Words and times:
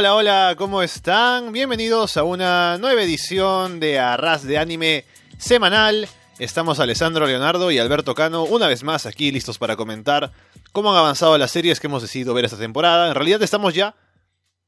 Hola, 0.00 0.14
hola, 0.14 0.54
¿cómo 0.56 0.80
están? 0.80 1.52
Bienvenidos 1.52 2.16
a 2.16 2.22
una 2.22 2.78
nueva 2.78 3.02
edición 3.02 3.80
de 3.80 3.98
Arras 3.98 4.46
de 4.46 4.56
Anime 4.56 5.04
semanal. 5.36 6.08
Estamos 6.38 6.80
Alessandro 6.80 7.26
Leonardo 7.26 7.70
y 7.70 7.78
Alberto 7.78 8.14
Cano 8.14 8.44
una 8.44 8.66
vez 8.66 8.82
más 8.82 9.04
aquí 9.04 9.30
listos 9.30 9.58
para 9.58 9.76
comentar 9.76 10.32
cómo 10.72 10.90
han 10.90 10.96
avanzado 10.96 11.36
las 11.36 11.50
series 11.50 11.80
que 11.80 11.88
hemos 11.88 12.00
decidido 12.00 12.32
ver 12.32 12.46
esta 12.46 12.56
temporada. 12.56 13.08
En 13.08 13.14
realidad 13.14 13.42
estamos 13.42 13.74
ya 13.74 13.94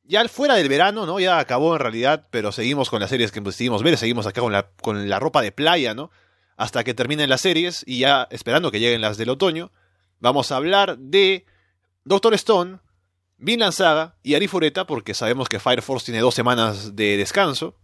ya 0.04 0.28
fuera 0.28 0.54
del 0.56 0.68
verano, 0.68 1.06
¿no? 1.06 1.18
Ya 1.18 1.38
acabó 1.38 1.76
en 1.76 1.80
realidad, 1.80 2.26
pero 2.30 2.52
seguimos 2.52 2.90
con 2.90 3.00
las 3.00 3.08
series 3.08 3.32
que 3.32 3.40
decidimos 3.40 3.82
ver, 3.82 3.96
seguimos 3.96 4.26
acá 4.26 4.42
con 4.42 4.52
la, 4.52 4.68
con 4.82 5.08
la 5.08 5.18
ropa 5.18 5.40
de 5.40 5.50
playa, 5.50 5.94
¿no? 5.94 6.10
Hasta 6.58 6.84
que 6.84 6.92
terminen 6.92 7.30
las 7.30 7.40
series 7.40 7.84
y 7.86 8.00
ya 8.00 8.28
esperando 8.30 8.70
que 8.70 8.80
lleguen 8.80 9.00
las 9.00 9.16
del 9.16 9.30
otoño. 9.30 9.72
Vamos 10.20 10.52
a 10.52 10.56
hablar 10.56 10.98
de 10.98 11.46
Doctor 12.04 12.34
Stone, 12.34 12.80
Vinland 13.42 13.72
Saga 13.72 14.14
y 14.22 14.34
Arifureta, 14.34 14.86
porque 14.86 15.14
sabemos 15.14 15.48
que 15.48 15.58
Fire 15.58 15.82
Force 15.82 16.06
tiene 16.06 16.20
dos 16.20 16.34
semanas 16.34 16.94
de 16.94 17.16
descanso. 17.16 17.76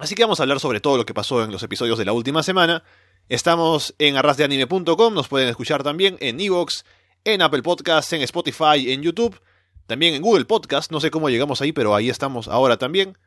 Así 0.00 0.14
que 0.14 0.22
vamos 0.22 0.40
a 0.40 0.44
hablar 0.44 0.58
sobre 0.58 0.80
todo 0.80 0.96
lo 0.96 1.04
que 1.04 1.12
pasó 1.12 1.44
en 1.44 1.52
los 1.52 1.62
episodios 1.62 1.98
de 1.98 2.06
la 2.06 2.14
última 2.14 2.42
semana. 2.42 2.82
Estamos 3.28 3.94
en 3.98 4.16
arrasdeanime.com, 4.16 5.12
nos 5.12 5.28
pueden 5.28 5.48
escuchar 5.48 5.82
también 5.82 6.16
en 6.20 6.40
Evox, 6.40 6.84
en 7.24 7.42
Apple 7.42 7.62
Podcasts, 7.62 8.14
en 8.14 8.22
Spotify, 8.22 8.90
en 8.90 9.02
YouTube, 9.02 9.38
también 9.86 10.14
en 10.14 10.22
Google 10.22 10.46
Podcast, 10.46 10.90
no 10.90 11.00
sé 11.00 11.10
cómo 11.10 11.28
llegamos 11.28 11.60
ahí, 11.60 11.72
pero 11.72 11.94
ahí 11.94 12.08
estamos 12.08 12.48
ahora 12.48 12.78
también. 12.78 13.18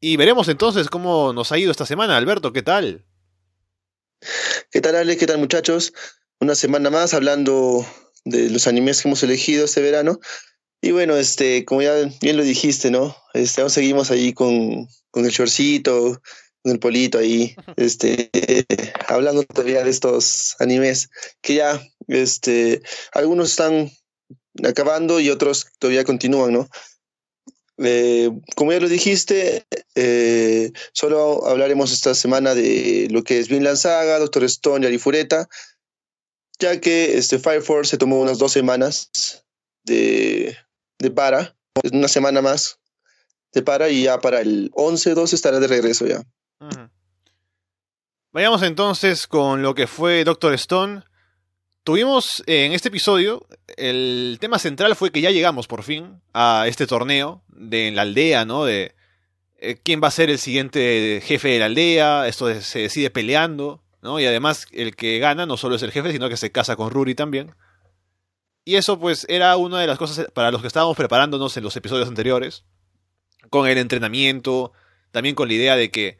Y 0.00 0.16
veremos 0.16 0.48
entonces 0.48 0.88
cómo 0.88 1.32
nos 1.32 1.52
ha 1.52 1.58
ido 1.58 1.70
esta 1.70 1.86
semana. 1.86 2.16
Alberto, 2.16 2.52
¿qué 2.52 2.62
tal? 2.62 3.04
¿Qué 4.72 4.80
tal, 4.80 4.96
Ale? 4.96 5.16
¿Qué 5.16 5.28
tal, 5.28 5.38
muchachos? 5.38 5.92
Una 6.40 6.56
semana 6.56 6.90
más 6.90 7.14
hablando 7.14 7.86
de 8.24 8.50
los 8.50 8.66
animes 8.66 9.00
que 9.00 9.08
hemos 9.08 9.22
elegido 9.22 9.64
este 9.64 9.80
verano. 9.80 10.18
Y 10.80 10.92
bueno, 10.92 11.16
este, 11.16 11.64
como 11.64 11.82
ya 11.82 11.94
bien 12.20 12.36
lo 12.36 12.44
dijiste, 12.44 12.90
¿no? 12.90 13.16
Este, 13.34 13.60
aún 13.60 13.70
seguimos 13.70 14.10
ahí 14.10 14.32
con, 14.32 14.88
con 15.10 15.24
el 15.24 15.32
shortcito, 15.32 16.22
con 16.62 16.72
el 16.72 16.78
polito 16.78 17.18
ahí, 17.18 17.54
este, 17.76 18.30
hablando 19.08 19.42
todavía 19.42 19.82
de 19.82 19.90
estos 19.90 20.54
animes 20.60 21.10
que 21.40 21.56
ya, 21.56 21.82
este, 22.06 22.82
algunos 23.12 23.50
están 23.50 23.90
acabando 24.64 25.18
y 25.20 25.30
otros 25.30 25.66
todavía 25.78 26.04
continúan, 26.04 26.52
¿no? 26.52 26.68
Eh, 27.78 28.30
como 28.56 28.72
ya 28.72 28.80
lo 28.80 28.88
dijiste, 28.88 29.64
eh, 29.94 30.72
solo 30.92 31.46
hablaremos 31.46 31.92
esta 31.92 32.14
semana 32.14 32.54
de 32.54 33.08
lo 33.10 33.22
que 33.22 33.38
es 33.38 33.48
Vinland 33.48 33.76
Saga, 33.76 34.18
Doctor 34.18 34.44
Stone 34.44 34.84
y 34.84 34.88
Arifureta, 34.88 35.48
ya 36.58 36.80
que 36.80 37.18
este 37.18 37.38
Fire 37.38 37.62
Force 37.62 37.90
se 37.90 37.98
tomó 37.98 38.20
unas 38.20 38.38
dos 38.38 38.52
semanas 38.52 39.44
de, 39.84 40.56
de 40.98 41.10
para, 41.10 41.54
una 41.92 42.08
semana 42.08 42.42
más 42.42 42.78
de 43.52 43.62
para 43.62 43.88
y 43.88 44.04
ya 44.04 44.20
para 44.20 44.40
el 44.40 44.70
11-12 44.72 45.32
estará 45.32 45.60
de 45.60 45.66
regreso 45.66 46.06
ya. 46.06 46.22
Vayamos 48.32 48.62
entonces 48.62 49.26
con 49.26 49.62
lo 49.62 49.74
que 49.74 49.86
fue 49.86 50.24
Doctor 50.24 50.54
Stone. 50.54 51.02
Tuvimos 51.84 52.42
en 52.46 52.72
este 52.72 52.88
episodio, 52.88 53.46
el 53.76 54.36
tema 54.40 54.58
central 54.58 54.94
fue 54.96 55.10
que 55.10 55.22
ya 55.22 55.30
llegamos 55.30 55.66
por 55.66 55.82
fin 55.82 56.20
a 56.34 56.66
este 56.68 56.86
torneo 56.86 57.42
de 57.48 57.90
la 57.90 58.02
aldea, 58.02 58.44
¿no? 58.44 58.64
De 58.64 58.94
eh, 59.58 59.78
quién 59.82 60.02
va 60.02 60.08
a 60.08 60.12
ser 60.12 60.28
el 60.28 60.38
siguiente 60.38 61.22
jefe 61.24 61.48
de 61.48 61.58
la 61.60 61.66
aldea, 61.66 62.28
esto 62.28 62.60
se 62.60 62.80
decide 62.80 63.08
peleando, 63.10 63.82
¿no? 64.02 64.20
Y 64.20 64.26
además 64.26 64.66
el 64.72 64.94
que 64.94 65.18
gana 65.18 65.46
no 65.46 65.56
solo 65.56 65.76
es 65.76 65.82
el 65.82 65.92
jefe, 65.92 66.12
sino 66.12 66.28
que 66.28 66.36
se 66.36 66.52
casa 66.52 66.76
con 66.76 66.90
Ruri 66.90 67.14
también. 67.14 67.54
Y 68.68 68.76
eso 68.76 69.00
pues 69.00 69.24
era 69.30 69.56
una 69.56 69.80
de 69.80 69.86
las 69.86 69.96
cosas 69.96 70.26
para 70.34 70.50
los 70.50 70.60
que 70.60 70.66
estábamos 70.66 70.94
preparándonos 70.94 71.56
en 71.56 71.64
los 71.64 71.74
episodios 71.74 72.06
anteriores, 72.06 72.64
con 73.48 73.66
el 73.66 73.78
entrenamiento, 73.78 74.72
también 75.10 75.34
con 75.34 75.48
la 75.48 75.54
idea 75.54 75.74
de 75.74 75.90
que 75.90 76.18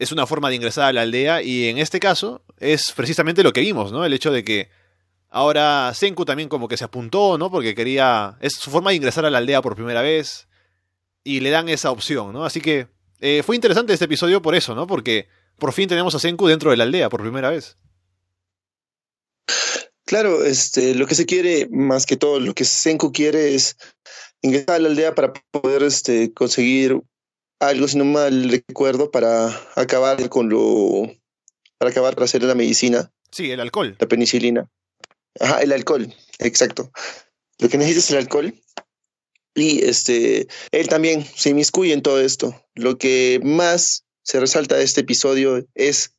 es 0.00 0.10
una 0.10 0.26
forma 0.26 0.48
de 0.48 0.56
ingresar 0.56 0.86
a 0.86 0.92
la 0.92 1.02
aldea 1.02 1.40
y 1.40 1.68
en 1.68 1.78
este 1.78 2.00
caso 2.00 2.42
es 2.58 2.90
precisamente 2.90 3.44
lo 3.44 3.52
que 3.52 3.60
vimos, 3.60 3.92
¿no? 3.92 4.04
El 4.04 4.12
hecho 4.12 4.32
de 4.32 4.42
que 4.42 4.70
ahora 5.30 5.92
Senku 5.94 6.24
también 6.24 6.48
como 6.48 6.66
que 6.66 6.76
se 6.76 6.82
apuntó, 6.82 7.38
¿no? 7.38 7.48
Porque 7.48 7.76
quería, 7.76 8.38
es 8.40 8.54
su 8.54 8.72
forma 8.72 8.90
de 8.90 8.96
ingresar 8.96 9.24
a 9.24 9.30
la 9.30 9.38
aldea 9.38 9.62
por 9.62 9.76
primera 9.76 10.02
vez 10.02 10.48
y 11.22 11.38
le 11.38 11.50
dan 11.50 11.68
esa 11.68 11.92
opción, 11.92 12.32
¿no? 12.32 12.44
Así 12.44 12.60
que 12.60 12.88
eh, 13.20 13.44
fue 13.44 13.54
interesante 13.54 13.92
este 13.92 14.06
episodio 14.06 14.42
por 14.42 14.56
eso, 14.56 14.74
¿no? 14.74 14.88
Porque 14.88 15.28
por 15.60 15.72
fin 15.72 15.88
tenemos 15.88 16.12
a 16.16 16.18
Senku 16.18 16.48
dentro 16.48 16.72
de 16.72 16.76
la 16.76 16.82
aldea 16.82 17.08
por 17.08 17.22
primera 17.22 17.50
vez. 17.50 17.78
Claro, 20.06 20.44
este, 20.44 20.94
lo 20.94 21.06
que 21.06 21.14
se 21.14 21.24
quiere, 21.24 21.66
más 21.70 22.04
que 22.04 22.16
todo, 22.16 22.38
lo 22.38 22.54
que 22.54 22.64
Senku 22.64 23.10
quiere 23.10 23.54
es 23.54 23.76
ingresar 24.42 24.76
a 24.76 24.78
la 24.80 24.88
aldea 24.88 25.14
para 25.14 25.32
poder 25.50 25.82
este, 25.82 26.32
conseguir 26.34 27.00
algo, 27.58 27.88
si 27.88 27.96
no 27.96 28.04
mal 28.04 28.50
recuerdo, 28.50 29.10
para 29.10 29.48
acabar 29.74 30.28
con 30.28 30.50
lo. 30.50 31.10
para 31.78 31.90
acabar 31.90 32.14
de 32.14 32.24
hacer 32.24 32.42
la 32.42 32.54
medicina. 32.54 33.10
Sí, 33.30 33.50
el 33.50 33.60
alcohol. 33.60 33.96
La 33.98 34.06
penicilina. 34.06 34.70
Ajá, 35.40 35.62
el 35.62 35.72
alcohol, 35.72 36.14
exacto. 36.38 36.92
Lo 37.58 37.68
que 37.68 37.78
necesita 37.78 38.00
es 38.00 38.10
el 38.10 38.18
alcohol. 38.18 38.54
Y 39.54 39.84
este, 39.84 40.48
él 40.72 40.88
también 40.88 41.24
se 41.24 41.50
inmiscuye 41.50 41.92
en 41.92 42.02
todo 42.02 42.20
esto. 42.20 42.60
Lo 42.74 42.98
que 42.98 43.40
más 43.42 44.04
se 44.22 44.40
resalta 44.40 44.76
de 44.76 44.84
este 44.84 45.02
episodio 45.02 45.64
es 45.74 46.14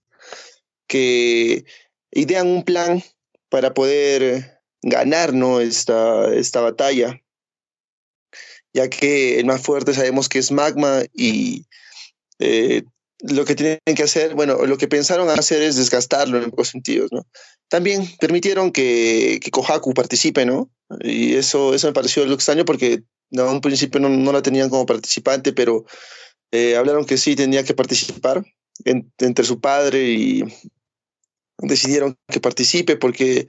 que 0.88 1.66
idean 2.12 2.48
un 2.48 2.64
plan 2.64 3.04
para 3.50 3.74
poder 3.74 4.62
ganar 4.82 5.34
¿no? 5.34 5.60
esta, 5.60 6.34
esta 6.34 6.62
batalla, 6.62 7.20
ya 8.74 8.90
que 8.90 9.40
el 9.40 9.46
más 9.46 9.62
fuerte 9.62 9.94
sabemos 9.94 10.30
que 10.30 10.40
es 10.40 10.52
Magma 10.52 11.04
y 11.14 11.66
eh, 12.40 12.84
lo 13.20 13.46
que 13.46 13.56
tienen 13.56 13.80
que 13.96 14.04
hacer, 14.04 14.36
bueno, 14.36 14.66
lo 14.66 14.78
que 14.78 14.88
pensaron 14.88 15.30
hacer 15.30 15.62
es 15.62 15.78
desgastarlo 15.78 16.38
en 16.38 16.52
pocos 16.52 16.70
sentidos, 16.70 17.10
¿no? 17.12 17.26
También 17.70 18.08
permitieron 18.20 18.72
que, 18.72 19.40
que 19.42 19.52
Kohaku 19.52 19.94
participe, 19.94 20.46
¿no? 20.46 20.70
Y 21.00 21.36
eso, 21.36 21.74
eso 21.74 21.88
me 21.88 21.94
pareció 21.94 22.26
lo 22.26 22.36
extraño 22.36 22.66
porque 22.66 23.04
a 23.38 23.44
un 23.44 23.62
principio 23.62 24.00
no, 24.00 24.10
no 24.10 24.32
la 24.32 24.42
tenían 24.42 24.70
como 24.70 24.86
participante, 24.86 25.54
pero 25.54 25.86
eh, 26.52 26.76
hablaron 26.76 27.06
que 27.06 27.18
sí 27.18 27.36
tenía 27.36 27.64
que 27.64 27.74
participar 27.74 28.44
entre 28.84 29.46
su 29.46 29.60
padre 29.60 30.10
y 30.10 30.44
decidieron 31.58 32.18
que 32.28 32.40
participe 32.40 32.98
porque, 32.98 33.48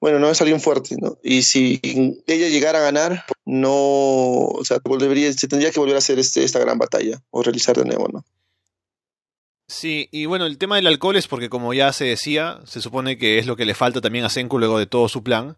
bueno, 0.00 0.18
no 0.18 0.30
es 0.30 0.40
alguien 0.40 0.60
fuerte, 0.60 0.96
¿no? 1.00 1.18
Y 1.22 1.42
si 1.42 1.80
ella 2.26 2.48
llegara 2.48 2.78
a 2.78 2.82
ganar, 2.82 3.24
no, 3.44 3.72
o 3.72 4.64
sea, 4.64 4.78
volvería, 4.84 5.32
se 5.32 5.48
tendría 5.48 5.70
que 5.70 5.80
volver 5.80 5.96
a 5.96 5.98
hacer 5.98 6.18
este, 6.18 6.44
esta 6.44 6.58
gran 6.58 6.78
batalla 6.78 7.22
o 7.30 7.42
realizar 7.42 7.76
de 7.76 7.84
nuevo, 7.84 8.08
¿no? 8.12 8.24
Sí, 9.70 10.08
y 10.10 10.26
bueno, 10.26 10.46
el 10.46 10.58
tema 10.58 10.76
del 10.76 10.88
alcohol 10.88 11.14
es 11.14 11.28
porque 11.28 11.48
como 11.48 11.72
ya 11.72 11.92
se 11.92 12.04
decía, 12.04 12.60
se 12.64 12.80
supone 12.80 13.16
que 13.18 13.38
es 13.38 13.46
lo 13.46 13.54
que 13.54 13.64
le 13.64 13.74
falta 13.74 14.00
también 14.00 14.24
a 14.24 14.28
Senku 14.28 14.58
luego 14.58 14.80
de 14.80 14.86
todo 14.86 15.08
su 15.08 15.22
plan. 15.22 15.56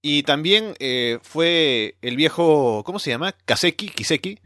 Y 0.00 0.22
también 0.22 0.74
eh, 0.78 1.18
fue 1.22 1.96
el 2.00 2.14
viejo, 2.14 2.84
¿cómo 2.84 3.00
se 3.00 3.10
llama? 3.10 3.32
Kaseki, 3.44 3.88
Kiseki, 3.88 4.38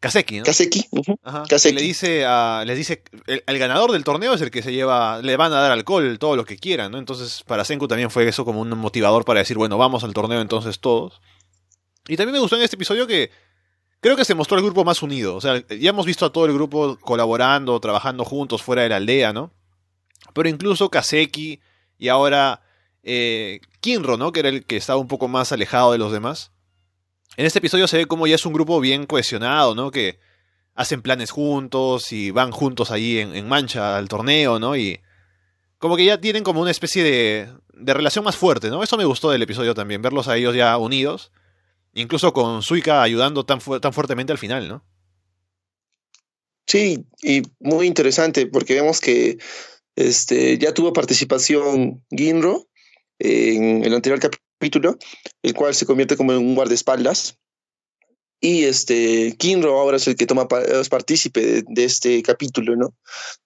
Kaseki, 0.00 0.38
¿no? 0.38 0.44
Kaseki. 0.44 0.86
Ajá. 1.22 1.44
Kaseki. 1.48 1.74
Le 1.74 1.82
dice 1.82 2.24
a, 2.26 2.64
les 2.66 2.76
dice, 2.76 3.02
el, 3.26 3.58
ganador 3.58 3.92
del 3.92 4.04
torneo 4.04 4.34
es 4.34 4.40
el 4.42 4.50
que 4.50 4.62
se 4.62 4.72
lleva, 4.72 5.20
le 5.22 5.36
van 5.36 5.52
a 5.52 5.60
dar 5.60 5.72
alcohol, 5.72 6.18
todo 6.18 6.36
lo 6.36 6.44
que 6.44 6.58
quieran, 6.58 6.92
¿no? 6.92 6.98
Entonces 6.98 7.42
para 7.46 7.64
Senku 7.64 7.88
también 7.88 8.10
fue 8.10 8.28
eso 8.28 8.44
como 8.44 8.60
un 8.60 8.70
motivador 8.70 9.24
para 9.24 9.40
decir, 9.40 9.56
bueno, 9.56 9.78
vamos 9.78 10.04
al 10.04 10.12
torneo 10.12 10.40
entonces 10.40 10.80
todos. 10.80 11.20
Y 12.08 12.16
también 12.16 12.34
me 12.34 12.40
gustó 12.40 12.56
en 12.56 12.62
este 12.62 12.76
episodio 12.76 13.06
que 13.06 13.30
creo 14.00 14.16
que 14.16 14.24
se 14.24 14.34
mostró 14.34 14.58
el 14.58 14.64
grupo 14.64 14.84
más 14.84 15.02
unido. 15.02 15.34
O 15.34 15.40
sea, 15.40 15.66
ya 15.68 15.90
hemos 15.90 16.06
visto 16.06 16.26
a 16.26 16.32
todo 16.32 16.46
el 16.46 16.52
grupo 16.52 16.98
colaborando, 17.00 17.80
trabajando 17.80 18.24
juntos 18.24 18.62
fuera 18.62 18.82
de 18.82 18.90
la 18.90 18.96
aldea, 18.96 19.32
¿no? 19.32 19.50
Pero 20.34 20.48
incluso 20.48 20.90
Kaseki 20.90 21.60
y 21.98 22.08
ahora 22.08 22.62
eh, 23.02 23.60
Kinro, 23.80 24.18
¿no? 24.18 24.30
Que 24.30 24.40
era 24.40 24.50
el 24.50 24.66
que 24.66 24.76
estaba 24.76 25.00
un 25.00 25.08
poco 25.08 25.26
más 25.26 25.52
alejado 25.52 25.92
de 25.92 25.98
los 25.98 26.12
demás 26.12 26.52
en 27.36 27.44
este 27.44 27.58
episodio 27.58 27.86
se 27.86 27.98
ve 27.98 28.06
como 28.06 28.26
ya 28.26 28.34
es 28.34 28.46
un 28.46 28.52
grupo 28.52 28.80
bien 28.80 29.06
cohesionado, 29.06 29.74
¿no? 29.74 29.90
Que 29.90 30.18
hacen 30.74 31.02
planes 31.02 31.30
juntos 31.30 32.12
y 32.12 32.30
van 32.30 32.50
juntos 32.50 32.90
ahí 32.90 33.18
en, 33.18 33.48
mancha 33.48 33.96
al 33.96 34.08
torneo, 34.08 34.58
¿no? 34.58 34.76
Y 34.76 35.00
como 35.78 35.96
que 35.96 36.04
ya 36.04 36.20
tienen 36.20 36.44
como 36.44 36.60
una 36.60 36.70
especie 36.70 37.02
de, 37.02 37.48
relación 37.94 38.24
más 38.24 38.36
fuerte, 38.36 38.70
¿no? 38.70 38.82
Eso 38.82 38.96
me 38.96 39.04
gustó 39.04 39.30
del 39.30 39.42
episodio 39.42 39.74
también, 39.74 40.02
verlos 40.02 40.28
a 40.28 40.36
ellos 40.36 40.54
ya 40.54 40.76
unidos, 40.78 41.30
incluso 41.92 42.32
con 42.32 42.62
Suika 42.62 43.02
ayudando 43.02 43.44
tan, 43.44 43.60
tan 43.80 43.92
fuertemente 43.92 44.32
al 44.32 44.38
final, 44.38 44.68
¿no? 44.68 44.84
Sí, 46.66 47.06
y 47.22 47.42
muy 47.60 47.86
interesante 47.86 48.46
porque 48.46 48.74
vemos 48.74 49.00
que 49.00 49.38
este, 49.94 50.58
ya 50.58 50.74
tuvo 50.74 50.92
participación 50.92 52.02
Ginro 52.10 52.66
en 53.18 53.84
el 53.84 53.94
anterior 53.94 54.20
capítulo 54.20 54.45
capítulo, 54.58 54.98
el 55.42 55.54
cual 55.54 55.74
se 55.74 55.86
convierte 55.86 56.16
como 56.16 56.32
en 56.32 56.38
un 56.38 56.54
guardaespaldas. 56.54 57.38
Y 58.40 58.64
este 58.64 59.34
Kinro 59.38 59.78
ahora 59.78 59.96
es 59.96 60.06
el 60.06 60.16
que 60.16 60.26
toma 60.26 60.46
es 60.68 60.88
partícipe 60.88 61.62
de, 61.66 61.84
este 61.84 62.22
capítulo, 62.22 62.76
¿no? 62.76 62.94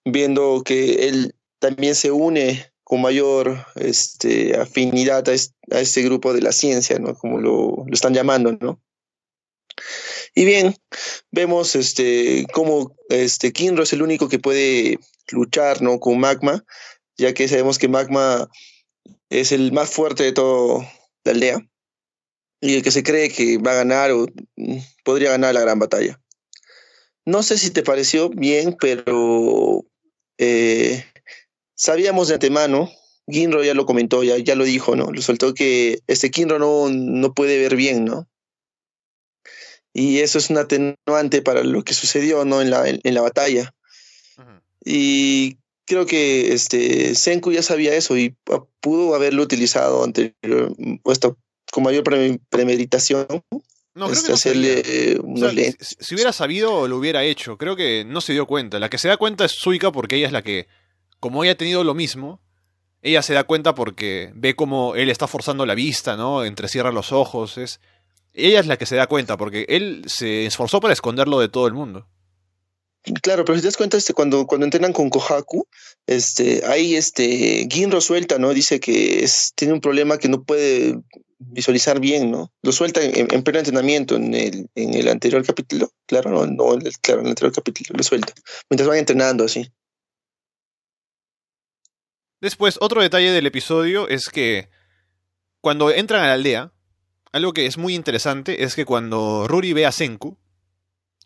Viendo 0.04 0.62
que 0.64 1.08
él 1.08 1.34
también 1.60 1.94
se 1.94 2.10
une 2.10 2.72
con 2.82 3.00
mayor 3.00 3.66
este, 3.76 4.56
afinidad 4.56 5.28
a 5.28 5.80
este, 5.80 6.02
grupo 6.02 6.32
de 6.32 6.42
la 6.42 6.52
ciencia, 6.52 6.98
¿no? 6.98 7.14
Como 7.14 7.38
lo, 7.38 7.84
lo 7.86 7.92
están 7.92 8.14
llamando, 8.14 8.56
¿no? 8.60 8.80
Y 10.34 10.44
bien, 10.44 10.76
vemos 11.30 11.74
este 11.74 12.46
cómo 12.52 12.94
este 13.08 13.52
Kinro 13.52 13.82
es 13.82 13.92
el 13.92 14.02
único 14.02 14.28
que 14.28 14.38
puede 14.38 14.98
luchar 15.30 15.82
¿no? 15.82 15.98
con 16.00 16.18
Magma, 16.18 16.64
ya 17.16 17.32
que 17.34 17.48
sabemos 17.48 17.78
que 17.78 17.88
Magma 17.88 18.48
es 19.28 19.52
el 19.52 19.72
más 19.72 19.90
fuerte 19.90 20.24
de 20.24 20.32
toda 20.32 20.88
la 21.24 21.32
aldea 21.32 21.70
y 22.60 22.76
el 22.76 22.82
que 22.82 22.90
se 22.90 23.02
cree 23.02 23.30
que 23.30 23.58
va 23.58 23.72
a 23.72 23.76
ganar 23.76 24.10
o 24.12 24.26
mm, 24.56 24.78
podría 25.04 25.30
ganar 25.30 25.54
la 25.54 25.60
gran 25.60 25.78
batalla. 25.78 26.20
No 27.24 27.42
sé 27.42 27.58
si 27.58 27.70
te 27.70 27.82
pareció 27.82 28.28
bien, 28.28 28.76
pero 28.78 29.84
eh, 30.38 31.04
sabíamos 31.74 32.28
de 32.28 32.34
antemano, 32.34 32.90
Ginro 33.26 33.62
ya 33.62 33.74
lo 33.74 33.86
comentó, 33.86 34.22
ya, 34.22 34.38
ya 34.38 34.54
lo 34.54 34.64
dijo, 34.64 34.96
¿no? 34.96 35.12
Lo 35.12 35.22
soltó 35.22 35.54
que 35.54 36.00
este 36.06 36.30
Kinro 36.30 36.58
no, 36.58 36.88
no 36.90 37.32
puede 37.32 37.58
ver 37.58 37.76
bien, 37.76 38.04
¿no? 38.04 38.28
Y 39.92 40.20
eso 40.20 40.38
es 40.38 40.50
un 40.50 40.58
atenuante 40.58 41.42
para 41.42 41.62
lo 41.62 41.82
que 41.82 41.94
sucedió, 41.94 42.44
¿no? 42.44 42.62
En 42.62 42.70
la, 42.70 42.88
en, 42.88 43.14
la 43.14 43.22
batalla. 43.22 43.74
Y 44.84 45.58
creo 45.90 46.06
que 46.06 46.52
este 46.52 47.16
Senku 47.16 47.50
ya 47.50 47.64
sabía 47.64 47.96
eso 47.96 48.16
y 48.16 48.36
pudo 48.80 49.16
haberlo 49.16 49.42
utilizado 49.42 50.04
anterior, 50.04 50.72
puesto 51.02 51.36
con 51.72 51.82
mayor 51.82 52.04
premeditación. 52.48 53.26
No, 53.94 54.08
creo 54.08 54.22
que 54.22 54.32
hacerle 54.32 54.84
si, 55.80 56.14
hubiera 56.14 56.32
sabido, 56.32 56.86
lo 56.86 56.96
hubiera 56.96 57.24
hecho. 57.24 57.58
Creo 57.58 57.74
que 57.74 58.04
no 58.06 58.20
se 58.20 58.32
dio 58.32 58.46
cuenta. 58.46 58.78
La 58.78 58.88
que 58.88 58.98
se 58.98 59.08
da 59.08 59.16
cuenta 59.16 59.44
es 59.44 59.50
Suika 59.50 59.90
porque 59.90 60.14
ella 60.14 60.28
es 60.28 60.32
la 60.32 60.42
que, 60.42 60.68
como 61.18 61.42
ella 61.42 61.54
ha 61.54 61.56
tenido 61.56 61.82
lo 61.82 61.94
mismo, 61.94 62.40
ella 63.02 63.20
se 63.22 63.34
da 63.34 63.42
cuenta 63.42 63.74
porque 63.74 64.30
ve 64.36 64.54
como 64.54 64.94
él 64.94 65.10
está 65.10 65.26
forzando 65.26 65.66
la 65.66 65.74
vista, 65.74 66.16
¿no? 66.16 66.44
Entrecierra 66.44 66.92
los 66.92 67.10
ojos. 67.10 67.58
Es, 67.58 67.80
ella 68.32 68.60
es 68.60 68.68
la 68.68 68.76
que 68.76 68.86
se 68.86 68.94
da 68.94 69.08
cuenta 69.08 69.36
porque 69.36 69.66
él 69.68 70.04
se 70.06 70.46
esforzó 70.46 70.78
para 70.78 70.92
esconderlo 70.92 71.40
de 71.40 71.48
todo 71.48 71.66
el 71.66 71.74
mundo. 71.74 72.06
Claro, 73.22 73.44
pero 73.44 73.56
si 73.56 73.62
te 73.62 73.68
das 73.68 73.76
cuenta, 73.76 73.96
este, 73.96 74.12
cuando, 74.12 74.46
cuando 74.46 74.66
entrenan 74.66 74.92
con 74.92 75.08
Kohaku, 75.08 75.66
este, 76.06 76.62
ahí 76.66 76.96
este, 76.96 77.66
Ginro 77.70 78.00
suelta, 78.00 78.38
¿no? 78.38 78.52
Dice 78.52 78.78
que 78.78 79.24
es, 79.24 79.52
tiene 79.54 79.72
un 79.72 79.80
problema 79.80 80.18
que 80.18 80.28
no 80.28 80.42
puede 80.42 80.98
visualizar 81.38 81.98
bien, 81.98 82.30
¿no? 82.30 82.52
Lo 82.62 82.72
suelta 82.72 83.00
en, 83.02 83.42
pleno 83.42 83.58
entrenamiento 83.58 84.16
en 84.16 84.34
el, 84.34 84.68
en 84.74 84.94
el 84.94 85.08
anterior 85.08 85.44
capítulo, 85.44 85.90
claro, 86.06 86.30
no, 86.30 86.46
no 86.46 86.78
claro, 87.00 87.20
en 87.20 87.26
el 87.26 87.30
anterior 87.30 87.54
capítulo 87.54 87.96
lo 87.96 88.02
suelta, 88.02 88.34
mientras 88.68 88.86
van 88.86 88.98
entrenando 88.98 89.44
así. 89.44 89.66
Después, 92.42 92.76
otro 92.80 93.00
detalle 93.00 93.32
del 93.32 93.46
episodio 93.46 94.08
es 94.08 94.28
que 94.28 94.68
cuando 95.62 95.90
entran 95.90 96.22
a 96.22 96.28
la 96.28 96.34
aldea, 96.34 96.72
algo 97.32 97.52
que 97.52 97.66
es 97.66 97.78
muy 97.78 97.94
interesante 97.94 98.64
es 98.64 98.74
que 98.74 98.84
cuando 98.84 99.46
Ruri 99.46 99.72
ve 99.72 99.86
a 99.86 99.92
Senku, 99.92 100.38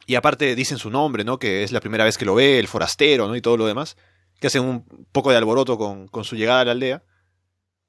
y 0.07 0.17
aparte 0.17 0.55
dicen 0.55 0.79
su 0.79 0.91
nombre, 0.91 1.25
¿no? 1.25 1.39
Que 1.39 1.63
es 1.63 1.73
la 1.73 1.81
primera 1.81 2.05
vez 2.05 2.19
que 2.19 2.25
lo 2.25 2.35
ve, 2.35 2.59
el 2.59 2.69
forastero, 2.69 3.27
¿no? 3.29 3.37
Y 3.37 3.41
todo 3.41 3.57
lo 3.57 3.67
demás, 3.67 3.97
que 4.41 4.49
hacen 4.49 4.63
un 4.63 4.85
poco 5.13 5.31
de 5.31 5.37
alboroto 5.37 5.79
con, 5.79 6.09
con 6.09 6.25
su 6.25 6.37
llegada 6.37 6.61
a 6.61 6.65
la 6.67 6.73
aldea. 6.73 7.05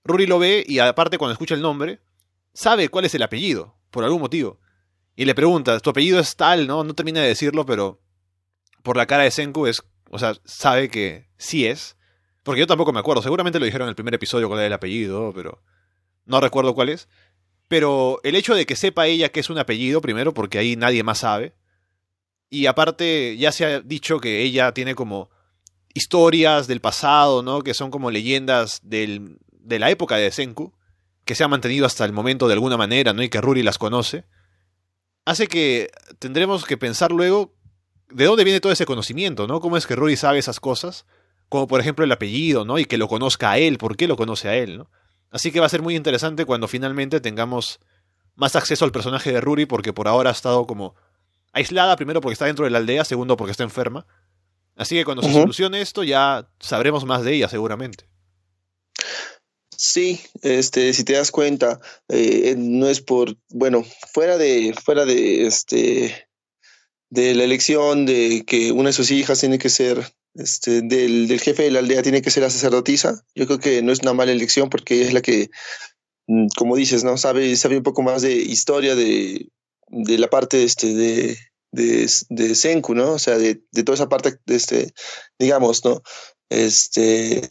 Ruri 0.03 0.27
lo 0.27 0.39
ve 0.39 0.63
y 0.67 0.79
aparte 0.79 1.17
cuando 1.17 1.33
escucha 1.33 1.55
el 1.55 1.61
nombre, 1.61 1.99
sabe 2.53 2.89
cuál 2.89 3.05
es 3.05 3.15
el 3.15 3.23
apellido, 3.23 3.75
por 3.91 4.03
algún 4.03 4.21
motivo. 4.21 4.59
Y 5.15 5.25
le 5.25 5.35
pregunta, 5.35 5.79
tu 5.79 5.89
apellido 5.89 6.19
es 6.19 6.35
tal, 6.35 6.67
¿no? 6.67 6.83
No 6.83 6.93
termina 6.93 7.21
de 7.21 7.27
decirlo, 7.27 7.65
pero 7.65 8.01
por 8.83 8.97
la 8.97 9.07
cara 9.07 9.23
de 9.23 9.31
Senku 9.31 9.65
es, 9.65 9.83
o 10.09 10.19
sea, 10.19 10.35
sabe 10.45 10.89
que 10.89 11.29
sí 11.37 11.65
es. 11.65 11.97
Porque 12.43 12.59
yo 12.59 12.67
tampoco 12.67 12.93
me 12.93 12.99
acuerdo, 12.99 13.23
seguramente 13.23 13.59
lo 13.59 13.65
dijeron 13.65 13.87
en 13.87 13.89
el 13.89 13.95
primer 13.95 14.13
episodio 14.13 14.47
cuál 14.47 14.59
es 14.59 14.67
el 14.67 14.73
apellido, 14.73 15.33
pero 15.33 15.63
no 16.25 16.39
recuerdo 16.39 16.75
cuál 16.75 16.89
es. 16.89 17.09
Pero 17.67 18.19
el 18.23 18.35
hecho 18.35 18.53
de 18.53 18.65
que 18.65 18.75
sepa 18.75 19.07
ella 19.07 19.29
que 19.29 19.39
es 19.39 19.49
un 19.49 19.57
apellido, 19.57 20.01
primero, 20.01 20.33
porque 20.33 20.59
ahí 20.59 20.75
nadie 20.75 21.01
más 21.03 21.19
sabe. 21.19 21.55
Y 22.49 22.67
aparte, 22.67 23.37
ya 23.37 23.51
se 23.51 23.65
ha 23.65 23.79
dicho 23.81 24.19
que 24.19 24.41
ella 24.41 24.73
tiene 24.73 24.95
como 24.95 25.29
historias 25.93 26.67
del 26.67 26.81
pasado, 26.81 27.41
¿no? 27.41 27.61
Que 27.61 27.73
son 27.73 27.91
como 27.91 28.11
leyendas 28.11 28.79
del, 28.83 29.37
de 29.51 29.79
la 29.79 29.89
época 29.89 30.17
de 30.17 30.31
Senku 30.31 30.73
que 31.25 31.35
se 31.35 31.43
ha 31.43 31.47
mantenido 31.47 31.85
hasta 31.85 32.05
el 32.05 32.13
momento 32.13 32.47
de 32.47 32.53
alguna 32.53 32.77
manera, 32.77 33.11
¿no? 33.11 33.23
Y 33.23 33.29
que 33.29 33.41
Ruri 33.41 33.63
las 33.63 33.79
conoce, 33.79 34.25
hace 35.25 35.47
que 35.47 35.89
tendremos 36.19 36.65
que 36.65 36.77
pensar 36.77 37.11
luego 37.11 37.55
de 38.09 38.25
dónde 38.25 38.43
viene 38.43 38.61
todo 38.61 38.71
ese 38.71 38.85
conocimiento, 38.85 39.47
¿no? 39.47 39.59
¿Cómo 39.59 39.75
es 39.75 39.87
que 39.87 39.95
Ruri 39.95 40.15
sabe 40.15 40.37
esas 40.37 40.59
cosas? 40.59 41.05
Como 41.49 41.67
por 41.67 41.81
ejemplo 41.81 42.05
el 42.05 42.11
apellido, 42.11 42.63
¿no? 42.63 42.77
Y 42.77 42.85
que 42.85 42.99
lo 42.99 43.07
conozca 43.07 43.51
a 43.51 43.57
él, 43.57 43.79
¿por 43.79 43.97
qué 43.97 44.07
lo 44.07 44.15
conoce 44.15 44.47
a 44.47 44.55
él, 44.55 44.77
¿no? 44.77 44.91
Así 45.31 45.51
que 45.51 45.59
va 45.59 45.65
a 45.65 45.69
ser 45.69 45.81
muy 45.81 45.95
interesante 45.95 46.45
cuando 46.45 46.67
finalmente 46.67 47.19
tengamos 47.19 47.79
más 48.35 48.55
acceso 48.55 48.85
al 48.85 48.91
personaje 48.91 49.31
de 49.31 49.41
Ruri, 49.41 49.65
porque 49.65 49.93
por 49.93 50.07
ahora 50.07 50.29
ha 50.29 50.33
estado 50.33 50.67
como 50.67 50.95
aislada, 51.55 51.95
primero 51.95 52.21
porque 52.21 52.33
está 52.33 52.45
dentro 52.45 52.65
de 52.65 52.71
la 52.71 52.77
aldea, 52.77 53.03
segundo 53.05 53.35
porque 53.37 53.51
está 53.51 53.63
enferma. 53.63 54.05
Así 54.75 54.95
que 54.95 55.05
cuando 55.05 55.23
se 55.23 55.31
solucione 55.31 55.81
esto 55.81 56.03
ya 56.03 56.49
sabremos 56.59 57.05
más 57.05 57.23
de 57.23 57.33
ella 57.33 57.47
seguramente. 57.47 58.05
Sí, 59.77 60.21
este, 60.41 60.93
si 60.93 61.03
te 61.03 61.13
das 61.13 61.31
cuenta, 61.31 61.79
eh, 62.09 62.55
no 62.57 62.87
es 62.87 63.01
por, 63.01 63.37
bueno, 63.49 63.85
fuera 64.13 64.37
de, 64.37 64.73
fuera 64.83 65.05
de, 65.05 65.47
este, 65.47 66.27
de 67.09 67.35
la 67.35 67.43
elección 67.43 68.05
de 68.05 68.43
que 68.45 68.71
una 68.71 68.89
de 68.89 68.93
sus 68.93 69.11
hijas 69.11 69.39
tiene 69.39 69.57
que 69.57 69.69
ser, 69.69 70.13
este, 70.33 70.81
del, 70.81 71.27
del 71.27 71.41
jefe 71.41 71.63
de 71.63 71.71
la 71.71 71.79
aldea 71.79 72.03
tiene 72.03 72.21
que 72.21 72.31
ser 72.31 72.43
la 72.43 72.49
sacerdotisa, 72.49 73.25
yo 73.33 73.47
creo 73.47 73.59
que 73.59 73.81
no 73.81 73.91
es 73.91 73.99
una 73.99 74.13
mala 74.13 74.31
elección 74.31 74.69
porque 74.69 74.95
ella 74.95 75.07
es 75.07 75.13
la 75.13 75.21
que, 75.21 75.49
mm, 76.27 76.47
como 76.57 76.77
dices, 76.77 77.03
¿no? 77.03 77.17
Sabe, 77.17 77.55
sabe 77.57 77.77
un 77.77 77.83
poco 77.83 78.01
más 78.01 78.21
de 78.21 78.33
historia 78.33 78.95
de, 78.95 79.49
de 79.87 80.17
la 80.17 80.29
parte, 80.29 80.63
este, 80.63 80.93
de, 80.93 81.37
de, 81.71 82.09
de 82.29 82.55
Senku, 82.55 82.95
¿no? 82.95 83.13
O 83.13 83.19
sea, 83.19 83.37
de, 83.37 83.61
de 83.71 83.83
toda 83.83 83.95
esa 83.95 84.09
parte, 84.09 84.39
este, 84.47 84.93
digamos, 85.39 85.83
¿no? 85.85 86.01
Este, 86.49 87.41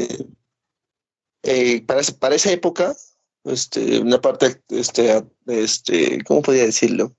eh, 1.42 1.82
para, 1.86 2.02
para, 2.18 2.34
esa 2.34 2.50
época, 2.52 2.96
este, 3.44 4.00
una 4.00 4.20
parte, 4.20 4.62
este, 4.70 5.22
este, 5.46 6.22
¿cómo 6.24 6.42
podría 6.42 6.64
decirlo? 6.64 7.14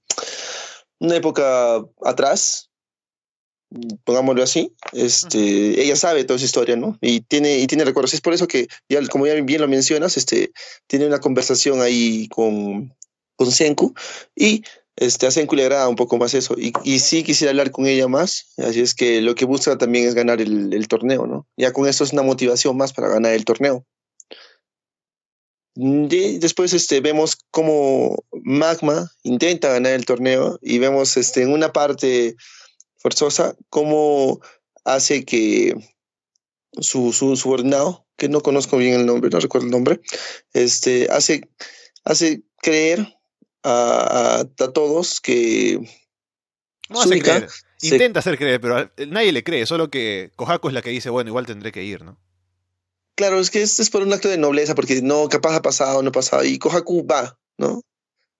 Una 0.99 1.17
época 1.17 1.83
atrás, 2.03 2.71
pongámoslo 4.03 4.43
así, 4.43 4.73
este, 4.93 5.81
ella 5.81 5.95
sabe 5.95 6.23
toda 6.23 6.37
esa 6.37 6.45
historia, 6.45 6.75
¿no? 6.75 6.97
Y 7.01 7.21
tiene, 7.21 7.59
y 7.59 7.67
tiene 7.67 7.85
recuerdos. 7.85 8.13
Es 8.13 8.21
por 8.21 8.33
eso 8.33 8.47
que, 8.47 8.67
ya, 8.89 9.05
como 9.07 9.27
ya 9.27 9.35
bien 9.35 9.61
lo 9.61 9.67
mencionas, 9.67 10.17
este, 10.17 10.51
tiene 10.87 11.05
una 11.05 11.19
conversación 11.19 11.81
ahí 11.81 12.27
con, 12.29 12.95
con 13.35 13.51
Senku 13.51 13.93
y 14.35 14.63
este, 14.97 15.27
a 15.27 15.31
Senku 15.31 15.55
le 15.55 15.63
agrada 15.63 15.89
un 15.89 15.95
poco 15.95 16.17
más 16.17 16.33
eso. 16.33 16.55
Y, 16.57 16.71
y, 16.83 16.99
sí 16.99 17.23
quisiera 17.23 17.51
hablar 17.51 17.71
con 17.71 17.85
ella 17.85 18.07
más. 18.07 18.53
Así 18.57 18.79
es 18.79 18.93
que 18.93 19.21
lo 19.21 19.35
que 19.35 19.45
busca 19.45 19.77
también 19.77 20.07
es 20.07 20.15
ganar 20.15 20.39
el, 20.41 20.87
torneo, 20.87 21.27
¿no? 21.27 21.47
Ya 21.57 21.73
con 21.73 21.87
esto 21.87 22.03
es 22.03 22.13
una 22.13 22.23
motivación 22.23 22.77
más 22.77 22.93
para 22.93 23.09
ganar 23.09 23.33
el 23.33 23.45
torneo. 23.45 23.85
Y 25.75 26.37
después 26.37 26.73
este, 26.73 27.01
vemos 27.01 27.37
cómo 27.51 28.23
Magma 28.31 29.11
intenta 29.23 29.73
ganar 29.73 29.91
el 29.91 30.05
torneo 30.05 30.57
y 30.61 30.79
vemos 30.79 31.17
este, 31.17 31.41
en 31.41 31.51
una 31.51 31.73
parte 31.73 32.37
forzosa 32.95 33.55
cómo 33.69 34.39
hace 34.85 35.25
que 35.25 35.75
su, 36.79 37.11
su 37.11 37.35
subordinado, 37.35 38.05
que 38.15 38.29
no 38.29 38.39
conozco 38.39 38.77
bien 38.77 38.93
el 38.93 39.05
nombre, 39.05 39.29
no 39.29 39.39
recuerdo 39.41 39.65
el 39.65 39.71
nombre, 39.71 39.99
este, 40.53 41.09
hace, 41.11 41.49
hace 42.05 42.43
creer 42.61 43.15
a, 43.65 44.39
a, 44.41 44.45
todos 44.71 45.19
que... 45.19 45.79
No 46.89 47.01
hace 47.01 47.19
creer. 47.19 47.47
Intenta 47.81 48.19
hacer 48.19 48.37
creer, 48.37 48.61
pero 48.61 48.89
nadie 49.07 49.31
le 49.31 49.43
cree, 49.43 49.65
solo 49.65 49.89
que 49.89 50.31
Kohaku 50.35 50.69
es 50.69 50.73
la 50.73 50.81
que 50.81 50.91
dice, 50.91 51.09
bueno, 51.09 51.29
igual 51.29 51.45
tendré 51.45 51.71
que 51.71 51.83
ir, 51.83 52.03
¿no? 52.03 52.17
Claro, 53.15 53.39
es 53.39 53.49
que 53.49 53.61
esto 53.61 53.81
es 53.81 53.89
por 53.89 54.03
un 54.03 54.13
acto 54.13 54.27
de 54.27 54.37
nobleza, 54.37 54.75
porque 54.75 55.01
no, 55.01 55.29
capaz 55.29 55.55
ha 55.55 55.61
pasado, 55.61 56.01
no 56.01 56.09
ha 56.09 56.11
pasado, 56.11 56.43
y 56.43 56.57
Kohaku 56.59 57.05
va, 57.05 57.37
¿no? 57.57 57.81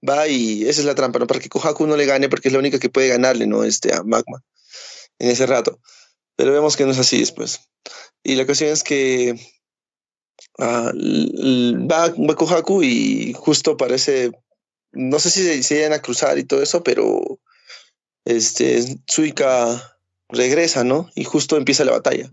Va 0.08 0.28
y 0.28 0.64
esa 0.68 0.82
es 0.82 0.86
la 0.86 0.96
trampa, 0.96 1.20
¿no? 1.20 1.28
Para 1.28 1.40
que 1.40 1.50
Kohaku 1.50 1.88
no 1.88 1.96
le 1.96 2.06
gane, 2.06 2.30
porque 2.30 2.50
es 2.50 2.54
la 2.54 2.60
única 2.60 2.80
que 2.80 2.90
puede 2.90 3.08
ganarle, 3.08 3.48
¿no? 3.48 3.64
Este, 3.64 3.94
a 3.94 4.04
Magma 4.04 4.44
en 5.20 5.30
ese 5.30 5.46
rato. 5.46 5.80
Pero 6.36 6.52
vemos 6.52 6.76
que 6.76 6.86
no 6.86 6.92
es 6.92 7.00
así 7.00 7.20
después. 7.20 7.62
Y 8.24 8.36
la 8.36 8.46
cuestión 8.46 8.72
es 8.72 8.84
que 8.84 9.36
uh, 10.60 11.88
va, 11.88 12.10
va 12.10 12.36
Kohaku 12.36 12.84
y 12.84 13.34
justo 13.34 13.78
parece, 13.78 14.32
no 14.96 15.20
sé 15.20 15.30
si 15.30 15.64
se, 15.64 15.80
iban 15.80 15.94
a 15.94 16.02
cruzar 16.02 16.38
y 16.38 16.44
todo 16.44 16.64
eso, 16.64 16.84
pero 16.84 17.40
este, 18.24 18.98
Suika 19.08 19.98
regresa, 20.30 20.84
¿no? 20.84 21.10
Y 21.16 21.24
justo 21.24 21.58
empieza 21.58 21.86
la 21.86 21.92
batalla. 21.92 22.32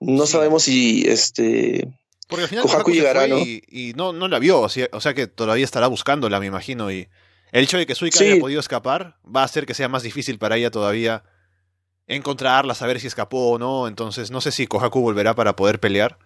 No 0.00 0.26
sabemos 0.26 0.64
si 0.64 1.04
este. 1.08 1.88
Porque 2.28 2.44
al 2.44 2.48
final 2.48 2.64
Kohaku 2.64 2.92
llegará, 2.92 3.26
¿no? 3.26 3.38
Y, 3.38 3.92
no, 3.96 4.12
no 4.12 4.28
la 4.28 4.38
vio, 4.38 4.60
o 4.60 4.68
sea, 4.68 5.14
que 5.14 5.26
todavía 5.26 5.64
estará 5.64 5.86
buscándola, 5.88 6.40
me 6.40 6.46
imagino. 6.46 6.90
Y 6.90 7.08
el 7.52 7.64
hecho 7.64 7.78
de 7.78 7.86
que 7.86 7.94
Suika 7.94 8.20
haya 8.20 8.40
podido 8.40 8.60
escapar 8.60 9.18
va 9.24 9.42
a 9.42 9.44
hacer 9.44 9.66
que 9.66 9.74
sea 9.74 9.88
más 9.88 10.02
difícil 10.02 10.38
para 10.38 10.56
ella 10.56 10.70
todavía 10.70 11.24
encontrarla, 12.06 12.74
saber 12.74 13.00
si 13.00 13.06
escapó 13.06 13.52
o 13.52 13.58
no. 13.58 13.88
Entonces, 13.88 14.30
no 14.30 14.40
sé 14.40 14.52
si 14.52 14.66
Kohaku 14.66 15.00
volverá 15.00 15.34
para 15.34 15.56
poder 15.56 15.80
pelear. 15.80 16.18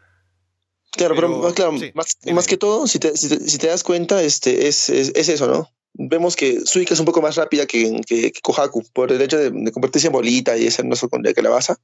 Claro, 0.93 1.15
pero, 1.15 1.55
claro, 1.55 1.73
más, 1.95 2.17
más, 2.33 2.47
que 2.47 2.57
todo, 2.57 2.87
si 2.87 2.99
te, 2.99 3.17
si 3.17 3.59
te, 3.59 3.67
das 3.67 3.85
cuenta, 3.85 4.23
este, 4.23 4.69
es, 4.69 4.89
es, 4.89 5.29
eso, 5.29 5.47
¿no? 5.47 5.69
vemos 5.99 6.37
que 6.37 6.61
Suika 6.65 6.95
es 6.95 7.01
un 7.01 7.07
poco 7.07 7.21
más 7.21 7.37
rápida 7.37 7.67
que, 7.67 8.01
que, 8.07 8.33
Kohaku, 8.43 8.85
por 8.93 9.13
el 9.13 9.21
hecho 9.21 9.37
de, 9.37 9.73
convertirse 9.73 10.07
en 10.07 10.13
bolita 10.13 10.57
y 10.57 10.67
hacer 10.67 10.85
nuestro 10.85 11.09
con 11.09 11.23
la 11.23 11.35
calabaza 11.35 11.77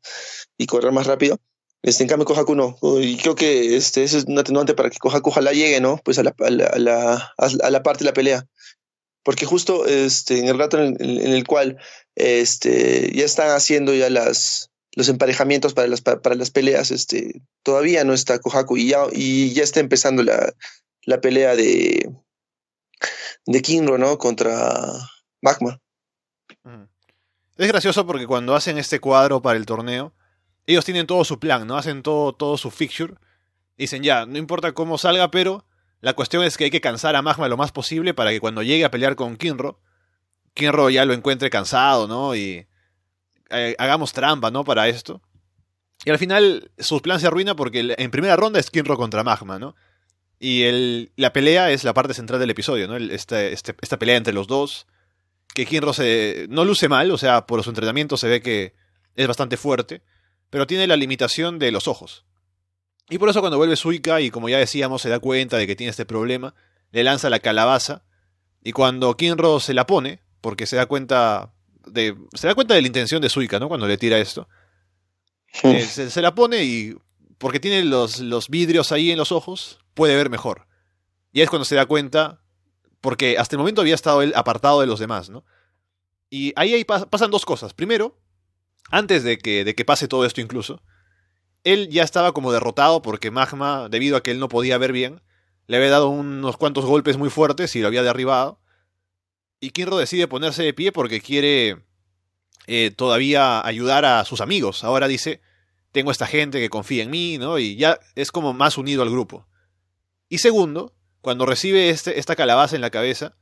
y 0.56 0.66
correr 0.66 0.92
más 0.92 1.06
rápido. 1.06 1.38
Este, 1.82 2.02
en 2.02 2.08
cambio, 2.08 2.24
Kohaku 2.24 2.54
no. 2.54 2.76
Y 3.00 3.18
creo 3.18 3.34
que 3.34 3.76
este, 3.76 4.04
eso 4.04 4.16
es 4.16 4.24
un 4.24 4.38
atenuante 4.38 4.74
para 4.74 4.88
que 4.88 4.98
Kohaku 4.98 5.28
ojalá 5.28 5.52
llegue, 5.52 5.80
¿no? 5.80 6.00
Pues 6.02 6.18
a 6.18 6.22
la, 6.22 6.34
a 6.38 6.50
la, 6.78 7.34
a 7.36 7.70
la, 7.70 7.82
parte 7.82 8.04
de 8.04 8.10
la 8.10 8.14
pelea. 8.14 8.46
Porque 9.22 9.44
justo 9.44 9.84
este, 9.86 10.38
en 10.38 10.48
el 10.48 10.58
rato 10.58 10.82
en 10.82 10.96
el, 10.98 11.46
cual 11.46 11.76
este, 12.14 13.12
ya 13.14 13.24
están 13.24 13.50
haciendo 13.50 13.94
ya 13.94 14.08
las, 14.08 14.70
los 14.96 15.08
emparejamientos 15.08 15.74
para 15.74 15.88
las, 15.88 16.00
para 16.00 16.34
las 16.34 16.50
peleas, 16.50 16.90
este, 16.90 17.42
todavía 17.62 18.04
no 18.04 18.12
está 18.12 18.38
Kohaku 18.38 18.76
y 18.76 18.88
ya, 18.88 19.06
y 19.12 19.52
ya 19.52 19.62
está 19.62 19.80
empezando 19.80 20.22
la, 20.22 20.54
la 21.02 21.20
pelea 21.20 21.56
de, 21.56 22.10
de 23.46 23.62
Kinro, 23.62 23.98
¿no? 23.98 24.18
Contra 24.18 24.72
Magma. 25.42 25.80
Es 27.56 27.68
gracioso 27.68 28.06
porque 28.06 28.26
cuando 28.26 28.54
hacen 28.54 28.78
este 28.78 29.00
cuadro 29.00 29.42
para 29.42 29.58
el 29.58 29.66
torneo, 29.66 30.12
ellos 30.66 30.84
tienen 30.84 31.06
todo 31.06 31.24
su 31.24 31.38
plan, 31.38 31.66
¿no? 31.66 31.76
Hacen 31.76 32.02
todo, 32.02 32.32
todo 32.32 32.56
su 32.56 32.70
fixture. 32.70 33.14
Dicen, 33.76 34.02
ya, 34.02 34.26
no 34.26 34.38
importa 34.38 34.72
cómo 34.72 34.98
salga, 34.98 35.30
pero 35.30 35.64
la 36.00 36.14
cuestión 36.14 36.44
es 36.44 36.56
que 36.56 36.64
hay 36.64 36.70
que 36.70 36.80
cansar 36.80 37.16
a 37.16 37.22
Magma 37.22 37.48
lo 37.48 37.56
más 37.56 37.72
posible 37.72 38.14
para 38.14 38.30
que 38.30 38.40
cuando 38.40 38.62
llegue 38.62 38.84
a 38.84 38.90
pelear 38.90 39.16
con 39.16 39.36
Kinro, 39.36 39.80
Kinro 40.54 40.90
ya 40.90 41.04
lo 41.04 41.12
encuentre 41.12 41.50
cansado, 41.50 42.06
¿no? 42.06 42.34
Y 42.36 42.66
eh, 43.50 43.74
hagamos 43.78 44.12
trampa, 44.12 44.50
¿no? 44.50 44.64
Para 44.64 44.88
esto. 44.88 45.22
Y 46.04 46.10
al 46.10 46.18
final 46.18 46.70
su 46.78 47.00
plan 47.00 47.20
se 47.20 47.26
arruina 47.26 47.56
porque 47.56 47.94
en 47.96 48.10
primera 48.10 48.36
ronda 48.36 48.60
es 48.60 48.70
Kinro 48.70 48.96
contra 48.96 49.24
Magma, 49.24 49.58
¿no? 49.58 49.74
Y 50.38 50.64
el, 50.64 51.12
la 51.16 51.32
pelea 51.32 51.70
es 51.70 51.84
la 51.84 51.94
parte 51.94 52.14
central 52.14 52.40
del 52.40 52.50
episodio, 52.50 52.88
¿no? 52.88 52.96
Este, 52.96 53.52
este, 53.52 53.74
esta 53.80 53.98
pelea 53.98 54.16
entre 54.16 54.34
los 54.34 54.46
dos. 54.46 54.86
Que 55.54 55.66
Kinro 55.66 55.92
se, 55.92 56.46
no 56.50 56.64
luce 56.64 56.88
mal, 56.88 57.10
o 57.10 57.18
sea, 57.18 57.46
por 57.46 57.62
su 57.62 57.70
entrenamiento 57.70 58.16
se 58.16 58.28
ve 58.28 58.42
que 58.42 58.74
es 59.14 59.26
bastante 59.26 59.56
fuerte, 59.56 60.02
pero 60.50 60.66
tiene 60.66 60.86
la 60.86 60.96
limitación 60.96 61.58
de 61.58 61.70
los 61.70 61.88
ojos. 61.88 62.24
Y 63.08 63.18
por 63.18 63.28
eso 63.28 63.40
cuando 63.40 63.58
vuelve 63.58 63.76
Suika 63.76 64.20
y 64.20 64.30
como 64.30 64.48
ya 64.48 64.58
decíamos 64.58 65.02
se 65.02 65.08
da 65.08 65.20
cuenta 65.20 65.56
de 65.56 65.66
que 65.66 65.76
tiene 65.76 65.90
este 65.90 66.06
problema, 66.06 66.54
le 66.90 67.04
lanza 67.04 67.30
la 67.30 67.38
calabaza 67.38 68.02
y 68.62 68.72
cuando 68.72 69.16
Kinro 69.16 69.60
se 69.60 69.74
la 69.74 69.86
pone, 69.86 70.20
porque 70.40 70.66
se 70.66 70.76
da 70.76 70.86
cuenta 70.86 71.53
de 71.86 72.16
se 72.34 72.46
da 72.46 72.54
cuenta 72.54 72.74
de 72.74 72.80
la 72.80 72.86
intención 72.86 73.20
de 73.20 73.28
Suika, 73.28 73.58
¿no? 73.58 73.68
Cuando 73.68 73.86
le 73.86 73.98
tira 73.98 74.18
esto. 74.18 74.48
Eh, 75.62 75.82
se, 75.82 76.20
la 76.20 76.34
pone 76.34 76.64
y 76.64 76.96
porque 77.38 77.60
tiene 77.60 77.84
los, 77.84 78.18
los 78.18 78.48
vidrios 78.48 78.90
ahí 78.90 79.10
en 79.10 79.18
los 79.18 79.30
ojos, 79.30 79.78
puede 79.94 80.16
ver 80.16 80.30
mejor. 80.30 80.66
Y 81.32 81.40
es 81.40 81.50
cuando 81.50 81.64
se 81.64 81.76
da 81.76 81.86
cuenta, 81.86 82.40
porque 83.00 83.38
hasta 83.38 83.54
el 83.54 83.58
momento 83.58 83.80
había 83.80 83.94
estado 83.94 84.22
él 84.22 84.32
apartado 84.34 84.80
de 84.80 84.86
los 84.86 84.98
demás, 84.98 85.30
¿no? 85.30 85.44
Y 86.30 86.52
ahí, 86.56 86.74
ahí 86.74 86.84
pasan 86.84 87.30
dos 87.30 87.44
cosas. 87.44 87.74
Primero, 87.74 88.18
antes 88.90 89.22
de 89.22 89.38
que, 89.38 89.64
de 89.64 89.74
que 89.74 89.84
pase 89.84 90.08
todo 90.08 90.24
esto 90.24 90.40
incluso, 90.40 90.82
él 91.62 91.88
ya 91.88 92.02
estaba 92.02 92.32
como 92.32 92.52
derrotado 92.52 93.02
porque 93.02 93.30
Magma, 93.30 93.88
debido 93.88 94.16
a 94.16 94.22
que 94.22 94.30
él 94.30 94.38
no 94.38 94.48
podía 94.48 94.78
ver 94.78 94.92
bien, 94.92 95.22
le 95.66 95.76
había 95.76 95.90
dado 95.90 96.08
unos 96.08 96.56
cuantos 96.56 96.84
golpes 96.84 97.16
muy 97.16 97.30
fuertes 97.30 97.74
y 97.76 97.80
lo 97.80 97.88
había 97.88 98.02
derribado. 98.02 98.60
Y 99.60 99.70
Kinro 99.70 99.96
decide 99.96 100.28
ponerse 100.28 100.62
de 100.62 100.74
pie 100.74 100.92
porque 100.92 101.20
quiere 101.20 101.78
eh, 102.66 102.90
todavía 102.90 103.64
ayudar 103.66 104.04
a 104.04 104.24
sus 104.24 104.40
amigos. 104.40 104.84
Ahora 104.84 105.08
dice, 105.08 105.40
tengo 105.92 106.10
esta 106.10 106.26
gente 106.26 106.60
que 106.60 106.70
confía 106.70 107.02
en 107.02 107.10
mí, 107.10 107.38
¿no? 107.38 107.58
Y 107.58 107.76
ya 107.76 108.00
es 108.14 108.32
como 108.32 108.52
más 108.52 108.78
unido 108.78 109.02
al 109.02 109.10
grupo. 109.10 109.46
Y 110.28 110.38
segundo, 110.38 110.94
cuando 111.20 111.46
recibe 111.46 111.90
este, 111.90 112.18
esta 112.18 112.36
calabaza 112.36 112.74
en 112.74 112.82
la 112.82 112.90
cabeza, 112.90 113.36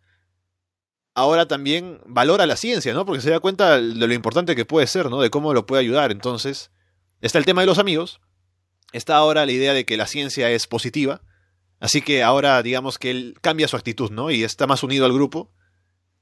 ahora 1.15 1.47
también 1.47 2.01
valora 2.07 2.47
la 2.47 2.57
ciencia, 2.57 2.95
¿no? 2.95 3.05
Porque 3.05 3.23
se 3.23 3.31
da 3.31 3.41
cuenta 3.41 3.81
de 3.81 4.07
lo 4.07 4.15
importante 4.15 4.57
que 4.57 4.65
puede 4.65 4.87
ser, 4.87 5.11
¿no? 5.11 5.21
De 5.21 5.31
cómo 5.31 5.55
lo 5.55 5.67
puede 5.67 5.81
ayudar. 5.81 6.11
Entonces, 6.11 6.71
está 7.21 7.39
el 7.39 7.45
tema 7.45 7.63
de 7.63 7.67
los 7.67 7.79
amigos, 7.79 8.21
está 8.93 9.17
ahora 9.17 9.47
la 9.47 9.53
idea 9.53 9.75
de 9.75 9.85
que 9.85 9.97
la 9.97 10.07
ciencia 10.07 10.51
es 10.51 10.67
positiva, 10.67 11.23
así 11.81 12.03
que 12.03 12.23
ahora 12.23 12.63
digamos 12.63 12.99
que 12.99 13.11
él 13.11 13.35
cambia 13.41 13.69
su 13.69 13.77
actitud, 13.77 14.11
¿no? 14.11 14.31
Y 14.31 14.45
está 14.45 14.67
más 14.67 14.83
unido 14.83 15.05
al 15.07 15.13
grupo. 15.13 15.51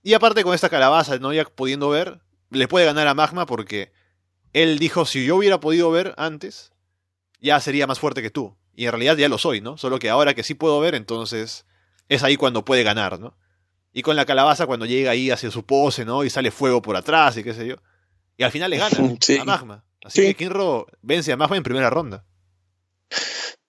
Y 0.02 0.14
aparte 0.14 0.42
con 0.42 0.54
esta 0.54 0.69
calabaza, 0.69 1.19
¿no? 1.19 1.33
Ya 1.33 1.45
pudiendo 1.45 1.88
ver, 1.90 2.21
le 2.50 2.69
puede 2.69 2.87
ganar 2.87 3.07
a 3.07 3.14
Magma 3.14 3.47
porque 3.47 3.92
él 4.52 4.78
dijo, 4.78 5.04
si 5.04 5.25
yo 5.25 5.37
hubiera 5.37 5.61
podido 5.61 5.90
ver 5.90 6.14
antes, 6.16 6.73
ya 7.40 7.61
sería 7.61 7.87
más 7.87 7.99
fuerte 7.99 8.23
que 8.23 8.30
tú. 8.30 8.57
Y 8.75 8.87
en 8.87 8.92
realidad 8.92 9.16
ya 9.16 9.28
lo 9.28 9.38
soy, 9.38 9.61
¿no? 9.61 9.76
Solo 9.76 9.99
que 9.99 10.11
ahora 10.11 10.35
que 10.35 10.42
sí 10.42 10.54
puedo 10.54 10.80
ver, 10.80 10.95
entonces 10.95 11.66
es 12.09 12.23
ahí 12.23 12.37
cuando 12.37 12.64
puede 12.64 12.83
ganar, 12.83 13.21
¿no? 13.21 13.37
Y 13.92 14.02
con 14.02 14.16
la 14.16 14.25
calabaza 14.25 14.66
cuando 14.66 14.87
llega 14.87 15.11
ahí 15.11 15.30
hacia 15.30 15.50
su 15.50 15.64
pose, 15.66 16.04
¿no? 16.04 16.25
Y 16.25 16.30
sale 16.30 16.50
fuego 16.50 16.80
por 16.80 16.97
atrás 16.97 17.37
y 17.37 17.45
qué 17.45 17.54
sé 17.54 17.66
yo. 17.66 17.76
Y 18.37 18.42
al 18.42 18.52
final 18.52 18.71
le 18.71 18.78
gana 18.78 18.97
a 19.40 19.45
Magma. 19.45 19.85
Así 20.02 20.23
que 20.23 20.35
Kinro 20.35 20.87
vence 21.02 21.33
a 21.33 21.37
Magma 21.37 21.57
en 21.57 21.62
primera 21.62 21.90
ronda. 21.90 22.25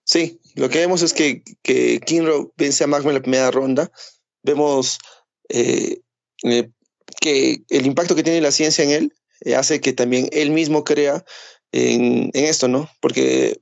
Sí, 0.03 0.39
lo 0.55 0.69
que 0.69 0.79
vemos 0.79 1.01
es 1.01 1.13
que, 1.13 1.43
que 1.61 2.00
Kinro 2.00 2.53
vence 2.55 2.83
a 2.83 2.88
Magma 2.88 3.09
en 3.09 3.15
la 3.15 3.21
primera 3.21 3.51
ronda. 3.51 3.91
Vemos 4.43 5.00
eh, 5.50 6.01
eh, 6.43 6.69
que 7.19 7.63
el 7.69 7.86
impacto 7.86 8.15
que 8.15 8.24
tiene 8.24 8.41
la 8.41 8.51
ciencia 8.51 8.83
en 8.83 8.91
él 8.91 9.13
eh, 9.41 9.55
hace 9.55 9.81
que 9.81 9.93
también 9.93 10.29
él 10.31 10.51
mismo 10.51 10.83
crea 10.83 11.24
en, 11.71 12.31
en 12.33 12.45
esto, 12.45 12.67
¿no? 12.67 12.89
Porque 13.00 13.62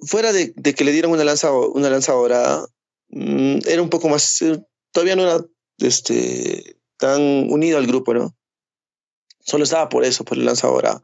fuera 0.00 0.32
de, 0.32 0.52
que 0.54 0.84
le 0.84 0.92
dieran 0.92 1.10
una 1.10 1.24
lanza, 1.24 1.52
una 1.52 1.90
lanza 1.90 2.12
dorada, 2.12 2.66
mm, 3.08 3.58
era 3.66 3.82
un 3.82 3.90
poco 3.90 4.08
más, 4.08 4.42
eh, 4.42 4.60
todavía 4.92 5.16
no 5.16 5.22
era 5.22 5.44
este, 5.78 6.76
tan 6.96 7.50
unido 7.50 7.78
al 7.78 7.86
grupo, 7.86 8.14
¿no? 8.14 8.36
Solo 9.40 9.64
estaba 9.64 9.88
por 9.88 10.04
eso, 10.04 10.24
por 10.24 10.36
la 10.36 10.44
lanza 10.44 10.68
dorada. 10.68 11.02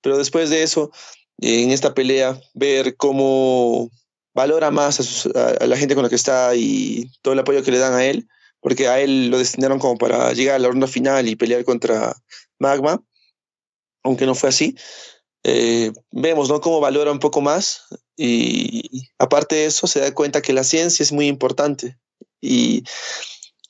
Pero 0.00 0.18
después 0.18 0.50
de 0.50 0.62
eso, 0.62 0.90
en 1.38 1.70
esta 1.70 1.94
pelea, 1.94 2.40
ver 2.54 2.96
cómo 2.96 3.90
valora 4.34 4.70
más 4.70 5.26
a, 5.34 5.66
la 5.66 5.76
gente 5.76 5.94
con 5.94 6.04
la 6.04 6.08
que 6.08 6.14
está 6.14 6.54
y 6.54 7.10
todo 7.22 7.34
el 7.34 7.40
apoyo 7.40 7.62
que 7.62 7.70
le 7.70 7.78
dan 7.78 7.94
a 7.94 8.04
él, 8.04 8.28
porque 8.66 8.88
a 8.88 9.00
él 9.00 9.28
lo 9.28 9.38
destinaron 9.38 9.78
como 9.78 9.96
para 9.96 10.32
llegar 10.32 10.56
a 10.56 10.58
la 10.58 10.66
ronda 10.66 10.88
final 10.88 11.28
y 11.28 11.36
pelear 11.36 11.64
contra 11.64 12.16
Magma, 12.58 13.00
aunque 14.02 14.26
no 14.26 14.34
fue 14.34 14.48
así. 14.48 14.74
Eh, 15.44 15.92
vemos 16.10 16.48
¿no? 16.48 16.60
cómo 16.60 16.80
valora 16.80 17.12
un 17.12 17.20
poco 17.20 17.40
más 17.40 17.82
y 18.16 19.08
aparte 19.18 19.54
de 19.54 19.66
eso 19.66 19.86
se 19.86 20.00
da 20.00 20.12
cuenta 20.12 20.42
que 20.42 20.52
la 20.52 20.64
ciencia 20.64 21.04
es 21.04 21.12
muy 21.12 21.28
importante 21.28 21.96
y 22.40 22.82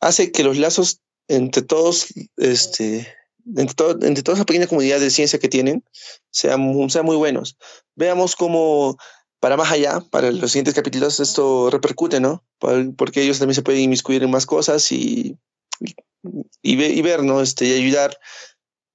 hace 0.00 0.33
que 0.33 0.43
los 0.43 0.57
lazos 0.57 1.03
entre 1.29 1.61
todos, 1.61 2.07
este, 2.38 3.07
entre, 3.55 3.91
entre 4.00 4.23
toda 4.23 4.37
esa 4.37 4.47
pequeña 4.47 4.67
comunidad 4.67 5.00
de 5.00 5.11
ciencia 5.11 5.38
que 5.38 5.49
tienen, 5.49 5.85
sean, 6.31 6.88
sean 6.88 7.05
muy 7.05 7.17
buenos. 7.17 7.59
Veamos 7.97 8.35
cómo 8.35 8.97
para 9.47 9.57
más 9.57 9.71
allá, 9.71 10.00
para 10.11 10.33
los 10.33 10.50
siguientes 10.50 10.75
capítulos, 10.75 11.21
esto 11.21 11.71
repercute, 11.71 12.19
¿no? 12.19 12.45
Porque 12.59 13.23
ellos 13.23 13.38
también 13.38 13.55
se 13.55 13.62
pueden 13.62 13.81
inmiscuir 13.81 14.25
en 14.25 14.31
más 14.33 14.45
cosas 14.45 14.91
y, 14.91 15.38
y, 16.62 17.03
ver, 17.03 17.23
¿no? 17.23 17.41
Este, 17.41 17.65
y 17.67 17.73
ayudar 17.75 18.19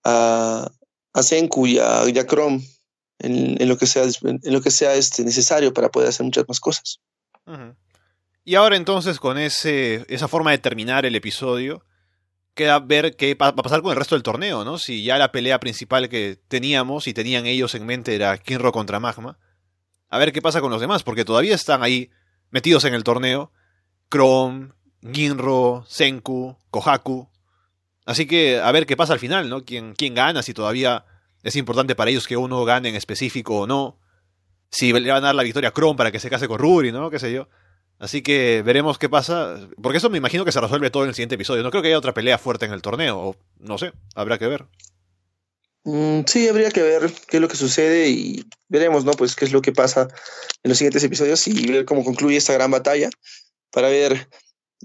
a, 0.03 0.69
a 1.13 1.23
Senku 1.23 1.67
y 1.67 1.79
a, 1.79 2.27
Chrome 2.27 2.61
en, 3.19 3.65
lo 3.65 3.77
que 3.77 3.87
sea, 3.87 4.03
en 4.03 4.41
lo 4.43 4.59
que 4.61 4.71
sea 4.71 4.93
este, 4.95 5.23
necesario 5.23 5.73
para 5.73 5.87
poder 5.87 6.09
hacer 6.09 6.25
muchas 6.25 6.43
más 6.49 6.59
cosas. 6.59 6.99
Y 8.43 8.55
ahora 8.55 8.75
entonces 8.75 9.21
con 9.21 9.37
ese, 9.37 10.05
esa 10.09 10.27
forma 10.27 10.51
de 10.51 10.57
terminar 10.57 11.05
el 11.05 11.15
episodio, 11.15 11.85
queda 12.55 12.77
ver 12.79 13.15
qué 13.15 13.35
va 13.35 13.47
a 13.47 13.55
pasar 13.55 13.81
con 13.81 13.91
el 13.91 13.97
resto 13.97 14.15
del 14.15 14.23
torneo, 14.23 14.65
¿no? 14.65 14.77
Si 14.77 15.01
ya 15.05 15.17
la 15.17 15.31
pelea 15.31 15.61
principal 15.61 16.09
que 16.09 16.37
teníamos 16.49 17.07
y 17.07 17.13
tenían 17.13 17.45
ellos 17.45 17.73
en 17.73 17.85
mente 17.85 18.15
era 18.15 18.37
Kinro 18.37 18.73
contra 18.73 18.99
Magma. 18.99 19.39
A 20.11 20.19
ver 20.19 20.33
qué 20.33 20.41
pasa 20.41 20.61
con 20.61 20.71
los 20.71 20.81
demás, 20.81 21.03
porque 21.03 21.25
todavía 21.25 21.55
están 21.55 21.81
ahí 21.81 22.11
metidos 22.51 22.83
en 22.83 22.93
el 22.93 23.03
torneo. 23.03 23.51
Chrome, 24.11 24.73
Ginro, 25.01 25.85
Senku, 25.87 26.57
Kohaku. 26.69 27.29
Así 28.05 28.27
que 28.27 28.59
a 28.59 28.71
ver 28.73 28.85
qué 28.85 28.97
pasa 28.97 29.13
al 29.13 29.19
final, 29.19 29.49
¿no? 29.49 29.63
¿Quién, 29.63 29.93
quién 29.95 30.13
gana? 30.13 30.43
Si 30.43 30.53
todavía 30.53 31.05
es 31.43 31.55
importante 31.55 31.95
para 31.95 32.11
ellos 32.11 32.27
que 32.27 32.35
uno 32.35 32.65
gane 32.65 32.89
en 32.89 32.95
específico 32.95 33.61
o 33.61 33.67
no. 33.67 33.99
Si 34.69 34.91
le 34.91 35.11
van 35.11 35.23
a 35.23 35.27
dar 35.27 35.35
la 35.35 35.43
victoria 35.43 35.69
a 35.69 35.73
Chrome 35.73 35.95
para 35.95 36.11
que 36.11 36.19
se 36.19 36.29
case 36.29 36.47
con 36.47 36.59
Ruri, 36.59 36.91
¿no? 36.91 37.09
Qué 37.09 37.17
sé 37.17 37.31
yo. 37.31 37.47
Así 37.97 38.21
que 38.21 38.63
veremos 38.65 38.97
qué 38.97 39.07
pasa. 39.07 39.55
Porque 39.81 39.99
eso 39.99 40.09
me 40.09 40.17
imagino 40.17 40.43
que 40.43 40.51
se 40.51 40.59
resuelve 40.59 40.89
todo 40.89 41.03
en 41.03 41.09
el 41.09 41.15
siguiente 41.15 41.35
episodio. 41.35 41.63
No 41.63 41.71
creo 41.71 41.81
que 41.81 41.87
haya 41.87 41.97
otra 41.97 42.13
pelea 42.13 42.37
fuerte 42.37 42.65
en 42.65 42.73
el 42.73 42.81
torneo. 42.81 43.17
O 43.17 43.35
no 43.59 43.77
sé, 43.77 43.93
habrá 44.13 44.37
que 44.37 44.47
ver. 44.47 44.65
Mm, 45.83 46.21
sí, 46.27 46.47
habría 46.47 46.69
que 46.69 46.81
ver 46.81 47.11
qué 47.27 47.37
es 47.37 47.41
lo 47.41 47.47
que 47.47 47.55
sucede 47.55 48.09
y 48.09 48.45
veremos, 48.69 49.03
¿no? 49.03 49.13
Pues 49.13 49.35
qué 49.35 49.45
es 49.45 49.51
lo 49.51 49.61
que 49.61 49.71
pasa 49.71 50.07
en 50.63 50.69
los 50.69 50.77
siguientes 50.77 51.03
episodios 51.03 51.47
y 51.47 51.71
ver 51.71 51.85
cómo 51.85 52.03
concluye 52.03 52.37
esta 52.37 52.53
gran 52.53 52.69
batalla 52.69 53.09
para 53.71 53.89
ver 53.89 54.29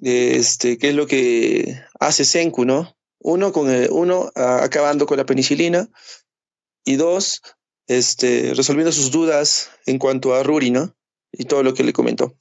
este, 0.02 0.78
qué 0.78 0.90
es 0.90 0.94
lo 0.94 1.06
que 1.06 1.82
hace 2.00 2.24
Senku, 2.24 2.64
¿no? 2.64 2.96
Uno, 3.18 3.52
con 3.52 3.70
el, 3.70 3.90
uno 3.90 4.30
acabando 4.34 5.06
con 5.06 5.18
la 5.18 5.26
penicilina 5.26 5.88
y 6.84 6.96
dos, 6.96 7.42
este, 7.86 8.54
resolviendo 8.54 8.92
sus 8.92 9.10
dudas 9.10 9.70
en 9.84 9.98
cuanto 9.98 10.34
a 10.34 10.42
Ruri, 10.42 10.70
¿no? 10.70 10.94
Y 11.32 11.44
todo 11.44 11.62
lo 11.62 11.74
que 11.74 11.84
le 11.84 11.92
comentó. 11.92 12.38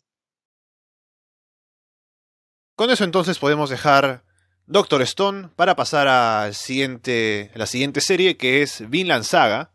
Con 2.75 2.89
eso 2.89 3.03
entonces 3.03 3.39
podemos 3.39 3.69
dejar 3.69 4.25
Doctor 4.67 5.01
Stone 5.03 5.50
para 5.55 5.75
pasar 5.75 6.07
a, 6.07 6.51
siguiente, 6.53 7.51
la 7.55 7.67
siguiente 7.67 8.01
serie 8.01 8.38
que 8.38 8.62
es 8.62 8.89
Vinland 8.89 9.24
Saga. 9.24 9.72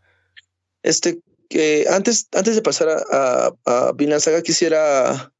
Este, 0.83 1.21
que 1.49 1.87
antes, 1.91 2.29
antes 2.33 2.55
de 2.55 2.63
pasar 2.63 2.89
a, 2.89 3.53
a, 3.67 3.93
Vinland 3.93 4.23
Saga 4.23 4.43
quisiera 4.43 5.33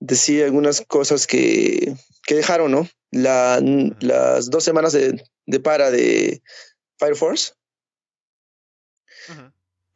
decir 0.00 0.44
algunas 0.44 0.82
cosas 0.82 1.26
que, 1.26 1.94
que 2.26 2.34
dejaron, 2.34 2.72
¿no? 2.72 2.88
La, 3.10 3.60
las 4.00 4.50
dos 4.50 4.64
semanas 4.64 4.92
de, 4.92 5.22
de 5.46 5.60
para 5.60 5.90
de 5.90 6.42
Fire 6.98 7.16
Force. 7.16 7.52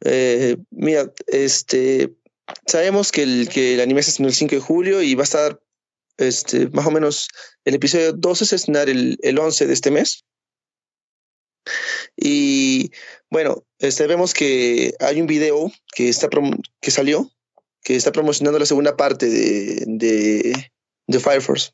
eh, 0.01 0.57
mira, 0.71 1.11
este 1.27 2.15
sabemos 2.65 3.11
que 3.11 3.23
el, 3.23 3.49
que 3.49 3.73
el 3.73 3.81
anime 3.81 4.03
se 4.03 4.11
estrenó 4.11 4.29
el 4.29 4.35
5 4.35 4.55
de 4.55 4.61
julio 4.61 5.01
y 5.01 5.15
va 5.15 5.21
a 5.21 5.23
estar 5.25 5.59
este, 6.17 6.69
más 6.69 6.85
o 6.87 6.91
menos 6.91 7.27
el 7.65 7.75
episodio 7.75 8.13
12 8.13 8.45
se 8.45 8.55
estrenar 8.55 8.89
el, 8.89 9.17
el 9.21 9.39
11 9.39 9.67
de 9.67 9.73
este 9.73 9.91
mes. 9.91 10.25
Y 12.15 12.91
bueno, 13.29 13.65
este, 13.79 14.07
vemos 14.07 14.33
que 14.33 14.93
hay 14.99 15.21
un 15.21 15.27
video 15.27 15.71
que, 15.93 16.09
está 16.09 16.29
que 16.81 16.91
salió, 16.91 17.31
que 17.83 17.95
está 17.95 18.11
promocionando 18.11 18.59
la 18.59 18.65
segunda 18.65 18.95
parte 18.95 19.27
de, 19.27 20.65
de, 21.07 21.19
Fire 21.19 21.41
Force. 21.41 21.71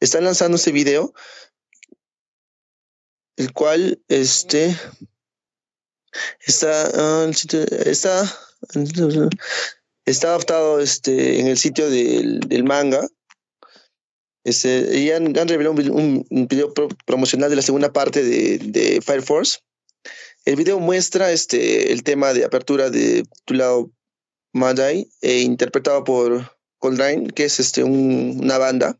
Están 0.00 0.24
lanzando 0.24 0.56
ese 0.56 0.72
video, 0.72 1.14
el 3.36 3.52
cual 3.52 4.02
este, 4.08 4.76
está, 6.40 7.26
uh, 7.26 7.30
está 7.86 8.38
Está 10.06 10.28
adaptado 10.28 10.80
este, 10.80 11.40
en 11.40 11.46
el 11.46 11.56
sitio 11.56 11.88
del, 11.88 12.40
del 12.40 12.64
manga. 12.64 13.08
Este, 14.44 14.98
y 14.98 15.10
han, 15.10 15.34
revelado 15.34 15.72
un, 15.72 16.26
un, 16.28 16.46
video 16.46 16.72
promocional 17.06 17.48
de 17.48 17.56
la 17.56 17.62
segunda 17.62 17.92
parte 17.92 18.22
de, 18.22 18.58
de, 18.58 19.00
Fire 19.00 19.22
Force. 19.22 19.60
El 20.44 20.56
video 20.56 20.78
muestra 20.78 21.32
este, 21.32 21.92
el 21.92 22.02
tema 22.02 22.34
de 22.34 22.44
apertura 22.44 22.90
de 22.90 23.24
Tulao 23.46 23.90
Madai, 24.52 25.08
e 25.22 25.40
interpretado 25.40 26.04
por 26.04 26.54
Coldrain, 26.78 27.28
que 27.28 27.44
es 27.44 27.58
este, 27.58 27.82
un, 27.82 28.38
una 28.42 28.58
banda. 28.58 28.98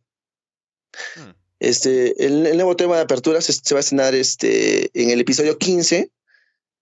Hmm. 1.16 1.32
Este, 1.60 2.24
el, 2.24 2.46
el, 2.46 2.56
nuevo 2.56 2.76
tema 2.76 2.96
de 2.96 3.02
apertura 3.02 3.42
se, 3.42 3.52
se, 3.52 3.74
va 3.74 3.78
a 3.78 3.80
estrenar 3.80 4.14
este, 4.14 4.90
en 4.94 5.10
el 5.10 5.20
episodio 5.20 5.58
15 5.58 6.10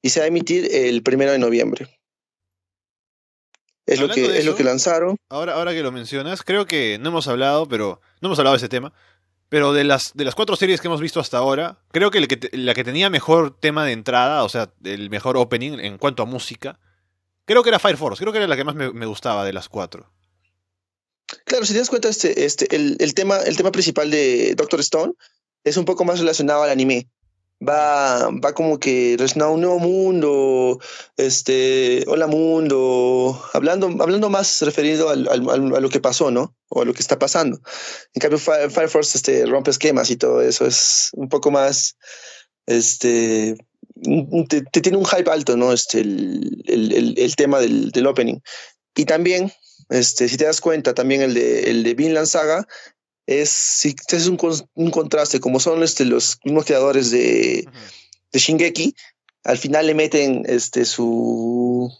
y 0.03 0.11
se 0.11 0.21
va 0.21 0.25
a 0.25 0.29
emitir 0.29 0.69
el 0.73 1.03
primero 1.03 1.33
de 1.33 1.39
noviembre. 1.39 1.89
Es 3.93 4.01
lo, 4.01 4.09
que, 4.09 4.39
es 4.39 4.45
lo 4.45 4.55
que 4.57 4.65
lanzaron. 4.65 5.17
Ahora, 5.29 5.55
ahora 5.55 5.73
que 5.73 5.83
lo 5.83 5.93
mencionas, 5.93 6.43
creo 6.43 6.67
que 6.67 6.99
no 7.01 7.11
hemos 7.11 7.29
hablado, 7.29 7.69
pero 7.69 8.01
no 8.21 8.29
hemos 8.29 8.39
hablado 8.39 8.55
de 8.55 8.59
ese 8.59 8.69
tema. 8.69 8.93
Pero 9.49 9.75
de 9.75 9.85
las, 9.85 10.13
de 10.15 10.25
las 10.25 10.35
cuatro 10.35 10.57
series 10.57 10.81
que 10.81 10.87
hemos 10.87 11.01
visto 11.01 11.21
hasta 11.21 11.37
ahora, 11.37 11.79
creo 11.91 12.11
que, 12.11 12.51
la 12.53 12.75
que 12.75 12.85
tenía 12.85 13.11
mejor 13.11 13.59
tema 13.59 13.85
de 13.85 13.93
entrada, 13.93 14.45
o 14.45 14.49
sea, 14.49 14.73
el 14.83 15.11
mejor 15.11 15.37
opening 15.37 15.79
en 15.79 15.99
cuanto 15.99 16.23
a 16.23 16.27
música, 16.27 16.81
creo 17.45 17.63
que 17.63 17.69
era 17.69 17.79
Fire 17.79 17.99
Force. 17.99 18.23
Creo 18.23 18.33
que 18.33 18.39
era 18.39 18.49
la 18.49 18.57
que 18.57 18.65
más 18.65 18.75
me, 18.75 18.93
me 18.93 19.07
gustaba 19.07 19.45
de 19.45 19.53
las 19.53 19.69
cuatro. 19.69 20.11
Claro, 21.45 21.65
si 21.67 21.73
te 21.73 21.81
das 21.81 21.91
cuenta, 21.91 22.09
este, 22.09 22.45
este, 22.45 22.75
el, 22.75 22.97
el, 22.99 23.15
tema, 23.15 23.39
el 23.39 23.57
tema 23.57 23.73
principal 23.73 24.11
de 24.11 24.55
Doctor 24.55 24.81
Stone 24.81 25.13
es 25.65 25.77
un 25.77 25.85
poco 25.85 26.05
más 26.05 26.19
relacionado 26.19 26.63
al 26.63 26.71
anime 26.71 27.09
va, 27.67 28.31
va 28.31 28.55
como 28.55 28.79
que 28.79 29.17
a 29.19 29.49
un 29.49 29.61
nuevo 29.61 29.79
mundo, 29.79 30.81
este, 31.17 32.05
hola 32.07 32.27
mundo, 32.27 33.41
hablando, 33.53 33.87
hablando 34.01 34.31
más 34.31 34.61
referido 34.63 35.11
a 35.11 35.17
lo 35.17 35.89
que 35.89 36.01
pasó, 36.01 36.31
¿no? 36.31 36.55
O 36.69 36.83
a 36.83 36.85
lo 36.85 36.93
que 36.93 37.01
está 37.01 37.19
pasando. 37.19 37.61
En 38.15 38.21
cambio, 38.21 38.39
Fire, 38.39 38.89
Force 38.89 39.17
este, 39.17 39.47
rompe 39.47 39.71
esquemas 39.71 40.11
y 40.11 40.17
todo 40.17 40.43
eso, 40.43 40.67
es 40.67 41.11
un 41.13 41.29
poco 41.29 41.51
más, 41.51 41.97
este, 42.67 43.57
te, 44.49 44.81
tiene 44.81 44.99
un 44.99 45.07
hype 45.07 45.31
alto, 45.31 45.57
¿no? 45.57 45.73
Este, 45.73 46.01
el, 46.01 46.63
el, 46.67 47.15
el 47.17 47.37
tema 47.37 47.61
del, 47.61 47.91
del, 47.91 48.07
opening. 48.07 48.39
Y 48.97 49.05
también, 49.05 49.53
este, 49.89 50.29
si 50.29 50.37
te 50.37 50.45
das 50.45 50.61
cuenta, 50.61 50.95
también 50.95 51.23
el 51.23 51.35
de, 51.35 51.71
el 51.71 51.83
de 51.83 51.95
Vinland 51.95 52.27
Saga 52.27 52.67
es, 53.27 53.51
si 53.51 53.95
es 54.09 54.27
un, 54.27 54.39
un, 54.75 54.91
contraste, 54.91 55.41
como 55.41 55.61
son 55.61 55.83
este, 55.83 56.05
los 56.05 56.39
mismos 56.45 56.65
creadores 56.65 57.11
de, 57.11 57.67
de 58.33 58.39
Shingeki, 58.39 58.95
al 59.45 59.59
final 59.59 59.87
le 59.87 59.95
meten 59.95 60.43
este, 60.47 60.85
su, 60.85 61.93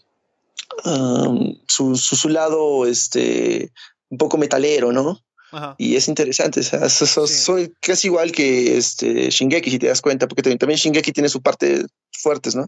um, 0.85 1.55
su, 1.67 1.95
su, 1.95 2.15
su, 2.15 2.29
lado 2.29 2.85
este, 2.85 3.71
un 4.09 4.17
poco 4.17 4.37
metalero, 4.37 4.91
¿no? 4.91 5.19
Ajá. 5.51 5.75
Y 5.77 5.95
es 5.95 6.07
interesante, 6.07 6.61
o 6.61 6.63
sea, 6.63 6.89
son, 6.89 7.27
sí. 7.27 7.33
son, 7.35 7.73
casi 7.79 8.07
igual 8.07 8.31
que 8.31 8.75
este 8.77 9.29
Shingeki, 9.29 9.69
si 9.69 9.79
te 9.79 9.87
das 9.87 10.01
cuenta, 10.01 10.27
porque 10.27 10.41
también, 10.41 10.57
también 10.57 10.77
Shingeki 10.77 11.11
tiene 11.11 11.29
su 11.29 11.41
parte 11.41 11.85
fuertes, 12.11 12.55
¿no? 12.55 12.65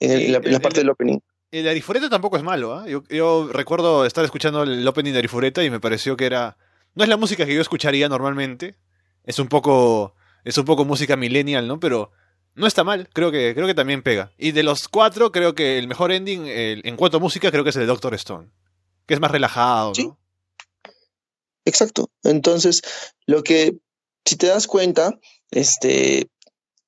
En, 0.00 0.12
el, 0.12 0.18
sí, 0.18 0.24
en 0.26 0.32
la, 0.32 0.38
en 0.38 0.52
la 0.52 0.60
parte 0.60 0.80
el, 0.80 0.86
del 0.86 0.90
opening. 0.90 1.18
El 1.50 1.68
Arifureta 1.68 2.08
tampoco 2.08 2.36
es 2.36 2.42
malo, 2.42 2.84
¿eh? 2.86 2.90
yo, 2.90 3.02
yo, 3.08 3.50
recuerdo 3.52 4.06
estar 4.06 4.24
escuchando 4.24 4.62
el 4.62 4.86
opening 4.86 5.12
de 5.12 5.18
Arifureta 5.18 5.62
y 5.64 5.70
me 5.70 5.80
pareció 5.80 6.16
que 6.16 6.26
era 6.26 6.56
no 6.98 7.04
es 7.04 7.08
la 7.08 7.16
música 7.16 7.46
que 7.46 7.54
yo 7.54 7.60
escucharía 7.60 8.08
normalmente. 8.08 8.74
Es 9.22 9.38
un 9.38 9.46
poco. 9.46 10.16
Es 10.44 10.58
un 10.58 10.64
poco 10.64 10.84
música 10.84 11.14
millennial, 11.14 11.68
¿no? 11.68 11.78
Pero 11.78 12.10
no 12.56 12.66
está 12.66 12.82
mal. 12.82 13.08
Creo 13.12 13.30
que, 13.30 13.54
creo 13.54 13.68
que 13.68 13.74
también 13.74 14.02
pega. 14.02 14.32
Y 14.36 14.50
de 14.50 14.64
los 14.64 14.88
cuatro, 14.88 15.30
creo 15.30 15.54
que 15.54 15.78
el 15.78 15.86
mejor 15.86 16.10
ending, 16.10 16.46
el, 16.46 16.82
en 16.84 16.96
cuanto 16.96 17.18
a 17.18 17.20
música, 17.20 17.52
creo 17.52 17.62
que 17.62 17.70
es 17.70 17.76
el 17.76 17.82
de 17.82 17.86
Doctor 17.86 18.14
Stone. 18.14 18.48
Que 19.06 19.14
es 19.14 19.20
más 19.20 19.30
relajado, 19.30 19.90
¿no? 19.90 19.94
Sí. 19.94 20.10
Exacto. 21.64 22.10
Entonces, 22.24 22.82
lo 23.26 23.44
que. 23.44 23.76
Si 24.24 24.34
te 24.34 24.48
das 24.48 24.66
cuenta, 24.66 25.20
este. 25.52 26.28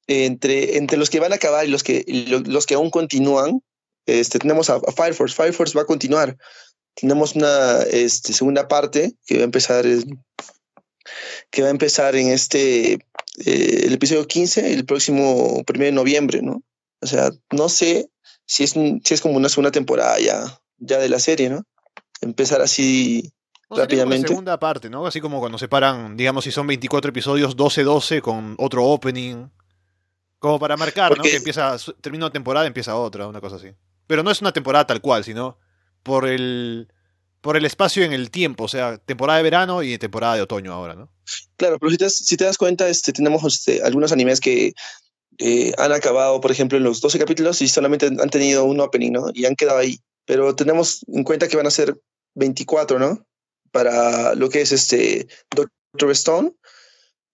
Entre, 0.09 0.77
entre 0.77 0.99
los 0.99 1.09
que 1.09 1.21
van 1.21 1.31
a 1.31 1.37
acabar 1.37 1.65
y 1.65 1.69
los 1.69 1.85
que, 1.85 2.05
los 2.47 2.67
que 2.67 2.75
aún 2.75 2.91
continúan, 2.91 3.63
este, 4.07 4.41
tenemos 4.41 4.69
a, 4.69 4.75
a 4.75 4.93
Fire 4.93 5.15
Force. 5.15 5.37
Fire 5.37 5.53
Force 5.53 5.79
va 5.79 5.83
a 5.83 5.87
continuar 5.87 6.37
tenemos 6.95 7.35
una 7.35 7.83
este, 7.83 8.33
segunda 8.33 8.69
parte 8.69 9.15
que 9.27 9.37
va 9.37 9.43
a 9.43 9.45
empezar 9.45 9.85
que 11.51 11.63
va 11.63 11.69
a 11.69 11.73
empezar 11.73 12.15
en 12.17 12.29
este 12.29 12.93
eh, 12.93 13.83
el 13.85 13.93
episodio 13.93 14.27
15 14.27 14.73
el 14.73 14.85
próximo 14.85 15.63
1 15.69 15.85
de 15.85 15.93
noviembre 15.93 16.43
no 16.43 16.63
o 17.01 17.07
sea 17.07 17.31
no 17.51 17.69
sé 17.69 18.11
si 18.47 18.65
es 18.65 18.73
si 18.73 19.15
es 19.15 19.21
como 19.21 19.37
una 19.37 19.49
segunda 19.49 19.71
temporada 19.71 20.19
ya 20.19 20.61
ya 20.79 20.99
de 20.99 21.09
la 21.09 21.19
serie 21.19 21.51
no 21.51 21.65
empezar 22.21 22.61
así 22.61 23.33
o 23.69 23.77
rápidamente. 23.77 24.29
segunda 24.29 24.59
parte 24.59 24.91
no 24.91 25.07
así 25.07 25.21
como 25.21 25.41
cuando 25.41 25.59
se 25.59 25.69
paran 25.69 26.17
digamos 26.17 26.45
si 26.45 26.51
son 26.51 26.67
24 26.67 27.11
episodios 27.11 27.57
12 27.57 27.83
12 27.85 28.23
con 28.23 28.55
otro 28.59 28.85
opening. 28.85 29.49
Como 30.39 30.59
para 30.59 30.75
marcar 30.79 31.11
Porque... 31.11 31.29
no 31.29 31.31
que 31.31 31.37
empieza 31.37 31.77
termina 32.01 32.25
una 32.25 32.33
temporada 32.33 32.67
empieza 32.67 32.97
otra 32.97 33.27
una 33.27 33.43
cosa 33.43 33.57
así. 33.57 33.69
Pero 34.07 34.23
no 34.23 34.31
es 34.31 34.41
una 34.41 34.53
temporada 34.53 34.87
tal 34.87 35.01
cual 35.03 35.23
sino 35.23 35.59
por 36.03 36.27
el 36.27 36.89
por 37.41 37.57
el 37.57 37.65
espacio 37.65 38.05
en 38.05 38.13
el 38.13 38.31
tiempo, 38.31 38.65
o 38.65 38.69
sea, 38.69 38.99
temporada 38.99 39.39
de 39.39 39.43
verano 39.43 39.83
y 39.83 39.97
temporada 39.97 40.35
de 40.35 40.43
otoño 40.43 40.73
ahora, 40.73 40.95
¿no? 40.95 41.11
Claro, 41.57 41.79
pero 41.79 41.91
si 41.91 41.97
te, 41.97 42.11
si 42.11 42.37
te 42.37 42.45
das 42.45 42.59
cuenta, 42.59 42.89
este, 42.89 43.13
tenemos 43.13 43.43
este, 43.45 43.83
algunos 43.83 44.13
animes 44.13 44.41
que 44.41 44.75
eh, 45.39 45.73
han 45.79 45.93
acabado, 45.93 46.41
por 46.41 46.51
ejemplo, 46.51 46.77
en 46.77 46.85
los 46.85 47.01
12 47.01 47.19
capítulos 47.19 47.63
y 47.63 47.69
solamente 47.69 48.07
han 48.07 48.31
tenido 48.31 48.65
un 48.65 48.81
opening, 48.81 49.13
¿no? 49.13 49.31
Y 49.33 49.47
han 49.47 49.57
quedado 49.57 49.79
ahí. 49.79 49.99
Pero 50.27 50.55
tenemos 50.55 51.01
en 51.09 51.25
cuenta 51.25 51.49
que 51.49 51.57
van 51.57 51.67
a 51.67 51.71
ser 51.71 51.99
24, 52.35 52.99
¿no? 52.99 53.27
Para 53.73 54.35
lo 54.35 54.51
que 54.51 54.61
es 54.61 54.73
este 54.73 55.27
Doctor 55.55 56.11
Stone 56.11 56.53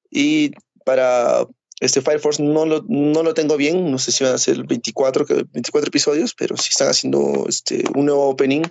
y 0.08 0.52
para 0.84 1.46
este 1.80 2.00
Fire 2.00 2.20
Force 2.20 2.42
no 2.42 2.64
lo, 2.64 2.84
no 2.88 3.22
lo 3.22 3.34
tengo 3.34 3.56
bien, 3.56 3.90
no 3.90 3.98
sé 3.98 4.12
si 4.12 4.24
van 4.24 4.34
a 4.34 4.38
ser 4.38 4.66
24, 4.66 5.26
24 5.52 5.88
episodios, 5.88 6.34
pero 6.34 6.56
si 6.56 6.70
están 6.70 6.88
haciendo 6.88 7.46
este, 7.48 7.84
un 7.94 8.06
nuevo 8.06 8.28
opening, 8.28 8.62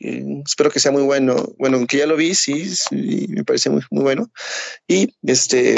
eh, 0.00 0.42
espero 0.46 0.70
que 0.70 0.80
sea 0.80 0.92
muy 0.92 1.02
bueno. 1.02 1.54
Bueno, 1.58 1.78
aunque 1.78 1.98
ya 1.98 2.06
lo 2.06 2.16
vi, 2.16 2.34
sí, 2.34 2.74
sí 2.74 3.26
me 3.28 3.44
parece 3.44 3.70
muy, 3.70 3.82
muy 3.90 4.02
bueno. 4.02 4.30
Y 4.86 5.14
este 5.26 5.76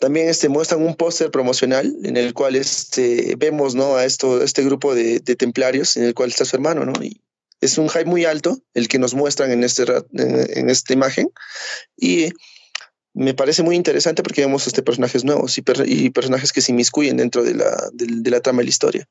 también 0.00 0.28
este, 0.28 0.48
muestran 0.48 0.82
un 0.82 0.96
póster 0.96 1.30
promocional 1.30 1.94
en 2.04 2.16
el 2.16 2.32
cual 2.32 2.56
este, 2.56 3.34
vemos 3.36 3.74
¿no? 3.74 3.96
a 3.96 4.04
esto, 4.04 4.42
este 4.42 4.64
grupo 4.64 4.94
de, 4.94 5.20
de, 5.20 5.36
templarios 5.36 5.96
en 5.96 6.04
el 6.04 6.14
cual 6.14 6.30
está 6.30 6.46
su 6.46 6.56
hermano, 6.56 6.86
¿no? 6.86 6.92
Y 7.02 7.20
es 7.60 7.76
un 7.76 7.90
hype 7.90 8.06
muy 8.06 8.24
alto 8.24 8.58
el 8.72 8.88
que 8.88 8.98
nos 8.98 9.14
muestran 9.14 9.52
en, 9.52 9.62
este, 9.62 9.82
en, 9.82 10.58
en 10.58 10.70
esta 10.70 10.94
imagen. 10.94 11.28
Y 11.96 12.30
me 13.14 13.34
parece 13.34 13.62
muy 13.62 13.76
interesante 13.76 14.22
porque 14.22 14.42
vemos 14.42 14.66
este 14.66 14.82
personajes 14.82 15.24
nuevos 15.24 15.56
y, 15.58 15.62
per 15.62 15.84
y 15.86 16.10
personajes 16.10 16.52
que 16.52 16.60
se 16.60 16.72
inmiscuyen 16.72 17.16
dentro 17.16 17.42
de 17.42 17.54
la, 17.54 17.88
de, 17.92 18.06
de, 18.08 18.30
la 18.30 18.40
trama 18.40 18.58
de 18.58 18.64
la 18.64 18.70
historia. 18.70 19.08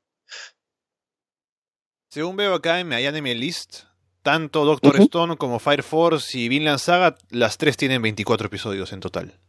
Según 2.10 2.38
veo 2.38 2.56
acá 2.56 2.80
en 2.80 2.88
My 2.88 3.06
Anime 3.06 3.36
List, 3.36 3.84
tanto 4.24 4.66
Doctor 4.66 4.96
uh 4.96 5.00
-huh. 5.00 5.04
Stone 5.04 5.38
como 5.38 5.60
Fire 5.60 5.84
Force 5.84 6.38
y 6.38 6.50
Vinland 6.50 6.80
Saga, 6.80 7.18
las 7.30 7.58
tres 7.58 7.78
tienen 7.78 8.02
24 8.02 8.48
episodios 8.48 8.94
en 8.94 9.00
total. 9.00 9.40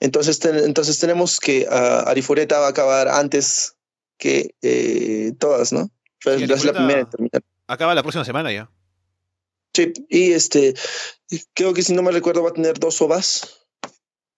Entonces, 0.00 0.38
ten, 0.38 0.56
entonces 0.56 0.98
tenemos 1.00 1.40
que 1.40 1.66
uh, 1.68 2.08
Arifureta 2.08 2.60
va 2.60 2.66
a 2.66 2.70
acabar 2.70 3.08
antes 3.08 3.74
que 4.16 4.54
eh, 4.62 5.32
todas, 5.38 5.72
¿no? 5.72 5.90
Sí, 6.20 6.30
es 6.30 6.64
la 6.64 6.72
primera 6.72 7.00
en 7.00 7.10
terminar. 7.10 7.42
Acaba 7.66 7.94
la 7.94 8.02
próxima 8.02 8.24
semana 8.24 8.52
ya. 8.52 8.70
Sí, 9.78 9.92
y 10.08 10.32
este, 10.32 10.74
creo 11.54 11.72
que 11.72 11.82
si 11.82 11.92
no 11.92 12.02
me 12.02 12.10
recuerdo 12.10 12.42
va 12.42 12.50
a 12.50 12.52
tener 12.52 12.80
dos 12.80 13.00
ovas. 13.00 13.64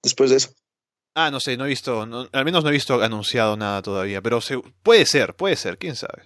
después 0.03 0.29
de 0.29 0.37
eso. 0.37 0.51
Ah, 1.15 1.31
no 1.31 1.41
sé, 1.41 1.57
no 1.57 1.65
he 1.65 1.69
visto, 1.69 2.03
al 2.03 2.45
menos 2.45 2.63
no 2.63 2.69
he 2.69 2.75
visto 2.75 3.03
anunciado 3.03 3.57
nada 3.57 3.81
todavía, 3.81 4.21
pero 4.21 4.41
puede 4.83 5.07
ser, 5.07 5.35
puede 5.35 5.57
ser, 5.57 5.79
quién 5.79 5.97
sabe. 5.97 6.25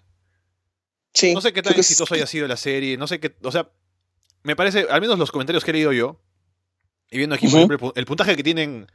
Sí. 1.12 1.33
No 1.33 1.40
sé 1.40 1.53
qué 1.53 1.62
tan 1.62 1.79
exitoso 1.79 2.12
haya 2.14 2.27
sido 2.27 2.48
la 2.48 2.57
serie, 2.57 2.96
no 2.96 3.07
sé 3.07 3.20
qué, 3.20 3.37
o 3.44 3.53
sea, 3.53 3.70
me 4.42 4.57
parece, 4.57 4.87
al 4.90 5.00
menos 5.00 5.16
los 5.16 5.31
comentarios 5.31 5.64
que 5.64 5.70
he 5.70 5.74
leído 5.74 5.92
yo, 5.92 6.20
y 7.09 7.18
viendo 7.18 7.37
aquí, 7.37 7.46
por 7.46 7.61
ejemplo, 7.61 7.92
el 7.94 8.05
puntaje 8.05 8.35
que 8.35 8.42
tienen 8.42 8.90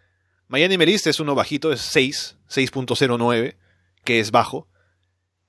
Miami 0.50 0.78
Merist 0.78 1.08
es 1.08 1.22
uno 1.22 1.34
bajito, 1.34 1.72
es 1.72 1.80
6, 1.80 2.36
6.09, 2.50 3.56
que 4.04 4.20
es 4.20 4.32
bajo. 4.32 4.68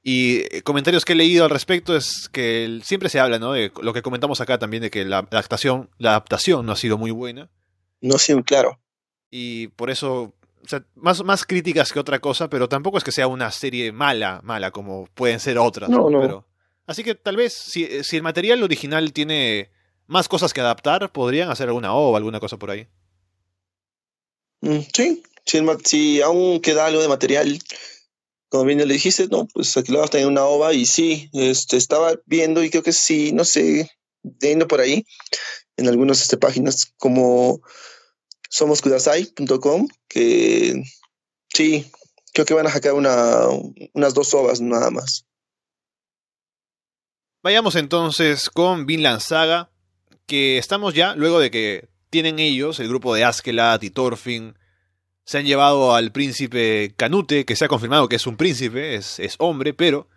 Y 0.02 0.38
eh, 0.38 0.62
comentarios 0.62 1.04
que 1.04 1.12
he 1.12 1.16
leído 1.16 1.44
al 1.44 1.50
respecto 1.50 1.96
es 1.96 2.28
que 2.32 2.80
siempre 2.82 3.08
se 3.08 3.20
habla, 3.20 3.38
¿no? 3.38 3.52
De 3.52 3.70
lo 3.82 3.92
que 3.92 4.02
comentamos 4.02 4.40
acá 4.40 4.58
también, 4.58 4.82
de 4.82 4.90
que 4.90 5.04
la 5.04 5.18
adaptación, 5.18 5.90
la 5.98 6.10
adaptación 6.10 6.64
no 6.64 6.72
ha 6.72 6.76
sido 6.76 6.96
muy 6.96 7.10
buena. 7.10 7.50
No, 8.00 8.18
sí, 8.18 8.34
claro. 8.42 8.80
Y 9.30 9.68
por 9.68 9.90
eso, 9.90 10.34
o 10.62 10.68
sea, 10.68 10.84
más, 10.94 11.22
más 11.22 11.44
críticas 11.44 11.92
que 11.92 12.00
otra 12.00 12.18
cosa, 12.18 12.48
pero 12.48 12.68
tampoco 12.68 12.98
es 12.98 13.04
que 13.04 13.12
sea 13.12 13.26
una 13.26 13.50
serie 13.50 13.92
mala, 13.92 14.40
mala, 14.42 14.70
como 14.70 15.06
pueden 15.14 15.38
ser 15.38 15.58
otras. 15.58 15.90
No, 15.90 16.08
no. 16.08 16.46
así 16.86 17.04
que 17.04 17.14
tal 17.14 17.36
vez, 17.36 17.52
si, 17.52 18.02
si 18.02 18.16
el 18.16 18.22
material 18.22 18.62
original 18.62 19.12
tiene 19.12 19.70
más 20.06 20.28
cosas 20.28 20.52
que 20.52 20.60
adaptar, 20.60 21.12
podrían 21.12 21.50
hacer 21.50 21.68
alguna 21.68 21.94
o 21.94 22.16
alguna 22.16 22.40
cosa 22.40 22.56
por 22.56 22.70
ahí. 22.70 22.88
Mm, 24.62 24.80
sí, 24.92 25.22
si, 25.84 26.20
aún 26.20 26.60
queda 26.60 26.86
algo 26.86 27.00
de 27.00 27.08
material, 27.08 27.58
como 28.50 28.64
bien 28.64 28.78
le 28.78 28.92
dijiste, 28.92 29.28
no, 29.28 29.46
pues 29.46 29.76
aquí 29.76 29.92
lo 29.92 30.00
vas 30.00 30.08
a 30.08 30.10
tener 30.10 30.26
una 30.26 30.44
ova 30.44 30.74
y 30.74 30.84
sí, 30.84 31.30
este, 31.32 31.76
estaba 31.76 32.14
viendo 32.26 32.62
y 32.62 32.68
creo 32.68 32.82
que 32.82 32.92
sí, 32.92 33.32
no 33.32 33.44
sé, 33.44 33.88
yendo 34.40 34.66
por 34.66 34.80
ahí 34.80 35.06
en 35.76 35.88
algunas 35.88 36.20
este, 36.20 36.36
páginas 36.36 36.92
como 36.98 37.62
somoskudasai.com, 38.50 39.86
que 40.08 40.82
sí, 41.54 41.90
creo 42.32 42.44
que 42.44 42.54
van 42.54 42.66
a 42.66 42.72
sacar 42.72 42.94
una, 42.94 43.46
unas 43.94 44.14
dos 44.14 44.34
ovas 44.34 44.60
nada 44.60 44.90
más. 44.90 45.24
Vayamos 47.42 47.76
entonces 47.76 48.50
con 48.50 48.84
Vinland 48.84 49.20
Saga, 49.20 49.70
que 50.26 50.58
estamos 50.58 50.92
ya, 50.92 51.14
luego 51.14 51.38
de 51.38 51.52
que 51.52 51.88
tienen 52.10 52.40
ellos, 52.40 52.80
el 52.80 52.88
grupo 52.88 53.14
de 53.14 53.22
Askelat 53.22 53.84
y 53.84 53.90
Thorfinn, 53.90 54.58
se 55.24 55.38
han 55.38 55.44
llevado 55.44 55.94
al 55.94 56.12
príncipe 56.12 56.94
Canute, 56.96 57.44
que 57.44 57.56
se 57.56 57.64
ha 57.64 57.68
confirmado 57.68 58.08
que 58.08 58.16
es 58.16 58.26
un 58.26 58.36
príncipe, 58.36 58.94
es, 58.94 59.18
es 59.18 59.36
hombre, 59.38 59.74
pero 59.74 60.08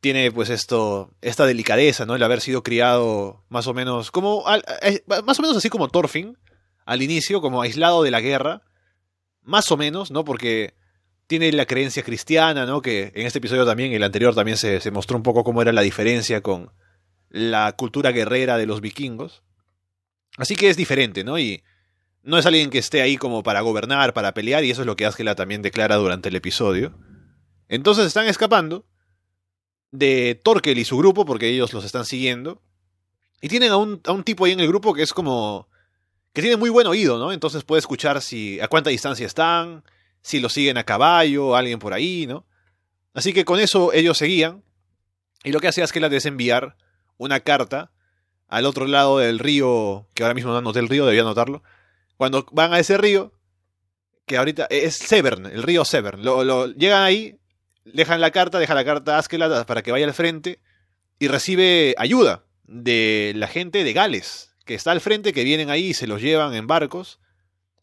tiene 0.00 0.30
pues 0.30 0.50
esto, 0.50 1.12
esta 1.20 1.46
delicadeza, 1.46 2.06
¿no? 2.06 2.14
El 2.14 2.22
haber 2.22 2.40
sido 2.40 2.62
criado 2.62 3.44
más 3.48 3.66
o 3.66 3.74
menos 3.74 4.10
como, 4.10 4.44
eh, 4.82 5.02
más 5.24 5.38
o 5.38 5.42
menos 5.42 5.56
así 5.56 5.68
como 5.68 5.88
Thorfinn, 5.88 6.38
al 6.86 7.02
inicio, 7.02 7.40
como 7.40 7.62
aislado 7.62 8.02
de 8.02 8.10
la 8.10 8.20
guerra, 8.20 8.62
más 9.42 9.70
o 9.72 9.76
menos, 9.76 10.10
¿no? 10.10 10.24
Porque 10.24 10.74
tiene 11.26 11.52
la 11.52 11.66
creencia 11.66 12.02
cristiana, 12.02 12.64
¿no? 12.64 12.80
Que 12.80 13.12
en 13.14 13.26
este 13.26 13.38
episodio 13.38 13.66
también, 13.66 13.92
el 13.92 14.02
anterior 14.02 14.34
también 14.34 14.56
se, 14.56 14.80
se 14.80 14.90
mostró 14.90 15.16
un 15.16 15.22
poco 15.22 15.44
cómo 15.44 15.60
era 15.60 15.72
la 15.72 15.82
diferencia 15.82 16.40
con 16.42 16.72
la 17.28 17.72
cultura 17.72 18.12
guerrera 18.12 18.56
de 18.56 18.66
los 18.66 18.80
vikingos. 18.80 19.42
Así 20.38 20.56
que 20.56 20.70
es 20.70 20.76
diferente, 20.76 21.24
¿no? 21.24 21.38
Y 21.38 21.62
no 22.28 22.36
es 22.36 22.44
alguien 22.44 22.68
que 22.68 22.76
esté 22.76 23.00
ahí 23.00 23.16
como 23.16 23.42
para 23.42 23.62
gobernar, 23.62 24.12
para 24.12 24.34
pelear, 24.34 24.62
y 24.62 24.70
eso 24.70 24.82
es 24.82 24.86
lo 24.86 24.96
que 24.96 25.06
Askela 25.06 25.34
también 25.34 25.62
declara 25.62 25.96
durante 25.96 26.28
el 26.28 26.36
episodio. 26.36 26.92
Entonces 27.68 28.04
están 28.04 28.26
escapando 28.26 28.84
de 29.92 30.38
Torkel 30.44 30.76
y 30.76 30.84
su 30.84 30.98
grupo, 30.98 31.24
porque 31.24 31.48
ellos 31.48 31.72
los 31.72 31.86
están 31.86 32.04
siguiendo. 32.04 32.60
Y 33.40 33.48
tienen 33.48 33.72
a 33.72 33.78
un, 33.78 34.02
a 34.04 34.12
un 34.12 34.24
tipo 34.24 34.44
ahí 34.44 34.52
en 34.52 34.60
el 34.60 34.68
grupo 34.68 34.92
que 34.92 35.02
es 35.02 35.14
como. 35.14 35.70
que 36.34 36.42
tiene 36.42 36.58
muy 36.58 36.68
buen 36.68 36.86
oído, 36.86 37.18
¿no? 37.18 37.32
Entonces 37.32 37.64
puede 37.64 37.80
escuchar 37.80 38.20
si. 38.20 38.60
a 38.60 38.68
cuánta 38.68 38.90
distancia 38.90 39.24
están, 39.24 39.82
si 40.20 40.38
los 40.38 40.52
siguen 40.52 40.76
a 40.76 40.84
caballo, 40.84 41.56
alguien 41.56 41.78
por 41.78 41.94
ahí, 41.94 42.26
¿no? 42.26 42.44
Así 43.14 43.32
que 43.32 43.46
con 43.46 43.58
eso 43.58 43.90
ellos 43.94 44.18
seguían. 44.18 44.62
Y 45.44 45.52
lo 45.52 45.60
que 45.60 45.68
hace 45.68 45.82
Askela 45.82 46.08
es 46.08 46.26
enviar 46.26 46.76
una 47.16 47.40
carta 47.40 47.90
al 48.48 48.66
otro 48.66 48.86
lado 48.86 49.16
del 49.16 49.38
río, 49.38 50.08
que 50.12 50.24
ahora 50.24 50.34
mismo 50.34 50.52
no 50.52 50.58
anoté 50.58 50.80
el 50.80 50.90
río, 50.90 51.06
debía 51.06 51.22
anotarlo. 51.22 51.62
Cuando 52.18 52.46
van 52.52 52.74
a 52.74 52.78
ese 52.78 52.98
río, 52.98 53.32
que 54.26 54.36
ahorita 54.36 54.66
es 54.68 54.96
Severn, 54.96 55.46
el 55.46 55.62
río 55.62 55.86
Severn, 55.86 56.22
lo, 56.22 56.66
llegan 56.66 57.02
ahí, 57.02 57.38
dejan 57.86 58.20
la 58.20 58.30
carta, 58.30 58.58
dejan 58.58 58.76
la 58.76 58.84
carta 58.84 59.16
a 59.16 59.18
Askeladd 59.18 59.64
para 59.64 59.82
que 59.82 59.92
vaya 59.92 60.04
al 60.04 60.12
frente 60.12 60.60
y 61.18 61.28
recibe 61.28 61.94
ayuda 61.96 62.44
de 62.64 63.32
la 63.34 63.48
gente 63.48 63.82
de 63.82 63.94
Gales, 63.94 64.50
que 64.66 64.74
está 64.74 64.90
al 64.90 65.00
frente, 65.00 65.32
que 65.32 65.44
vienen 65.44 65.70
ahí 65.70 65.86
y 65.86 65.94
se 65.94 66.06
los 66.06 66.20
llevan 66.20 66.54
en 66.54 66.66
barcos. 66.66 67.18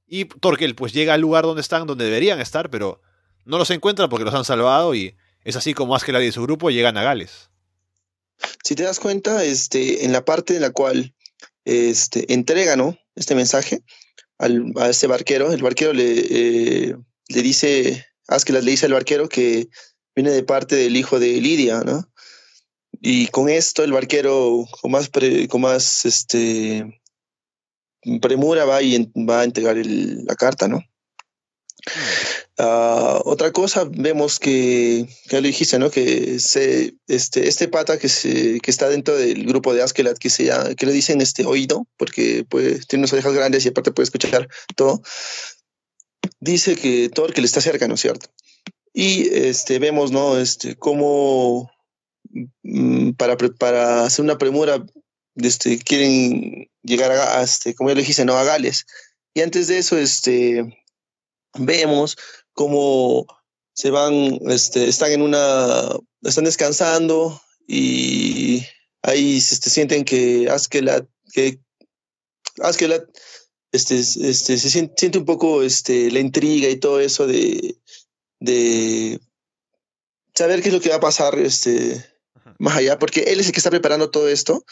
Y 0.05 0.25
Torkel 0.25 0.75
pues 0.75 0.93
llega 0.93 1.15
al 1.15 1.21
lugar 1.21 1.45
donde 1.45 1.61
están, 1.61 1.87
donde 1.87 2.05
deberían 2.05 2.39
estar, 2.39 2.69
pero 2.69 3.01
no 3.45 3.57
los 3.57 3.71
encuentra 3.71 4.07
porque 4.07 4.25
los 4.25 4.35
han 4.35 4.45
salvado 4.45 4.93
y 4.93 5.17
es 5.43 5.55
así 5.55 5.73
como 5.73 5.95
Askeladd 5.95 6.21
y 6.21 6.31
su 6.31 6.43
grupo 6.43 6.69
llegan 6.69 6.97
a 6.97 7.03
Gales 7.03 7.49
si 8.63 8.75
te 8.75 8.83
das 8.83 8.99
cuenta, 8.99 9.43
este, 9.43 10.05
en 10.05 10.11
la 10.11 10.25
parte 10.25 10.55
en 10.55 10.61
la 10.61 10.71
cual 10.71 11.13
este, 11.65 12.33
entrega 12.33 12.75
¿no? 12.75 12.97
este 13.15 13.35
mensaje 13.35 13.83
al, 14.37 14.73
a 14.77 14.89
este 14.89 15.07
barquero, 15.07 15.51
el 15.51 15.63
barquero 15.63 15.93
le, 15.93 16.03
eh, 16.07 16.95
le 17.29 17.41
dice, 17.41 18.05
Askelas 18.27 18.63
le 18.63 18.71
dice 18.71 18.85
al 18.85 18.93
barquero 18.93 19.29
que 19.29 19.69
viene 20.15 20.31
de 20.31 20.43
parte 20.43 20.75
del 20.75 20.95
hijo 20.95 21.19
de 21.19 21.41
Lidia, 21.41 21.81
¿no? 21.81 22.09
Y 23.01 23.27
con 23.27 23.49
esto 23.49 23.83
el 23.83 23.91
barquero 23.91 24.65
con 24.81 24.91
más, 24.91 25.09
con 25.49 25.61
más 25.61 26.05
este, 26.05 27.01
premura 28.21 28.65
va, 28.65 28.81
y 28.81 29.11
va 29.15 29.41
a 29.41 29.43
entregar 29.43 29.77
la 29.77 30.35
carta, 30.35 30.67
¿no? 30.67 30.81
Uh, 32.57 33.19
otra 33.25 33.51
cosa, 33.51 33.83
vemos 33.83 34.39
que, 34.39 35.05
ya 35.29 35.41
lo 35.41 35.47
dijiste, 35.47 35.77
¿no? 35.77 35.91
Que 35.91 36.39
se, 36.39 36.95
este, 37.07 37.49
este 37.49 37.67
pata 37.67 37.99
que, 37.99 38.07
se, 38.07 38.61
que 38.61 38.71
está 38.71 38.87
dentro 38.87 39.17
del 39.17 39.45
grupo 39.45 39.73
de 39.73 39.83
Askelat, 39.83 40.17
que, 40.17 40.29
que 40.29 40.85
le 40.85 40.93
dicen 40.93 41.19
este 41.19 41.45
oído, 41.45 41.85
porque 41.97 42.45
pues, 42.47 42.87
tiene 42.87 43.01
unas 43.01 43.11
orejas 43.11 43.33
grandes 43.33 43.65
y 43.65 43.69
aparte 43.69 43.91
puede 43.91 44.05
escuchar 44.05 44.47
todo, 44.77 45.01
dice 46.39 46.77
que 46.77 47.09
Thor 47.09 47.33
que 47.33 47.41
le 47.41 47.47
está 47.47 47.59
cerca, 47.59 47.89
¿no 47.89 47.95
es 47.95 48.01
cierto? 48.01 48.29
Y 48.93 49.27
este, 49.35 49.79
vemos, 49.79 50.11
¿no? 50.11 50.37
Este, 50.37 50.77
cómo 50.77 51.69
mm, 52.63 53.11
para, 53.11 53.35
para 53.35 54.05
hacer 54.05 54.23
una 54.23 54.37
premura 54.37 54.85
este, 55.35 55.77
quieren 55.79 56.69
llegar 56.83 57.11
a, 57.11 57.43
este, 57.43 57.75
como 57.75 57.89
ya 57.89 57.95
lo 57.95 57.99
dijiste, 57.99 58.23
¿no? 58.23 58.37
A 58.37 58.45
Gales. 58.45 58.85
Y 59.33 59.41
antes 59.41 59.67
de 59.67 59.79
eso, 59.79 59.97
este, 59.97 60.63
vemos 61.57 62.15
cómo 62.55 63.27
se 63.73 63.91
van, 63.91 64.39
este, 64.49 64.87
están 64.87 65.11
en 65.11 65.21
una, 65.21 65.89
están 66.23 66.45
descansando 66.45 67.39
y 67.67 68.65
ahí 69.03 69.39
se 69.39 69.55
este, 69.55 69.69
sienten 69.69 70.05
que 70.05 70.49
Askelat, 70.49 71.05
que 71.33 71.59
Askelat 72.61 73.03
este, 73.71 73.99
este, 73.99 74.57
se 74.57 74.69
siente, 74.69 75.17
un 75.17 75.25
poco 75.25 75.61
este, 75.61 76.09
la 76.09 76.19
intriga 76.19 76.69
y 76.69 76.77
todo 76.77 77.01
eso 77.01 77.27
de, 77.27 77.77
de 78.39 79.19
saber 80.33 80.61
qué 80.61 80.69
es 80.69 80.73
lo 80.73 80.81
que 80.81 80.89
va 80.89 80.95
a 80.95 81.01
pasar 81.01 81.37
este, 81.37 82.03
más 82.57 82.77
allá, 82.77 82.97
porque 82.97 83.21
él 83.27 83.41
es 83.41 83.47
el 83.47 83.51
que 83.51 83.59
está 83.59 83.69
preparando 83.69 84.09
todo 84.09 84.29
esto 84.29 84.65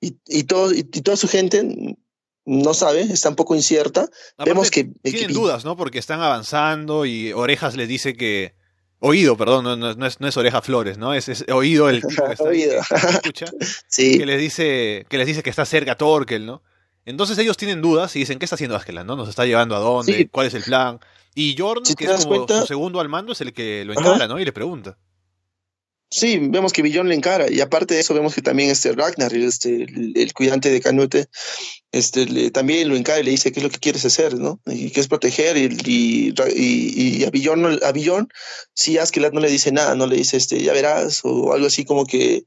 y, 0.00 0.16
y, 0.26 0.44
todo, 0.44 0.72
y 0.72 0.82
toda 0.82 1.16
su 1.16 1.28
gente 1.28 1.96
no 2.44 2.74
sabe, 2.74 3.02
está 3.02 3.28
un 3.28 3.36
poco 3.36 3.54
incierta. 3.54 4.08
Vemos 4.44 4.70
que... 4.70 4.84
Tienen 5.02 5.32
dudas, 5.32 5.64
¿no? 5.64 5.76
Porque 5.76 5.98
están 5.98 6.20
avanzando 6.20 7.04
y 7.06 7.32
Orejas 7.32 7.76
les 7.76 7.88
dice 7.88 8.14
que... 8.14 8.54
Oído, 9.02 9.34
perdón, 9.36 9.80
no, 9.80 10.06
es, 10.06 10.20
no 10.20 10.28
es 10.28 10.36
Oreja 10.36 10.60
Flores, 10.60 10.98
¿no? 10.98 11.14
Es, 11.14 11.44
Oído 11.50 11.88
el 11.88 12.02
tipo 12.02 12.22
que 12.22 12.32
está 12.32 12.44
oído. 12.44 12.80
escucha, 12.80 13.46
sí. 13.88 14.18
que 14.18 14.26
les 14.26 14.38
dice 14.38 15.06
que 15.08 15.16
les 15.16 15.26
dice 15.26 15.42
que 15.42 15.48
está 15.48 15.64
cerca 15.64 15.96
Torkel, 15.96 16.44
¿no? 16.44 16.62
Entonces 17.06 17.38
ellos 17.38 17.56
tienen 17.56 17.80
dudas 17.80 18.14
y 18.16 18.18
dicen, 18.18 18.38
¿qué 18.38 18.44
está 18.44 18.56
haciendo 18.56 18.76
Askeland, 18.76 19.06
no? 19.06 19.16
¿Nos 19.16 19.30
está 19.30 19.46
llevando 19.46 19.74
a 19.74 19.78
dónde? 19.78 20.28
¿Cuál 20.28 20.48
es 20.48 20.54
el 20.54 20.64
plan? 20.64 21.00
Y 21.34 21.56
Jorn, 21.56 21.82
que 21.96 22.04
es 22.04 22.26
como 22.26 22.46
su 22.46 22.66
segundo 22.66 23.00
al 23.00 23.08
mando, 23.08 23.32
es 23.32 23.40
el 23.40 23.54
que 23.54 23.84
lo 23.86 23.94
encara, 23.94 24.28
¿no? 24.28 24.38
Y 24.38 24.44
le 24.44 24.52
pregunta. 24.52 24.98
Sí, 26.12 26.40
vemos 26.42 26.72
que 26.72 26.82
Billón 26.82 27.08
le 27.08 27.14
encara, 27.14 27.48
y 27.48 27.60
aparte 27.60 27.94
de 27.94 28.00
eso 28.00 28.14
vemos 28.14 28.34
que 28.34 28.42
también 28.42 28.68
este 28.68 28.92
Ragnar, 28.92 29.32
este, 29.32 29.84
el, 29.84 30.32
cuidante 30.34 30.68
de 30.68 30.80
Canute, 30.80 31.28
este, 31.92 32.50
también 32.50 32.88
lo 32.88 32.96
encara 32.96 33.20
y 33.20 33.22
le 33.22 33.30
dice 33.30 33.52
qué 33.52 33.60
es 33.60 33.64
lo 33.64 33.70
que 33.70 33.78
quieres 33.78 34.04
hacer, 34.04 34.36
¿no? 34.36 34.60
Y 34.66 34.90
que 34.90 34.98
es 34.98 35.06
proteger, 35.06 35.56
y, 35.56 36.34
y, 36.34 37.24
a 37.24 37.30
Billón, 37.30 37.78
a 37.84 37.92
Billón, 37.92 38.28
sí, 38.74 38.98
Askeladd 38.98 39.32
no 39.32 39.40
le 39.40 39.48
dice 39.48 39.70
nada, 39.70 39.94
no 39.94 40.08
le 40.08 40.16
dice, 40.16 40.36
este, 40.36 40.60
ya 40.60 40.72
verás, 40.72 41.20
o 41.22 41.52
algo 41.52 41.68
así 41.68 41.84
como 41.84 42.04
que, 42.04 42.44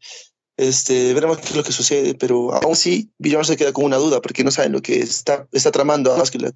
este, 0.58 1.14
veremos 1.14 1.38
qué 1.38 1.48
es 1.48 1.56
lo 1.56 1.64
que 1.64 1.72
sucede, 1.72 2.16
pero 2.16 2.54
aún 2.54 2.76
sí, 2.76 3.12
Billón 3.18 3.46
se 3.46 3.56
queda 3.56 3.72
con 3.72 3.86
una 3.86 3.96
duda, 3.96 4.22
porque 4.22 4.44
no 4.44 4.52
saben 4.52 4.74
lo 4.74 4.82
que 4.82 5.00
está, 5.00 5.48
está 5.54 5.72
tramando 5.72 6.12
a 6.12 6.22
Askeladd. 6.22 6.56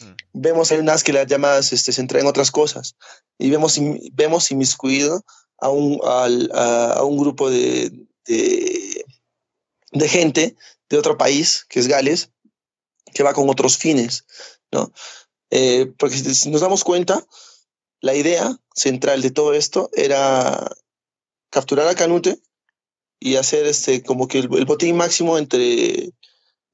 Mm. 0.00 0.04
Vemos 0.32 0.72
a 0.72 0.76
un 0.76 0.88
Askeladd 0.88 1.28
ya 1.28 1.36
más, 1.36 1.74
este, 1.74 1.92
centrado 1.92 2.22
en 2.22 2.30
otras 2.30 2.50
cosas, 2.50 2.96
y 3.38 3.50
vemos, 3.50 3.78
vemos 4.14 4.50
inmiscuido 4.50 5.22
a 5.58 5.68
un, 5.70 6.00
a, 6.04 7.02
un 7.04 7.16
grupo 7.16 7.50
de, 7.50 8.06
de, 8.26 10.08
gente 10.08 10.56
de 10.88 10.98
otro 10.98 11.16
país, 11.16 11.64
que 11.68 11.80
es 11.80 11.88
Gales, 11.88 12.30
que 13.14 13.22
va 13.22 13.34
con 13.34 13.48
otros 13.48 13.78
fines, 13.78 14.24
¿no? 14.70 14.92
Eh, 15.50 15.92
porque 15.98 16.16
si 16.16 16.50
nos 16.50 16.60
damos 16.60 16.84
cuenta, 16.84 17.24
la 18.00 18.14
idea 18.14 18.58
central 18.74 19.22
de 19.22 19.30
todo 19.30 19.54
esto 19.54 19.90
era 19.94 20.70
capturar 21.50 21.88
a 21.88 21.94
Canute 21.94 22.38
y 23.18 23.36
hacer 23.36 23.66
este 23.66 24.02
como 24.02 24.28
que 24.28 24.38
el, 24.38 24.48
botín 24.48 24.96
máximo 24.96 25.38
entre, 25.38 26.10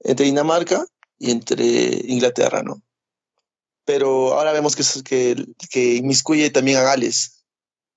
entre 0.01 0.27
Dinamarca 0.27 0.85
y 1.19 1.31
entre 1.31 1.65
Inglaterra, 2.07 2.63
¿no? 2.63 2.83
Pero 3.85 4.35
ahora 4.35 4.53
vemos 4.53 4.75
que, 4.77 4.85
que, 5.05 5.47
que 5.71 5.95
inmiscuye 5.97 6.51
también 6.51 6.79
a 6.79 6.83
Gales. 6.83 7.32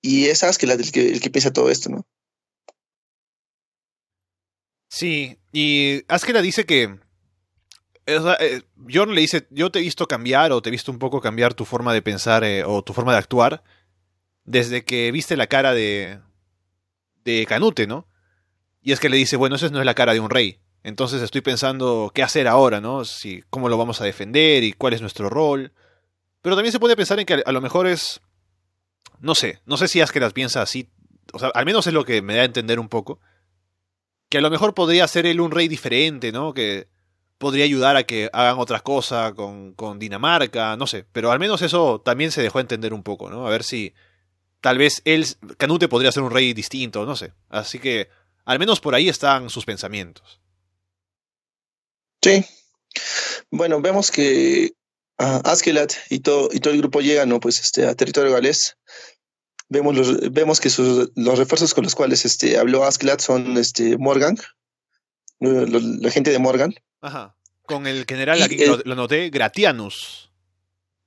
Y 0.07 0.27
es 0.27 0.43
Askelat 0.43 0.79
el 0.79 0.91
que, 0.91 1.11
el 1.13 1.19
que 1.19 1.31
piensa 1.31 1.51
todo 1.51 1.71
esto, 1.71 1.89
¿no? 1.89 2.05
Sí, 4.87 5.39
y 5.51 6.03
Askelat 6.07 6.43
dice 6.43 6.67
que 6.67 6.99
eh, 8.05 8.61
yo 8.87 9.07
le 9.07 9.19
dice, 9.19 9.47
yo 9.49 9.71
te 9.71 9.79
he 9.79 9.81
visto 9.81 10.07
cambiar 10.07 10.51
o 10.51 10.61
te 10.61 10.69
he 10.69 10.71
visto 10.71 10.91
un 10.91 10.99
poco 10.99 11.21
cambiar 11.21 11.55
tu 11.55 11.65
forma 11.65 11.91
de 11.91 12.03
pensar 12.03 12.43
eh, 12.43 12.63
o 12.63 12.83
tu 12.83 12.93
forma 12.93 13.13
de 13.13 13.17
actuar 13.17 13.63
desde 14.43 14.85
que 14.85 15.11
viste 15.11 15.35
la 15.37 15.47
cara 15.47 15.73
de, 15.73 16.19
de 17.23 17.47
Canute, 17.47 17.87
¿no? 17.87 18.07
Y 18.83 18.91
es 18.91 18.99
que 18.99 19.09
le 19.09 19.17
dice, 19.17 19.37
bueno, 19.37 19.55
esa 19.55 19.69
no 19.69 19.79
es 19.79 19.85
la 19.87 19.95
cara 19.95 20.13
de 20.13 20.19
un 20.19 20.29
rey. 20.29 20.59
Entonces 20.83 21.23
estoy 21.23 21.41
pensando 21.41 22.11
qué 22.13 22.21
hacer 22.21 22.47
ahora, 22.47 22.79
¿no? 22.79 23.05
Si, 23.05 23.41
cómo 23.49 23.69
lo 23.69 23.77
vamos 23.77 24.01
a 24.01 24.05
defender 24.05 24.63
y 24.63 24.73
cuál 24.73 24.93
es 24.93 25.01
nuestro 25.01 25.31
rol. 25.31 25.73
Pero 26.43 26.55
también 26.55 26.71
se 26.71 26.79
puede 26.79 26.95
pensar 26.95 27.19
en 27.19 27.25
que 27.25 27.41
a 27.43 27.51
lo 27.51 27.59
mejor 27.59 27.87
es... 27.87 28.21
No 29.19 29.35
sé, 29.35 29.61
no 29.65 29.77
sé 29.77 29.87
si 29.87 30.01
es 30.01 30.11
que 30.11 30.19
las 30.19 30.33
piensa 30.33 30.61
así. 30.61 30.89
O 31.33 31.39
sea, 31.39 31.49
al 31.49 31.65
menos 31.65 31.87
es 31.87 31.93
lo 31.93 32.05
que 32.05 32.21
me 32.21 32.35
da 32.35 32.43
a 32.43 32.45
entender 32.45 32.79
un 32.79 32.89
poco. 32.89 33.19
Que 34.29 34.39
a 34.39 34.41
lo 34.41 34.49
mejor 34.49 34.73
podría 34.73 35.07
ser 35.07 35.25
él 35.25 35.41
un 35.41 35.51
rey 35.51 35.67
diferente, 35.67 36.31
¿no? 36.31 36.53
Que 36.53 36.87
podría 37.37 37.65
ayudar 37.65 37.95
a 37.97 38.03
que 38.03 38.29
hagan 38.33 38.57
otras 38.59 38.81
cosas 38.81 39.33
con, 39.33 39.73
con 39.73 39.99
Dinamarca, 39.99 40.75
no 40.77 40.87
sé. 40.87 41.05
Pero 41.11 41.31
al 41.31 41.39
menos 41.39 41.61
eso 41.61 42.01
también 42.03 42.31
se 42.31 42.41
dejó 42.41 42.59
entender 42.59 42.93
un 42.93 43.03
poco, 43.03 43.29
¿no? 43.29 43.47
A 43.47 43.49
ver 43.49 43.63
si 43.63 43.93
tal 44.61 44.77
vez 44.77 45.01
él, 45.05 45.25
Canute 45.57 45.87
podría 45.87 46.11
ser 46.11 46.23
un 46.23 46.31
rey 46.31 46.53
distinto, 46.53 47.05
no 47.05 47.15
sé. 47.15 47.33
Así 47.49 47.79
que 47.79 48.09
al 48.45 48.59
menos 48.59 48.79
por 48.79 48.95
ahí 48.95 49.09
están 49.09 49.49
sus 49.49 49.65
pensamientos. 49.65 50.39
Sí. 52.21 52.43
Bueno, 53.51 53.81
vemos 53.81 54.09
que 54.09 54.71
uh, 55.19 55.41
Askelat 55.43 55.93
y 56.09 56.19
todo, 56.19 56.49
y 56.51 56.59
todo 56.59 56.73
el 56.73 56.79
grupo 56.79 57.01
llegan 57.01 57.29
¿no? 57.29 57.39
pues, 57.39 57.59
este, 57.59 57.85
a 57.85 57.95
territorio 57.95 58.31
galés. 58.31 58.77
Vemos, 59.67 59.95
los, 59.95 60.31
vemos 60.31 60.59
que 60.59 60.69
sus, 60.69 61.11
los 61.15 61.39
refuerzos 61.39 61.73
con 61.73 61.83
los 61.83 61.95
cuales 61.95 62.23
este, 62.23 62.57
habló 62.57 62.83
Askelat 62.83 63.19
son 63.19 63.57
este, 63.57 63.97
Morgan, 63.97 64.37
la 65.39 66.11
gente 66.11 66.31
de 66.31 66.39
Morgan. 66.39 66.75
Ajá. 67.01 67.35
Con 67.63 67.87
el 67.87 68.05
general, 68.07 68.43
aquí 68.43 68.63
lo, 68.63 68.77
lo, 68.85 68.95
noté, 68.95 69.29
Gratianus. 69.31 70.31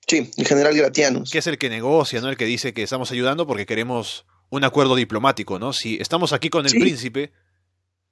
Sí, 0.09 0.29
el 0.37 0.47
general 0.47 0.75
Gratianus. 0.75 1.31
Que 1.31 1.39
es 1.39 1.47
el 1.47 1.57
que 1.57 1.69
negocia, 1.69 2.21
¿no? 2.21 2.31
El 2.31 2.37
que 2.37 2.47
dice 2.47 2.75
que 2.75 2.83
estamos 2.83 3.13
ayudando 3.13 3.47
porque 3.47 3.65
queremos 3.65 4.27
un 4.51 4.65
acuerdo 4.65 4.97
diplomático, 4.97 5.59
¿no? 5.59 5.73
Si 5.73 5.99
estamos 6.01 6.33
aquí 6.33 6.51
con 6.51 6.67
el 6.67 6.73
príncipe 6.73 7.33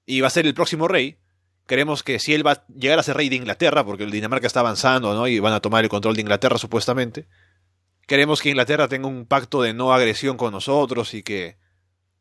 y 0.05 0.21
va 0.21 0.29
a 0.29 0.31
ser 0.31 0.47
el 0.47 0.55
próximo 0.55 0.87
rey, 0.87 1.19
queremos 1.67 2.03
que 2.03 2.19
si 2.19 2.35
él 2.35 2.47
va 2.47 2.53
a 2.53 2.65
llegar 2.69 2.99
a 2.99 3.03
ser 3.03 3.17
rey 3.17 3.29
de 3.29 3.37
Inglaterra, 3.37 3.85
porque 3.85 4.07
Dinamarca 4.07 4.47
está 4.47 4.61
avanzando, 4.61 5.15
¿no? 5.15 5.29
Y 5.29 5.39
van 5.41 5.53
a 5.53 5.61
tomar 5.61 5.85
el 5.85 5.91
control 5.91 6.15
de 6.15 6.23
Inglaterra 6.23 6.59
supuestamente, 6.59 7.27
queremos 8.07 8.41
que 8.41 8.51
Inglaterra 8.51 8.89
tenga 8.89 9.09
un 9.09 9.27
pacto 9.27 9.63
de 9.63 9.75
no 9.75 9.93
agresión 9.93 10.37
con 10.37 10.53
nosotros 10.53 11.13
y 11.15 11.23
que 11.23 11.57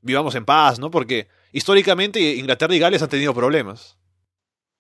vivamos 0.02 0.36
en 0.36 0.46
paz, 0.46 0.80
¿no? 0.80 0.92
Porque 0.92 1.28
históricamente 1.52 2.20
Inglaterra 2.36 2.76
y 2.76 2.80
Gales 2.80 3.02
han 3.02 3.10
tenido 3.10 3.34
problemas. 3.34 3.98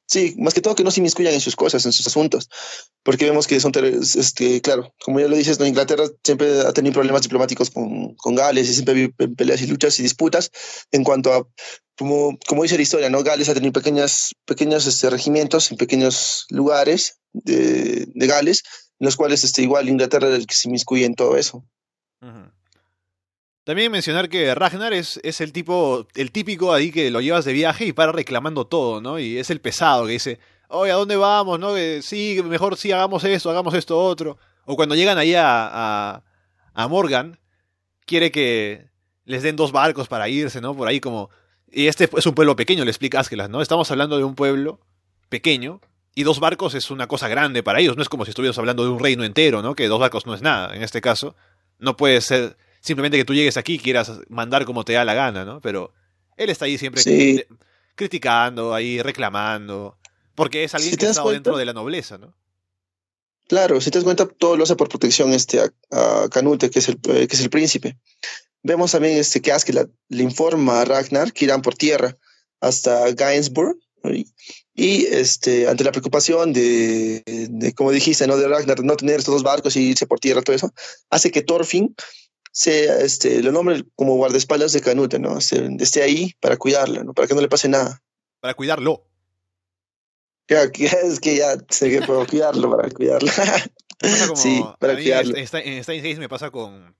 Sí, 0.08 0.36
más 0.38 0.54
que 0.54 0.62
todo 0.62 0.76
que 0.76 0.84
no 0.84 0.92
se 0.92 1.00
inmiscuyan 1.00 1.34
en 1.34 1.42
sus 1.42 1.56
cosas, 1.56 1.84
en 1.86 1.92
sus 1.92 2.06
asuntos, 2.06 2.48
porque 3.04 3.26
vemos 3.26 3.48
que 3.48 3.60
son, 3.60 3.72
este, 3.76 4.62
claro, 4.62 4.94
como 5.04 5.20
ya 5.20 5.28
lo 5.28 5.36
dices, 5.36 5.60
Inglaterra 5.60 6.06
siempre 6.24 6.62
ha 6.62 6.74
tenido 6.74 6.94
problemas 6.94 7.24
diplomáticos 7.24 7.72
con, 7.72 8.14
con 8.16 8.36
Gales 8.36 8.70
y 8.70 8.74
siempre 8.74 9.12
hay 9.18 9.28
peleas 9.30 9.62
y 9.62 9.68
luchas 9.68 10.00
y 10.00 10.04
disputas 10.04 10.52
en 10.92 11.04
cuanto 11.04 11.34
a, 11.34 11.48
como, 11.98 12.38
como 12.48 12.64
dice 12.64 12.76
la 12.76 12.84
historia, 12.84 13.10
¿no? 13.10 13.24
Gales 13.24 13.50
ha 13.50 13.56
tenido 13.56 13.74
pequeñas, 13.74 14.36
pequeños 14.46 14.86
este, 14.86 15.10
regimientos 15.10 15.72
en 15.72 15.78
pequeños 15.78 16.46
lugares 16.50 17.18
de, 17.34 18.08
de 18.14 18.28
Gales, 18.28 18.64
en 19.00 19.06
los 19.06 19.16
cuales 19.16 19.44
este, 19.44 19.64
igual 19.64 19.90
Inglaterra 19.90 20.30
es 20.30 20.36
el 20.36 20.46
que 20.46 20.56
se 20.56 20.68
inmiscuye 20.68 21.06
en 21.06 21.16
todo 21.16 21.36
eso. 21.36 21.66
También 23.66 23.92
mencionar 23.92 24.30
que 24.30 24.54
Ragnar 24.54 24.94
es, 24.94 25.20
es 25.24 25.42
el 25.42 25.52
tipo, 25.52 26.08
el 26.14 26.32
típico 26.32 26.72
ahí 26.72 26.92
que 26.92 27.10
lo 27.10 27.20
llevas 27.20 27.46
de 27.46 27.54
viaje 27.54 27.88
y 27.88 27.94
para 27.94 28.12
reclamando 28.12 28.68
todo, 28.68 29.02
¿no? 29.02 29.18
Y 29.18 29.40
es 29.40 29.50
el 29.50 29.60
pesado 29.60 30.06
que 30.06 30.12
dice, 30.12 30.40
oye, 30.68 30.92
¿a 30.92 30.96
dónde 30.96 31.16
vamos? 31.16 31.60
¿No? 31.60 31.74
sí, 32.04 32.40
mejor 32.46 32.78
sí 32.78 32.92
hagamos 32.92 33.24
esto, 33.24 33.50
hagamos 33.50 33.74
esto 33.74 33.98
otro. 33.98 34.38
O 34.66 34.76
cuando 34.76 34.94
llegan 34.94 35.18
ahí 35.18 35.34
a, 35.34 36.22
a, 36.76 36.88
Morgan, 36.88 37.40
quiere 38.06 38.32
que 38.32 38.86
les 39.26 39.42
den 39.42 39.56
dos 39.56 39.72
barcos 39.72 40.08
para 40.08 40.30
irse, 40.30 40.62
¿no? 40.62 40.76
Por 40.76 40.88
ahí 40.88 41.00
como... 41.00 41.32
Y 41.72 41.88
este 41.88 42.08
es 42.16 42.26
un 42.28 42.36
pueblo 42.36 42.56
pequeño, 42.56 42.86
le 42.86 42.92
explica 42.92 43.20
Askelas, 43.20 43.50
¿no? 43.50 43.64
Estamos 43.64 43.90
hablando 43.90 44.18
de 44.18 44.24
un 44.24 44.36
pueblo 44.36 44.80
pequeño 45.30 45.82
y 46.14 46.22
dos 46.22 46.40
barcos 46.40 46.76
es 46.76 46.92
una 46.92 47.08
cosa 47.08 47.28
grande 47.30 47.64
para 47.64 47.80
ellos. 47.80 47.96
No 47.98 48.04
es 48.04 48.10
como 48.10 48.26
si 48.26 48.30
estuviéramos 48.30 48.60
hablando 48.60 48.84
de 48.84 48.90
un 48.90 49.00
reino 49.00 49.24
entero, 49.24 49.64
¿no? 49.64 49.74
Que 49.74 49.88
dos 49.88 50.00
barcos 50.00 50.28
no 50.28 50.36
es 50.36 50.44
nada. 50.44 50.76
En 50.76 50.84
este 50.84 51.02
caso, 51.02 51.36
no 51.80 51.98
puede 51.98 52.22
ser 52.22 52.58
simplemente 52.86 53.18
que 53.18 53.26
tú 53.26 53.34
llegues 53.34 53.58
aquí 53.58 53.74
y 53.74 53.80
quieras 53.80 54.12
mandar 54.30 54.66
como 54.66 54.86
te 54.86 54.94
da 54.94 55.04
la 55.04 55.16
gana, 55.16 55.44
¿no? 55.44 55.60
Pero 55.60 55.92
él 56.38 56.50
está 56.50 56.66
ahí 56.66 56.78
siempre 56.78 57.02
criticando, 57.96 58.74
ahí 58.74 59.02
reclamando, 59.02 59.98
porque 60.36 60.64
es 60.64 60.76
alguien 60.76 60.96
que 60.96 61.08
está 61.08 61.24
dentro 61.30 61.58
de 61.58 61.66
la 61.66 61.74
nobleza, 61.74 62.18
¿no? 62.18 62.34
Claro, 63.48 63.82
si 63.82 63.92
te 63.92 63.98
das 63.98 64.04
cuenta, 64.04 64.28
todo 64.28 64.56
lo 64.56 64.64
hace 64.64 64.76
por 64.76 64.90
protección 64.90 65.34
este, 65.34 65.60
a, 65.60 66.30
Canute, 66.30 66.70
que 66.70 66.80
es, 66.80 66.90
el, 66.90 67.00
eh, 67.10 67.28
que 67.28 67.36
es 67.36 67.42
el 67.42 67.50
príncipe. 67.50 67.98
Vemos 68.64 68.92
también 68.92 69.18
este, 69.18 69.42
que 69.42 69.52
Aske 69.52 69.74
le 69.74 70.24
informa 70.24 70.82
a 70.82 70.86
Ragnar 70.86 71.32
que 71.32 71.46
irán 71.46 71.62
por 71.62 71.76
tierra 71.76 72.16
hasta 72.60 73.12
Gainsbourg, 73.12 73.78
y 74.76 75.06
este, 75.06 75.68
ante 75.68 75.84
la 75.84 75.92
preocupación 75.92 76.54
de, 76.54 77.24
de, 77.26 77.74
como 77.74 77.92
dijiste, 77.92 78.28
¿no? 78.28 78.38
de 78.38 78.48
Ragnar, 78.48 78.84
no 78.84 78.96
tener 78.96 79.20
estos 79.20 79.34
dos 79.34 79.44
barcos 79.44 79.76
y 79.76 79.90
irse 79.90 80.06
por 80.06 80.20
tierra, 80.20 80.42
todo 80.42 80.56
eso, 80.56 80.72
hace 81.10 81.32
que 81.32 81.42
Thorfinn 81.42 81.96
sea, 82.58 83.00
este, 83.00 83.44
lo 83.44 83.52
nombre 83.52 83.84
como 83.96 84.16
guardaespaldas 84.16 84.72
de 84.72 84.80
Canute, 84.80 85.20
¿no? 85.20 85.38
Esté, 85.38 86.02
ahí 86.02 86.32
para 86.40 86.56
cuidarlo, 86.56 87.04
¿no? 87.04 87.14
Para 87.14 87.28
que 87.28 87.36
no 87.36 87.42
le 87.42 87.50
pase 87.50 87.68
nada. 87.68 88.02
Para 88.40 88.54
cuidarlo. 88.54 89.06
Ya, 90.48 90.62
es 90.62 91.20
que 91.20 91.38
ya 91.38 91.58
sé 91.70 91.90
que 91.90 92.04
puedo 92.04 92.24
cuidarlo, 92.28 92.70
para 92.70 92.88
cuidarlo. 92.92 93.32
sí, 94.36 94.64
para 94.80 94.94
cuidarlo. 94.94 95.36
En 95.36 95.48
Stein 95.48 95.84
6 95.84 96.20
me 96.20 96.30
pasa 96.30 96.52
con, 96.52 96.96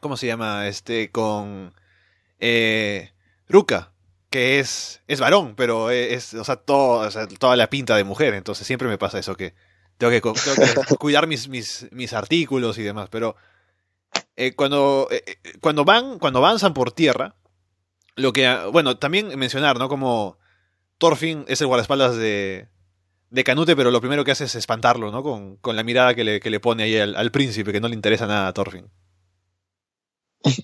¿cómo 0.00 0.16
se 0.16 0.26
llama? 0.26 0.66
Este, 0.66 1.08
con 1.12 1.72
eh, 2.40 3.12
Ruka, 3.48 3.92
que 4.28 4.58
es, 4.58 5.02
es 5.06 5.20
varón, 5.20 5.54
pero 5.54 5.92
es, 5.92 6.34
o 6.34 6.42
sea, 6.42 6.56
todo, 6.56 7.06
o 7.06 7.10
sea, 7.12 7.28
toda 7.28 7.54
la 7.54 7.70
pinta 7.70 7.96
de 7.96 8.02
mujer, 8.02 8.34
entonces 8.34 8.66
siempre 8.66 8.88
me 8.88 8.98
pasa 8.98 9.20
eso 9.20 9.36
que 9.36 9.54
tengo 9.96 10.10
que, 10.10 10.20
tengo 10.20 10.34
que 10.88 10.96
cuidar 10.98 11.28
mis, 11.28 11.48
mis, 11.48 11.86
mis 11.92 12.12
artículos 12.12 12.76
y 12.78 12.82
demás, 12.82 13.08
pero 13.08 13.36
eh, 14.36 14.54
cuando, 14.54 15.08
eh, 15.10 15.22
eh, 15.26 15.36
cuando 15.60 15.84
van, 15.84 16.18
cuando 16.18 16.38
avanzan 16.38 16.72
por 16.72 16.92
tierra, 16.92 17.36
lo 18.16 18.32
que, 18.32 18.48
bueno, 18.72 18.98
también 18.98 19.38
mencionar, 19.38 19.78
¿no? 19.78 19.88
Como 19.88 20.38
Thorfinn 20.98 21.44
es 21.46 21.60
el 21.60 21.66
guardaespaldas 21.66 22.16
de, 22.16 22.68
de 23.30 23.44
Canute, 23.44 23.76
pero 23.76 23.90
lo 23.90 24.00
primero 24.00 24.24
que 24.24 24.30
hace 24.30 24.44
es 24.44 24.54
espantarlo, 24.54 25.10
¿no? 25.10 25.22
Con, 25.22 25.56
con 25.56 25.76
la 25.76 25.82
mirada 25.82 26.14
que 26.14 26.24
le, 26.24 26.40
que 26.40 26.50
le 26.50 26.60
pone 26.60 26.84
ahí 26.84 26.96
al, 26.96 27.30
príncipe, 27.30 27.72
que 27.72 27.80
no 27.80 27.88
le 27.88 27.94
interesa 27.94 28.26
nada 28.26 28.48
a 28.48 28.52
Thorfinn. 28.52 28.90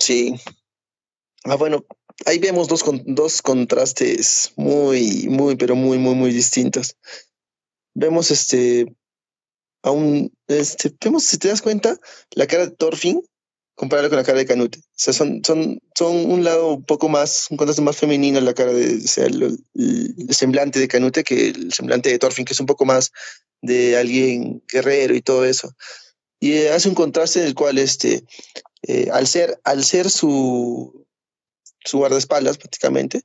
Sí. 0.00 0.34
Ah, 1.44 1.56
bueno, 1.56 1.84
ahí 2.24 2.38
vemos 2.38 2.68
dos, 2.68 2.82
dos 3.04 3.42
contrastes 3.42 4.52
muy, 4.56 5.28
muy, 5.28 5.56
pero 5.56 5.76
muy, 5.76 5.98
muy, 5.98 6.14
muy 6.14 6.32
distintos. 6.32 6.96
Vemos 7.94 8.30
este, 8.30 8.86
aún, 9.82 10.32
este, 10.48 10.94
vemos, 11.04 11.24
si 11.24 11.38
te 11.38 11.48
das 11.48 11.62
cuenta, 11.62 11.98
la 12.30 12.46
cara 12.46 12.66
de 12.66 12.72
Thorfinn 12.72 13.22
compararlo 13.76 14.08
con 14.10 14.18
la 14.18 14.24
cara 14.24 14.38
de 14.38 14.46
Canute. 14.46 14.78
O 14.78 14.82
sea, 14.94 15.12
son, 15.12 15.42
son, 15.44 15.80
son 15.94 16.30
un 16.30 16.42
lado 16.42 16.72
un 16.72 16.84
poco 16.84 17.08
más, 17.08 17.46
un 17.50 17.56
contraste 17.56 17.82
más 17.82 17.96
femenino 17.96 18.38
en 18.38 18.44
la 18.44 18.54
cara 18.54 18.72
de, 18.72 18.96
o 18.96 19.08
sea, 19.08 19.26
el, 19.26 19.58
semblante 20.30 20.80
de 20.80 20.88
Canute 20.88 21.22
que 21.22 21.48
el 21.50 21.72
semblante 21.72 22.10
de 22.10 22.18
Thorfinn, 22.18 22.46
que 22.46 22.54
es 22.54 22.60
un 22.60 22.66
poco 22.66 22.84
más 22.84 23.12
de 23.60 23.96
alguien 23.96 24.62
guerrero 24.66 25.14
y 25.14 25.20
todo 25.20 25.44
eso. 25.44 25.72
Y 26.40 26.52
eh, 26.52 26.70
hace 26.70 26.88
un 26.88 26.94
contraste 26.94 27.40
en 27.40 27.46
el 27.46 27.54
cual, 27.54 27.78
este, 27.78 28.24
eh, 28.82 29.08
al, 29.12 29.26
ser, 29.26 29.60
al 29.62 29.84
ser 29.84 30.10
su, 30.10 31.06
su 31.84 31.98
guardaespaldas 31.98 32.56
prácticamente, 32.56 33.20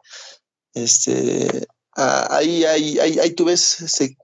este, 0.74 1.66
ahí, 1.94 2.66
ahí, 2.66 3.00
ahí, 3.00 3.20
ahí, 3.20 3.32
tú 3.32 3.46
ves, 3.46 3.62
se, 3.62 4.18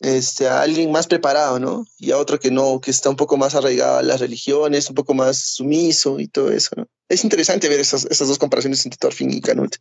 este, 0.00 0.46
a 0.48 0.62
alguien 0.62 0.92
más 0.92 1.06
preparado, 1.06 1.58
¿no? 1.58 1.84
Y 1.98 2.12
a 2.12 2.18
otro 2.18 2.38
que 2.38 2.50
no, 2.50 2.80
que 2.80 2.90
está 2.90 3.10
un 3.10 3.16
poco 3.16 3.36
más 3.36 3.54
arraigado 3.54 3.98
a 3.98 4.02
las 4.02 4.20
religiones, 4.20 4.88
un 4.88 4.94
poco 4.94 5.14
más 5.14 5.38
sumiso 5.38 6.20
y 6.20 6.28
todo 6.28 6.50
eso, 6.52 6.70
¿no? 6.76 6.86
Es 7.08 7.24
interesante 7.24 7.68
ver 7.68 7.80
esas, 7.80 8.04
esas 8.04 8.28
dos 8.28 8.38
comparaciones 8.38 8.84
entre 8.84 8.98
Thorfinn 8.98 9.32
y 9.32 9.40
Canute. 9.40 9.78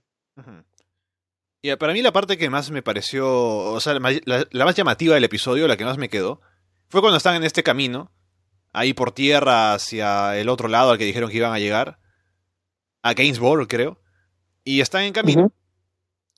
Y 1.62 1.76
para 1.76 1.94
mí 1.94 2.02
la 2.02 2.14
parte 2.14 2.38
que 2.38 2.50
más 2.50 2.72
me 2.72 2.84
pareció, 2.84 3.28
o 3.28 3.80
sea, 3.82 3.94
la, 3.94 4.66
más 4.66 4.76
llamativa 4.76 5.16
del 5.16 5.24
episodio, 5.24 5.68
la 5.68 5.76
que 5.76 5.86
más 5.86 5.98
me 5.98 6.10
quedó, 6.10 6.40
fue 6.88 7.02
cuando 7.02 7.18
están 7.18 7.36
en 7.36 7.44
este 7.44 7.64
camino 7.64 8.12
ahí 8.74 8.94
por 8.94 9.12
tierra 9.12 9.74
hacia 9.74 10.38
el 10.38 10.50
otro 10.50 10.68
lado 10.68 10.92
al 10.92 10.98
que 10.98 11.06
dijeron 11.06 11.30
que 11.30 11.38
iban 11.38 11.54
a 11.54 11.60
llegar. 11.60 12.00
A 13.02 13.14
Gainsborough, 13.14 13.68
creo. 13.68 14.00
Y 14.64 14.82
están 14.82 15.04
en 15.04 15.14
camino. 15.14 15.52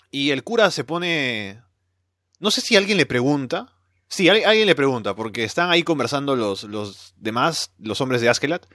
Y 0.10 0.32
el 0.32 0.44
cura 0.44 0.72
se 0.72 0.84
pone... 0.84 1.62
No 2.40 2.52
sé 2.52 2.62
si 2.62 2.76
alguien 2.76 2.98
le 2.98 3.06
pregunta. 3.06 3.74
Sí, 4.08 4.28
alguien 4.30 4.66
le 4.66 4.76
pregunta, 4.76 5.16
porque 5.16 5.44
están 5.44 5.70
ahí 5.70 5.84
conversando 5.84 6.36
los, 6.36 6.64
los 6.64 7.14
demás, 7.18 7.74
los 7.78 8.02
hombres 8.02 8.22
de 8.22 8.30
Askelat. 8.30 8.66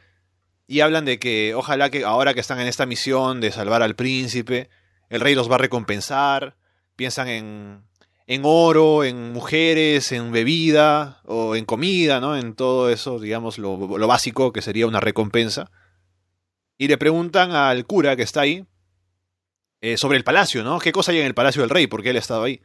Y 0.66 0.80
hablan 0.80 1.04
de 1.04 1.18
que 1.18 1.54
ojalá 1.54 1.90
que 1.90 2.04
ahora 2.04 2.34
que 2.34 2.40
están 2.40 2.60
en 2.60 2.68
esta 2.68 2.86
misión 2.86 3.40
de 3.40 3.50
salvar 3.50 3.82
al 3.82 3.96
príncipe, 3.96 4.70
el 5.08 5.20
rey 5.20 5.34
los 5.34 5.50
va 5.50 5.56
a 5.56 5.58
recompensar. 5.58 6.56
Piensan 6.96 7.28
en, 7.28 7.84
en 8.26 8.42
oro, 8.44 9.04
en 9.04 9.32
mujeres, 9.32 10.12
en 10.12 10.32
bebida 10.32 11.20
o 11.24 11.56
en 11.56 11.64
comida, 11.64 12.20
¿no? 12.20 12.36
En 12.36 12.54
todo 12.54 12.88
eso, 12.90 13.18
digamos, 13.18 13.58
lo, 13.58 13.98
lo, 13.98 14.06
básico 14.06 14.52
que 14.52 14.62
sería 14.62 14.86
una 14.86 15.00
recompensa. 15.00 15.70
Y 16.78 16.88
le 16.88 16.98
preguntan 16.98 17.52
al 17.52 17.86
cura 17.86 18.16
que 18.16 18.22
está 18.22 18.42
ahí 18.42 18.64
eh, 19.80 19.96
sobre 19.96 20.16
el 20.16 20.24
palacio, 20.24 20.64
¿no? 20.64 20.78
¿Qué 20.78 20.92
cosa 20.92 21.12
hay 21.12 21.18
en 21.18 21.26
el 21.26 21.34
palacio 21.34 21.62
del 21.62 21.70
rey? 21.70 21.86
Porque 21.86 22.10
él 22.10 22.16
ha 22.16 22.20
estado 22.20 22.44
ahí. 22.44 22.62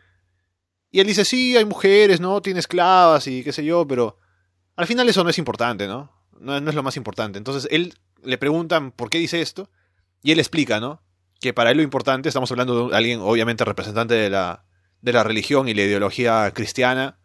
Y 0.92 1.00
él 1.00 1.08
dice, 1.08 1.26
sí, 1.26 1.56
hay 1.56 1.66
mujeres, 1.66 2.20
¿no? 2.20 2.42
Tiene 2.42 2.60
esclavas 2.60 3.28
y 3.28 3.44
qué 3.44 3.52
sé 3.52 3.64
yo, 3.64 3.88
pero 3.88 4.18
al 4.76 4.88
final 4.88 5.08
eso 5.08 5.24
no 5.24 5.30
es 5.30 5.38
importante, 5.38 5.88
¿no? 5.88 6.12
No, 6.40 6.60
no 6.60 6.70
es 6.70 6.76
lo 6.76 6.84
más 6.84 6.98
importante. 6.98 7.38
Entonces 7.38 7.68
él 7.72 7.94
le 8.24 8.38
preguntan 8.38 8.92
por 8.92 9.10
qué 9.10 9.18
dice 9.18 9.42
esto 9.42 9.70
y 10.24 10.32
él 10.32 10.40
explica, 10.40 10.80
¿no? 10.80 11.04
Que 11.40 11.54
para 11.54 11.72
él 11.72 11.78
lo 11.78 11.84
importante, 11.84 12.30
estamos 12.30 12.52
hablando 12.52 12.90
de 12.90 12.96
alguien 12.96 13.20
obviamente 13.22 13.64
representante 13.66 14.16
de 14.16 14.30
la, 14.30 14.66
de 15.02 15.14
la 15.14 15.24
religión 15.24 15.68
y 15.68 15.74
la 15.74 15.84
ideología 15.84 16.52
cristiana, 16.52 17.20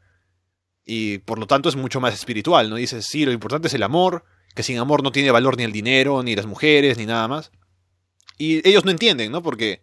y 0.85 1.18
por 1.18 1.38
lo 1.38 1.46
tanto 1.46 1.68
es 1.68 1.77
mucho 1.77 2.00
más 2.00 2.14
espiritual, 2.14 2.68
¿no? 2.68 2.77
Dice, 2.77 3.03
sí, 3.03 3.24
lo 3.24 3.33
importante 3.33 3.68
es 3.68 3.74
el 3.74 3.83
amor, 3.83 4.24
que 4.55 4.62
sin 4.62 4.79
amor 4.79 5.03
no 5.03 5.12
tiene 5.12 5.31
valor 5.31 5.57
ni 5.57 5.64
el 5.64 5.72
dinero, 5.72 6.22
ni 6.22 6.37
las 6.37 6.46
mujeres, 6.46 6.98
ni 6.98 7.07
nada 7.07 7.27
más. 7.27 7.50
Y 8.37 8.66
ellos 8.68 8.85
no 8.85 8.90
entienden, 8.90 9.33
¿no? 9.33 9.42
Porque 9.42 9.83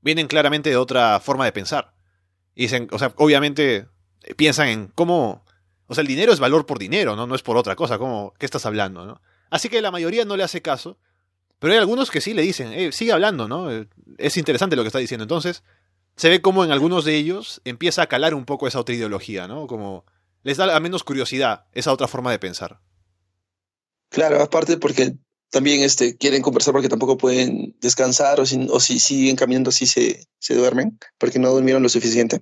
vienen 0.00 0.26
claramente 0.26 0.70
de 0.70 0.76
otra 0.76 1.20
forma 1.20 1.44
de 1.44 1.52
pensar. 1.52 1.94
Y 2.54 2.62
dicen, 2.62 2.88
o 2.92 2.98
sea, 2.98 3.12
obviamente 3.16 3.86
piensan 4.36 4.68
en 4.68 4.86
cómo... 4.88 5.44
O 5.86 5.94
sea, 5.94 6.02
el 6.02 6.08
dinero 6.08 6.32
es 6.32 6.38
valor 6.38 6.66
por 6.66 6.78
dinero, 6.78 7.16
¿no? 7.16 7.26
No 7.26 7.34
es 7.34 7.42
por 7.42 7.56
otra 7.56 7.74
cosa, 7.74 7.98
¿cómo, 7.98 8.32
¿qué 8.38 8.46
estás 8.46 8.64
hablando, 8.66 9.06
no? 9.06 9.20
Así 9.50 9.68
que 9.68 9.82
la 9.82 9.90
mayoría 9.90 10.24
no 10.24 10.36
le 10.36 10.44
hace 10.44 10.62
caso, 10.62 10.98
pero 11.58 11.72
hay 11.72 11.78
algunos 11.78 12.10
que 12.10 12.20
sí 12.20 12.32
le 12.32 12.42
dicen, 12.42 12.72
eh, 12.72 12.92
sigue 12.92 13.12
hablando, 13.12 13.48
¿no? 13.48 13.68
Es 14.18 14.36
interesante 14.36 14.76
lo 14.76 14.82
que 14.82 14.88
está 14.88 15.00
diciendo. 15.00 15.24
Entonces, 15.24 15.64
se 16.16 16.28
ve 16.28 16.40
como 16.40 16.64
en 16.64 16.70
algunos 16.70 17.04
de 17.04 17.16
ellos 17.16 17.60
empieza 17.64 18.02
a 18.02 18.06
calar 18.06 18.34
un 18.34 18.44
poco 18.44 18.68
esa 18.68 18.80
otra 18.80 18.94
ideología, 18.94 19.48
¿no? 19.48 19.66
Como 19.66 20.04
les 20.42 20.56
da 20.56 20.74
a 20.74 20.80
menos 20.80 21.04
curiosidad 21.04 21.66
esa 21.72 21.92
otra 21.92 22.08
forma 22.08 22.30
de 22.30 22.38
pensar. 22.38 22.80
Claro, 24.10 24.40
aparte 24.42 24.76
porque 24.76 25.16
también 25.50 25.82
este, 25.82 26.16
quieren 26.16 26.42
conversar 26.42 26.72
porque 26.72 26.88
tampoco 26.88 27.16
pueden 27.16 27.76
descansar 27.80 28.40
o 28.40 28.46
si, 28.46 29.00
siguen 29.00 29.36
caminando 29.36 29.70
así 29.70 29.86
se, 29.86 30.26
se 30.38 30.54
duermen 30.54 30.98
porque 31.18 31.38
no 31.38 31.50
durmieron 31.50 31.82
lo 31.82 31.88
suficiente. 31.88 32.40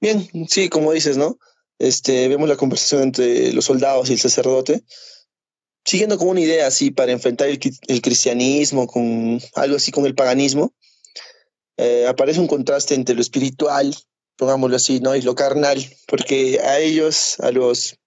Bien, 0.00 0.28
sí, 0.48 0.68
como 0.68 0.92
dices, 0.92 1.16
¿no? 1.16 1.38
Este, 1.78 2.28
vemos 2.28 2.48
la 2.48 2.56
conversación 2.56 3.02
entre 3.02 3.52
los 3.52 3.66
soldados 3.66 4.08
y 4.08 4.14
el 4.14 4.18
sacerdote, 4.18 4.82
siguiendo 5.84 6.18
como 6.18 6.30
una 6.30 6.40
idea 6.40 6.66
así 6.66 6.90
para 6.90 7.12
enfrentar 7.12 7.48
el, 7.48 7.60
el 7.88 8.02
cristianismo 8.02 8.86
con 8.86 9.40
algo 9.54 9.76
así 9.76 9.92
con 9.92 10.06
el 10.06 10.14
paganismo 10.14 10.74
eh, 11.76 12.06
aparece 12.06 12.40
un 12.40 12.46
contraste 12.46 12.94
entre 12.94 13.14
lo 13.14 13.20
espiritual, 13.20 13.94
pongámoslo 14.36 14.76
así, 14.76 15.00
¿no? 15.00 15.14
Y 15.14 15.22
lo 15.22 15.34
carnal, 15.34 15.84
porque 16.06 16.60
a 16.60 16.78
ellos, 16.78 17.38
a 17.40 17.50
los, 17.50 17.98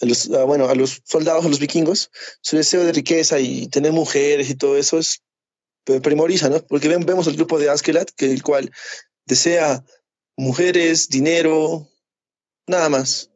a 0.00 0.06
los 0.06 0.28
bueno, 0.28 0.68
a 0.68 0.74
los 0.74 1.02
soldados, 1.04 1.44
a 1.44 1.48
los 1.48 1.60
vikingos, 1.60 2.10
su 2.40 2.56
deseo 2.56 2.84
de 2.84 2.92
riqueza 2.92 3.38
y 3.38 3.68
tener 3.68 3.92
mujeres 3.92 4.50
y 4.50 4.54
todo 4.54 4.76
eso 4.76 4.98
es 4.98 5.22
primoriza, 6.02 6.48
¿no? 6.48 6.60
Porque 6.66 6.88
vemos 6.88 7.26
el 7.26 7.36
grupo 7.36 7.58
de 7.58 7.70
Askelat, 7.70 8.10
que 8.10 8.30
el 8.30 8.42
cual 8.42 8.70
desea 9.26 9.84
mujeres, 10.36 11.08
dinero, 11.08 11.88
nada 12.66 12.88
más. 12.88 13.30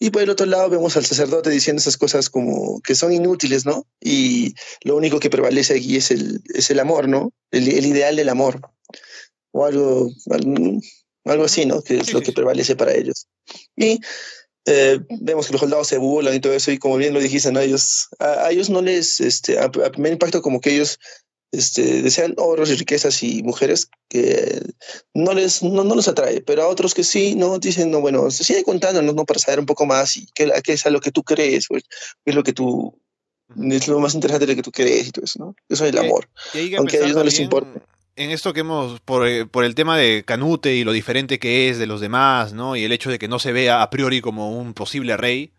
Y 0.00 0.10
por 0.10 0.22
el 0.22 0.30
otro 0.30 0.46
lado 0.46 0.70
vemos 0.70 0.96
al 0.96 1.04
sacerdote 1.04 1.50
diciendo 1.50 1.80
esas 1.80 1.96
cosas 1.96 2.30
como 2.30 2.80
que 2.82 2.94
son 2.94 3.12
inútiles, 3.12 3.66
¿no? 3.66 3.86
Y 4.00 4.54
lo 4.84 4.96
único 4.96 5.18
que 5.18 5.30
prevalece 5.30 5.76
aquí 5.76 5.96
es 5.96 6.10
el, 6.10 6.40
es 6.54 6.70
el 6.70 6.78
amor, 6.78 7.08
¿no? 7.08 7.32
El, 7.50 7.68
el 7.68 7.86
ideal 7.86 8.14
del 8.14 8.28
amor. 8.28 8.60
O 9.50 9.64
algo, 9.64 10.08
algo 11.24 11.44
así, 11.44 11.66
¿no? 11.66 11.82
Que 11.82 11.98
es 11.98 12.12
lo 12.12 12.20
que 12.20 12.32
prevalece 12.32 12.76
para 12.76 12.94
ellos. 12.94 13.26
Y 13.76 14.00
eh, 14.66 15.00
vemos 15.20 15.46
que 15.46 15.52
los 15.52 15.60
soldados 15.60 15.88
se 15.88 15.98
burlan 15.98 16.34
y 16.34 16.40
todo 16.40 16.52
eso, 16.52 16.70
y 16.70 16.78
como 16.78 16.96
bien 16.96 17.14
lo 17.14 17.20
dijiste, 17.20 17.52
¿no? 17.52 17.60
Ellos, 17.60 18.08
a, 18.18 18.50
ellos 18.50 18.70
no 18.70 18.82
les, 18.82 19.20
este, 19.20 19.58
a, 19.58 19.64
a 19.64 19.70
primer 19.70 20.12
impacto 20.12 20.42
como 20.42 20.60
que 20.60 20.74
ellos 20.74 20.98
este, 21.50 22.02
desean 22.02 22.34
oros 22.36 22.70
y 22.70 22.74
riquezas 22.74 23.22
y 23.22 23.42
mujeres 23.42 23.88
que 24.08 24.60
no 25.14 25.32
les 25.32 25.62
no, 25.62 25.82
no 25.82 25.94
los 25.94 26.08
atrae, 26.08 26.42
pero 26.42 26.62
a 26.62 26.68
otros 26.68 26.94
que 26.94 27.04
sí, 27.04 27.34
no 27.34 27.58
dicen, 27.58 27.90
no, 27.90 28.00
bueno, 28.00 28.30
se 28.30 28.44
sigue 28.44 28.64
contando, 28.64 29.00
no, 29.00 29.24
para 29.24 29.40
saber 29.40 29.60
un 29.60 29.66
poco 29.66 29.86
más 29.86 30.16
y 30.16 30.26
qué, 30.34 30.50
qué 30.62 30.74
es 30.74 30.84
lo 30.86 31.00
que 31.00 31.10
tú 31.10 31.22
crees, 31.22 31.68
qué 31.68 31.80
es 32.26 32.34
lo 32.34 32.42
que 32.42 32.52
tú 32.52 33.00
es 33.56 33.88
lo 33.88 33.98
más 33.98 34.14
interesante 34.14 34.44
de 34.44 34.52
lo 34.52 34.56
que 34.56 34.62
tú 34.62 34.72
crees 34.72 35.08
y 35.08 35.10
todo 35.10 35.24
eso, 35.24 35.38
¿no? 35.38 35.54
Eso 35.68 35.86
es 35.86 35.90
el 35.92 35.98
amor. 35.98 36.28
Aunque 36.76 36.98
a 36.98 37.04
ellos 37.04 37.16
no 37.16 37.24
les 37.24 37.40
importa. 37.40 37.82
En 38.18 38.30
esto 38.30 38.52
que 38.52 38.60
hemos, 38.60 39.00
por, 39.00 39.26
eh, 39.28 39.46
por 39.46 39.64
el 39.64 39.76
tema 39.76 39.96
de 39.96 40.24
Canute 40.24 40.74
y 40.74 40.82
lo 40.82 40.90
diferente 40.92 41.38
que 41.38 41.70
es 41.70 41.78
de 41.78 41.86
los 41.86 42.00
demás, 42.00 42.52
¿no? 42.52 42.74
Y 42.74 42.84
el 42.84 42.90
hecho 42.90 43.10
de 43.10 43.18
que 43.18 43.28
no 43.28 43.38
se 43.38 43.52
vea 43.52 43.80
a 43.80 43.90
priori 43.90 44.20
como 44.20 44.58
un 44.58 44.74
posible 44.74 45.16
rey, 45.16 45.52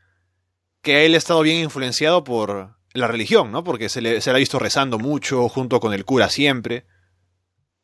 que 0.82 1.06
él 1.06 1.14
ha 1.14 1.18
estado 1.18 1.42
bien 1.42 1.64
influenciado 1.64 2.24
por, 2.24 2.78
la 2.94 3.08
religión, 3.08 3.52
¿no? 3.52 3.64
Porque 3.64 3.90
se 3.90 4.02
le, 4.02 4.22
se 4.22 4.32
le 4.32 4.36
ha 4.36 4.40
visto 4.40 4.60
rezando 4.60 4.98
mucho 4.98 5.48
junto 5.50 5.80
con 5.80 5.94
el 5.94 6.06
cura 6.06 6.30
siempre. 6.30 6.86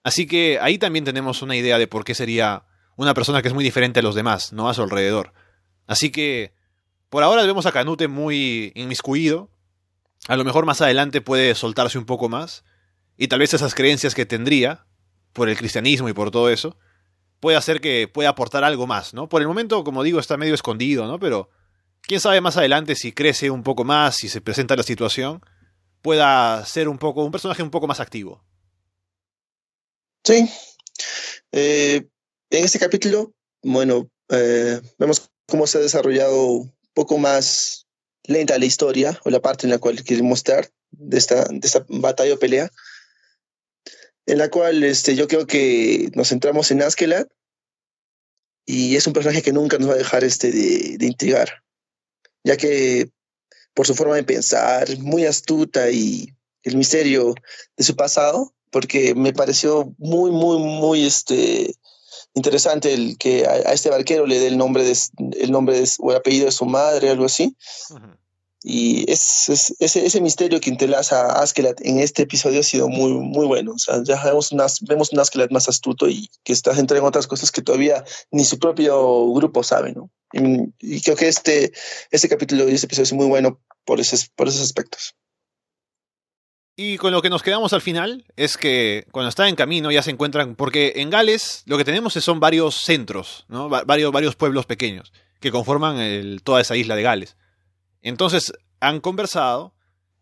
Así 0.04 0.28
que 0.28 0.60
ahí 0.62 0.78
también 0.78 1.06
tenemos 1.06 1.42
una 1.42 1.56
idea 1.56 1.78
de 1.78 1.88
por 1.88 2.04
qué 2.04 2.14
sería 2.14 2.66
una 2.96 3.14
persona 3.14 3.42
que 3.42 3.48
es 3.48 3.54
muy 3.54 3.64
diferente 3.64 4.00
a 4.00 4.04
los 4.04 4.16
demás, 4.16 4.54
¿no? 4.54 4.70
A 4.70 4.74
su 4.74 4.82
alrededor. 4.82 5.34
Así 5.88 6.12
que 6.12 6.54
por 7.10 7.24
ahora 7.24 7.44
vemos 7.44 7.66
a 7.66 7.72
Canute 7.72 8.08
muy 8.08 8.72
inmiscuido. 8.76 9.50
A 10.28 10.36
lo 10.36 10.44
mejor 10.44 10.66
más 10.66 10.82
adelante 10.82 11.22
puede 11.22 11.56
soltarse 11.56 11.98
un 11.98 12.06
poco 12.06 12.30
más. 12.30 12.64
Y 13.18 13.28
tal 13.28 13.40
vez 13.40 13.54
esas 13.54 13.76
creencias 13.76 14.16
que 14.16 14.26
tendría, 14.26 14.86
por 15.34 15.50
el 15.50 15.58
cristianismo 15.58 16.10
y 16.10 16.14
por 16.14 16.32
todo 16.32 16.50
eso, 16.50 16.78
puede 17.40 17.58
hacer 17.58 17.82
que 17.82 18.08
pueda 18.08 18.30
aportar 18.30 18.64
algo 18.64 18.88
más, 18.88 19.14
¿no? 19.14 19.30
Por 19.30 19.42
el 19.42 19.48
momento, 19.48 19.84
como 19.84 20.04
digo, 20.04 20.20
está 20.20 20.38
medio 20.38 20.54
escondido, 20.54 21.08
¿no? 21.08 21.20
Pero 21.20 21.50
quién 22.02 22.20
sabe 22.20 22.42
más 22.42 22.58
adelante 22.58 22.96
si 22.96 23.12
crece 23.12 23.50
un 23.50 23.64
poco 23.64 23.84
más, 23.84 24.16
si 24.16 24.30
se 24.30 24.42
presenta 24.42 24.76
la 24.76 24.84
situación, 24.84 25.42
pueda 26.02 26.66
ser 26.66 26.88
un 26.88 26.98
poco 26.98 27.24
un 27.24 27.32
personaje 27.32 27.64
un 27.64 27.72
poco 27.72 27.88
más 27.88 28.00
activo. 28.00 28.44
Sí. 30.24 30.50
Eh, 31.52 32.08
en 32.50 32.64
este 32.64 32.80
capítulo, 32.80 33.34
bueno, 33.64 34.10
eh, 34.30 34.82
vemos 34.98 35.30
cómo 35.48 35.68
se 35.68 35.78
ha 35.78 35.82
desarrollado 35.82 36.48
un 36.48 36.74
poco 36.94 37.18
más 37.18 37.88
lenta 38.24 38.58
la 38.58 38.66
historia 38.66 39.20
o 39.24 39.30
la 39.30 39.42
parte 39.42 39.68
en 39.68 39.72
la 39.72 39.78
cual 39.78 40.04
quiere 40.04 40.24
mostrar 40.24 40.70
de 40.92 41.18
esta, 41.18 41.46
de 41.46 41.62
esta 41.64 41.86
batalla 41.90 42.34
o 42.34 42.40
pelea, 42.40 42.72
en 44.26 44.38
la 44.38 44.50
cual 44.50 44.84
este, 44.84 45.16
yo 45.16 45.28
creo 45.28 45.48
que 45.48 46.10
nos 46.16 46.30
centramos 46.30 46.72
en 46.72 46.82
Askelat 46.82 47.28
y 48.66 48.96
es 48.96 49.06
un 49.06 49.14
personaje 49.14 49.42
que 49.42 49.54
nunca 49.54 49.78
nos 49.78 49.90
va 49.90 49.94
a 49.94 49.98
dejar 49.98 50.24
este, 50.24 50.52
de, 50.52 50.98
de 50.98 51.06
intrigar 51.06 51.66
ya 52.46 52.56
que 52.56 53.10
por 53.74 53.86
su 53.86 53.94
forma 53.94 54.16
de 54.16 54.24
pensar, 54.24 54.88
muy 55.00 55.26
astuta 55.26 55.90
y 55.90 56.34
el 56.64 56.78
misterio 56.78 57.36
de 57.76 57.84
su 57.84 57.96
pasado, 57.96 58.54
porque 58.72 59.14
me 59.14 59.34
pareció 59.34 59.94
muy, 59.98 60.32
muy, 60.32 60.60
muy 60.60 61.06
este, 61.06 61.76
interesante 62.34 62.94
el 62.94 63.18
que 63.18 63.46
a, 63.46 63.74
este 63.74 63.90
barquero 63.90 64.26
le 64.26 64.40
dé 64.40 64.48
el 64.48 64.58
nombre, 64.58 64.84
de, 64.84 64.98
el 65.40 65.52
nombre 65.52 65.84
o 66.00 66.12
el 66.12 66.18
apellido 66.18 66.46
de 66.46 66.52
su 66.54 66.66
madre, 66.66 67.10
algo 67.10 67.26
así. 67.26 67.56
Y 68.68 69.06
es, 69.12 69.76
ese, 69.78 70.08
ese 70.08 70.22
misterio 70.22 70.60
que 70.60 70.72
interlaza 70.72 71.22
a 71.22 71.44
Askelat 71.44 71.80
en 71.82 72.00
este 72.00 72.24
episodio 72.24 72.62
ha 72.62 72.64
sido 72.64 72.90
muy, 72.90 73.12
muy 73.12 73.46
bueno. 73.46 73.76
Ya 74.06 74.24
vemos, 74.24 74.50
vemos 74.82 75.14
un 75.14 75.20
Askelat 75.20 75.52
más 75.52 75.70
astuto 75.70 76.10
y 76.10 76.32
que 76.44 76.52
está 76.52 76.74
centrado 76.74 77.04
en 77.04 77.08
otras 77.08 77.28
cosas 77.28 77.52
que 77.52 77.62
todavía 77.62 78.04
ni 78.32 78.44
su 78.44 78.58
propio 78.58 79.32
grupo 79.34 79.62
sabe, 79.62 79.94
¿no? 79.94 80.10
Y, 80.34 81.00
creo 81.02 81.16
que 81.16 81.28
este, 81.28 81.74
este 82.10 82.28
capítulo 82.28 82.68
y 82.68 82.74
este 82.74 82.88
episodio 82.88 83.04
es 83.04 83.14
muy 83.14 83.28
bueno 83.28 83.62
por, 83.86 84.00
esos, 84.00 84.30
por 84.30 84.48
esos 84.48 84.62
aspectos. 84.62 85.14
Y 86.76 86.98
con 86.98 87.12
lo 87.12 87.22
que 87.22 87.30
nos 87.30 87.44
quedamos 87.44 87.72
al 87.72 87.82
final 87.82 88.26
es 88.36 88.58
que 88.58 89.06
cuando 89.12 89.30
está 89.30 89.48
en 89.48 89.56
camino 89.56 89.92
ya 89.92 90.02
se 90.02 90.10
encuentran, 90.10 90.56
porque 90.56 90.94
en 90.96 91.12
Gales 91.12 91.62
lo 91.68 91.78
que 91.78 91.86
tenemos 91.86 92.14
son 92.14 92.40
varios 92.40 92.74
centros, 92.74 93.46
¿no? 93.48 93.70
varios, 93.70 94.12
varios 94.12 94.36
pueblos 94.36 94.66
pequeños 94.66 95.14
que 95.40 95.52
conforman 95.52 96.40
toda 96.44 96.62
esa 96.62 96.76
isla 96.76 96.96
de 96.96 97.04
Gales. 97.04 97.38
Entonces 98.06 98.54
han 98.80 99.02
conversado 99.02 99.74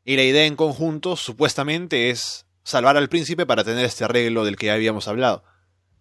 y 0.06 0.16
la 0.16 0.24
idea 0.24 0.46
en 0.46 0.56
conjunto 0.56 1.18
supuestamente 1.18 2.10
es 2.10 2.46
salvar 2.64 2.96
al 2.96 3.10
príncipe 3.10 3.46
para 3.46 3.66
tener 3.66 3.84
este 3.84 4.06
arreglo 4.06 4.46
del 4.46 4.56
que 4.56 4.68
ya 4.68 4.74
habíamos 4.74 5.10
hablado. 5.10 5.44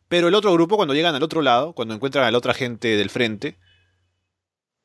Pero 0.06 0.28
el 0.28 0.34
otro 0.36 0.52
grupo, 0.52 0.76
cuando 0.76 0.94
llegan 0.94 1.16
al 1.16 1.24
otro 1.24 1.42
lado, 1.42 1.74
cuando 1.74 1.92
encuentran 1.92 2.24
a 2.24 2.30
la 2.30 2.38
otra 2.38 2.54
gente 2.54 2.96
del 2.96 3.10
frente, 3.10 3.58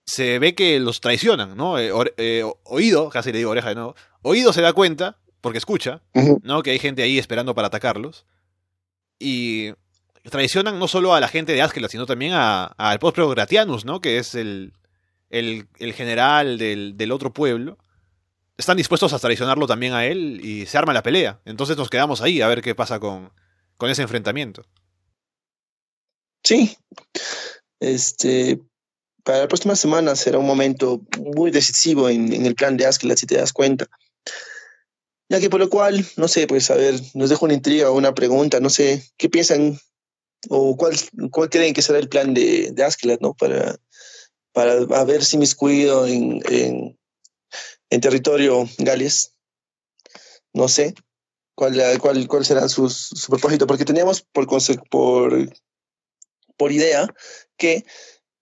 se 0.07 0.39
ve 0.39 0.55
que 0.55 0.79
los 0.79 0.99
traicionan, 0.99 1.55
¿no? 1.55 1.77
Eh, 1.77 1.91
eh, 2.17 2.43
oído, 2.63 3.09
casi 3.09 3.31
le 3.31 3.37
digo 3.37 3.51
oreja 3.51 3.69
de 3.69 3.75
nuevo, 3.75 3.95
Oído 4.23 4.51
se 4.51 4.63
da 4.63 4.73
cuenta, 4.73 5.19
porque 5.39 5.59
escucha, 5.59 6.01
¿no? 6.41 6.63
Que 6.63 6.71
hay 6.71 6.79
gente 6.79 7.03
ahí 7.03 7.19
esperando 7.19 7.53
para 7.53 7.67
atacarlos. 7.67 8.25
Y 9.19 9.73
traicionan 10.31 10.79
no 10.79 10.87
solo 10.87 11.13
a 11.13 11.19
la 11.19 11.27
gente 11.27 11.53
de 11.53 11.61
Askeladd, 11.61 11.91
sino 11.91 12.07
también 12.07 12.33
al 12.33 12.99
propio 12.99 13.29
Gratianus, 13.29 13.85
¿no? 13.85 14.01
Que 14.01 14.17
es 14.17 14.33
el, 14.33 14.73
el, 15.30 15.67
general 15.93 16.57
del, 16.57 16.97
del, 16.97 17.11
otro 17.11 17.34
pueblo. 17.34 17.78
Están 18.57 18.78
dispuestos 18.78 19.13
a 19.13 19.19
traicionarlo 19.19 19.67
también 19.67 19.93
a 19.93 20.05
él 20.05 20.39
y 20.43 20.65
se 20.65 20.78
arma 20.78 20.93
la 20.93 21.03
pelea. 21.03 21.41
Entonces 21.45 21.78
nos 21.78 21.89
quedamos 21.89 22.21
ahí 22.21 22.41
a 22.41 22.47
ver 22.47 22.61
qué 22.61 22.73
pasa 22.73 22.99
con, 22.99 23.32
con 23.78 23.89
ese 23.89 24.01
enfrentamiento. 24.01 24.65
Sí. 26.43 26.78
Este, 27.80 28.59
para 29.23 29.39
la 29.39 29.47
próxima 29.47 29.75
semana 29.75 30.15
será 30.15 30.39
un 30.39 30.47
momento 30.47 31.01
muy 31.19 31.51
decisivo 31.51 32.09
en, 32.09 32.45
el 32.45 32.55
plan 32.55 32.78
de 32.78 32.86
Askeladd, 32.86 33.17
si 33.17 33.28
te 33.28 33.36
das 33.36 33.53
cuenta. 33.53 33.88
Ya 35.30 35.39
que 35.39 35.49
por 35.49 35.59
lo 35.59 35.69
cual, 35.69 36.05
no 36.15 36.28
sé, 36.30 36.47
pues 36.47 36.71
a 36.71 36.75
ver, 36.75 36.95
nos 37.13 37.30
dejo 37.30 37.45
una 37.45 37.53
intriga 37.53 37.91
o 37.91 37.97
una 37.97 38.13
pregunta, 38.13 38.61
no 38.61 38.69
sé, 38.69 39.03
¿qué 39.17 39.28
piensan 39.28 39.78
o 40.49 40.78
cuál, 40.78 40.95
cuál 41.32 41.49
creen 41.49 41.73
que 41.73 41.82
será 41.82 41.99
el 41.99 42.07
plan 42.07 42.34
de, 42.34 42.71
de 42.71 43.17
¿no? 43.19 43.34
Para, 43.34 43.75
para 44.58 44.74
haber 44.99 45.24
si 45.24 45.38
miscuido 45.38 46.08
en, 46.08 46.41
en, 46.49 46.99
en 47.91 48.01
territorio 48.01 48.68
Gales. 48.80 49.36
No 50.51 50.68
sé 50.68 50.95
cuál, 51.53 51.80
cuál, 51.99 52.28
cuál 52.28 52.43
será 52.43 52.68
su, 52.68 52.89
su 52.89 53.28
propósito, 53.30 53.68
porque 53.68 53.86
teníamos 53.86 54.24
por, 54.24 54.47
por, 54.89 55.53
por 56.58 56.72
idea 56.72 57.08
que 57.55 57.86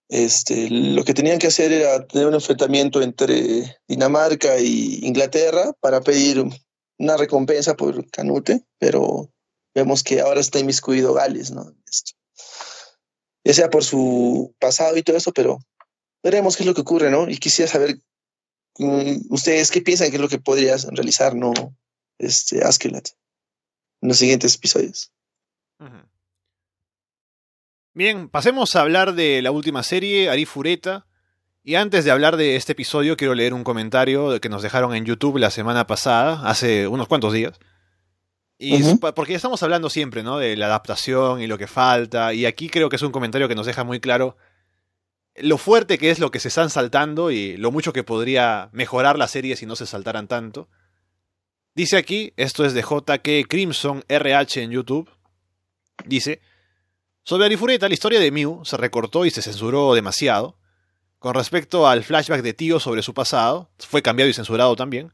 este, 0.07 0.70
lo 0.70 1.03
que 1.03 1.13
tenían 1.13 1.38
que 1.38 1.47
hacer 1.47 1.74
era 1.74 2.07
tener 2.07 2.28
un 2.28 2.36
enfrentamiento 2.36 3.01
entre 3.01 3.78
Dinamarca 3.86 4.57
y 4.57 5.05
Inglaterra 5.05 5.74
para 5.82 5.99
pedir 5.99 6.45
una 6.97 7.18
recompensa 7.18 7.76
por 7.76 8.09
Canute, 8.09 8.63
pero 8.80 9.34
vemos 9.74 10.01
que 10.01 10.22
ahora 10.22 10.39
está 10.39 10.59
inmiscuido 10.59 11.13
Gales, 11.13 11.51
¿no? 11.51 11.76
Esto. 11.86 12.13
Ya 13.43 13.53
sea 13.53 13.70
por 13.70 13.84
su 13.84 14.55
pasado 14.59 14.95
y 14.95 15.03
todo 15.03 15.18
eso, 15.18 15.34
pero 15.34 15.59
veremos 16.26 16.57
qué 16.57 16.63
es 16.63 16.67
lo 16.67 16.73
que 16.73 16.82
ocurre, 16.82 17.11
¿no? 17.11 17.30
Y 17.30 17.38
quisiera 17.38 17.71
saber 17.71 17.99
mm, 18.80 19.28
ustedes 19.30 19.69
qué 19.69 19.82
piensan 19.82 20.09
que 20.09 20.15
es 20.15 20.21
lo 20.21 20.28
que 20.28 20.39
podría 20.39 20.76
realizar, 20.89 21.36
¿no? 21.36 21.53
Este 22.17 22.63
Askeladd 22.63 23.05
en 24.01 24.09
los 24.09 24.17
siguientes 24.17 24.55
episodios. 24.55 25.11
Bien, 27.93 28.28
pasemos 28.28 28.76
a 28.76 28.82
hablar 28.82 29.13
de 29.13 29.43
la 29.43 29.51
última 29.51 29.84
serie, 29.84 30.30
Arifureta. 30.30 31.05
Y 31.63 31.76
antes 31.76 32.05
de 32.05 32.11
hablar 32.11 32.38
de 32.38 32.55
este 32.55 32.71
episodio, 32.71 33.17
quiero 33.17 33.36
leer 33.36 33.53
un 33.53 33.63
comentario 33.63 34.39
que 34.41 34.49
nos 34.49 34.63
dejaron 34.63 34.95
en 34.95 35.05
YouTube 35.05 35.38
la 35.38 35.51
semana 35.51 35.86
pasada, 35.86 36.47
hace 36.49 36.88
unos 36.88 37.07
cuantos 37.07 37.34
días. 37.34 37.59
Y 38.57 38.82
porque 38.97 39.36
estamos 39.36 39.61
hablando 39.61 39.89
siempre, 39.89 40.23
¿no? 40.23 40.39
De 40.39 40.57
la 40.57 40.65
adaptación 40.67 41.41
y 41.41 41.47
lo 41.47 41.57
que 41.57 41.67
falta. 41.67 42.34
Y 42.34 42.47
aquí 42.47 42.69
creo 42.69 42.89
que 42.89 42.95
es 42.95 43.01
un 43.03 43.11
comentario 43.11 43.47
que 43.47 43.55
nos 43.55 43.67
deja 43.67 43.84
muy 43.84 43.99
claro 43.99 44.38
lo 45.36 45.57
fuerte 45.57 45.97
que 45.97 46.11
es 46.11 46.19
lo 46.19 46.31
que 46.31 46.39
se 46.39 46.47
están 46.47 46.69
saltando 46.69 47.31
y 47.31 47.57
lo 47.57 47.71
mucho 47.71 47.93
que 47.93 48.03
podría 48.03 48.69
mejorar 48.71 49.17
la 49.17 49.27
serie 49.27 49.55
si 49.55 49.65
no 49.65 49.75
se 49.75 49.86
saltaran 49.86 50.27
tanto. 50.27 50.69
Dice 51.73 51.97
aquí, 51.97 52.33
esto 52.38 52.63
es 52.63 52.73
de 52.73 52.81
JK 52.81 53.47
Crimson 53.49 54.03
RH 54.07 54.63
en 54.63 54.71
YouTube. 54.71 55.09
Dice, 56.05 56.41
sobre 57.23 57.45
Arifureta, 57.45 57.88
la 57.88 57.93
historia 57.93 58.19
de 58.19 58.31
Mew 58.31 58.63
se 58.63 58.77
recortó 58.77 59.25
y 59.25 59.31
se 59.31 59.41
censuró 59.41 59.93
demasiado. 59.93 60.57
Con 61.19 61.33
respecto 61.33 61.88
al 61.88 62.03
flashback 62.03 62.41
de 62.41 62.53
Tío 62.53 62.79
sobre 62.79 63.01
su 63.01 63.13
pasado, 63.13 63.69
fue 63.79 64.01
cambiado 64.01 64.29
y 64.29 64.33
censurado 64.33 64.75
también. 64.75 65.11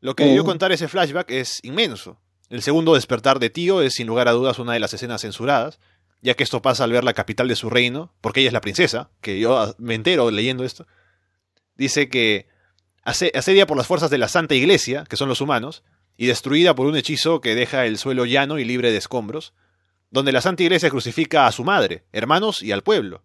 Lo 0.00 0.14
que 0.14 0.26
dio 0.26 0.44
contar 0.44 0.72
ese 0.72 0.88
flashback 0.88 1.30
es 1.30 1.58
inmenso. 1.62 2.20
El 2.48 2.62
segundo 2.62 2.94
despertar 2.94 3.38
de 3.38 3.50
Tío 3.50 3.82
es 3.82 3.94
sin 3.94 4.06
lugar 4.06 4.28
a 4.28 4.32
dudas 4.32 4.58
una 4.58 4.72
de 4.72 4.80
las 4.80 4.94
escenas 4.94 5.22
censuradas, 5.22 5.78
ya 6.22 6.34
que 6.34 6.44
esto 6.44 6.62
pasa 6.62 6.84
al 6.84 6.92
ver 6.92 7.04
la 7.04 7.14
capital 7.14 7.48
de 7.48 7.56
su 7.56 7.68
reino, 7.68 8.14
porque 8.20 8.40
ella 8.40 8.48
es 8.48 8.54
la 8.54 8.60
princesa, 8.60 9.10
que 9.20 9.38
yo 9.38 9.74
me 9.78 9.94
entero 9.94 10.30
leyendo 10.30 10.64
esto. 10.64 10.86
Dice 11.76 12.08
que 12.08 12.48
asedia 13.04 13.66
por 13.66 13.76
las 13.76 13.86
fuerzas 13.86 14.10
de 14.10 14.18
la 14.18 14.28
Santa 14.28 14.54
Iglesia, 14.54 15.04
que 15.08 15.16
son 15.16 15.28
los 15.28 15.40
humanos, 15.40 15.82
y 16.16 16.26
destruida 16.26 16.74
por 16.74 16.86
un 16.86 16.96
hechizo 16.96 17.40
que 17.40 17.54
deja 17.54 17.86
el 17.86 17.98
suelo 17.98 18.24
llano 18.24 18.58
y 18.58 18.64
libre 18.64 18.92
de 18.92 18.98
escombros, 18.98 19.52
donde 20.10 20.32
la 20.32 20.40
Santa 20.40 20.62
Iglesia 20.62 20.90
crucifica 20.90 21.46
a 21.46 21.52
su 21.52 21.64
madre, 21.64 22.04
hermanos 22.12 22.62
y 22.62 22.70
al 22.72 22.82
pueblo, 22.82 23.22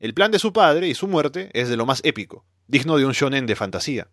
el 0.00 0.14
plan 0.14 0.30
de 0.30 0.38
su 0.38 0.54
padre 0.54 0.88
y 0.88 0.94
su 0.94 1.08
muerte 1.08 1.50
es 1.52 1.68
de 1.68 1.76
lo 1.76 1.84
más 1.84 2.00
épico, 2.04 2.46
digno 2.66 2.96
de 2.96 3.04
un 3.04 3.12
shonen 3.12 3.44
de 3.44 3.54
fantasía. 3.54 4.08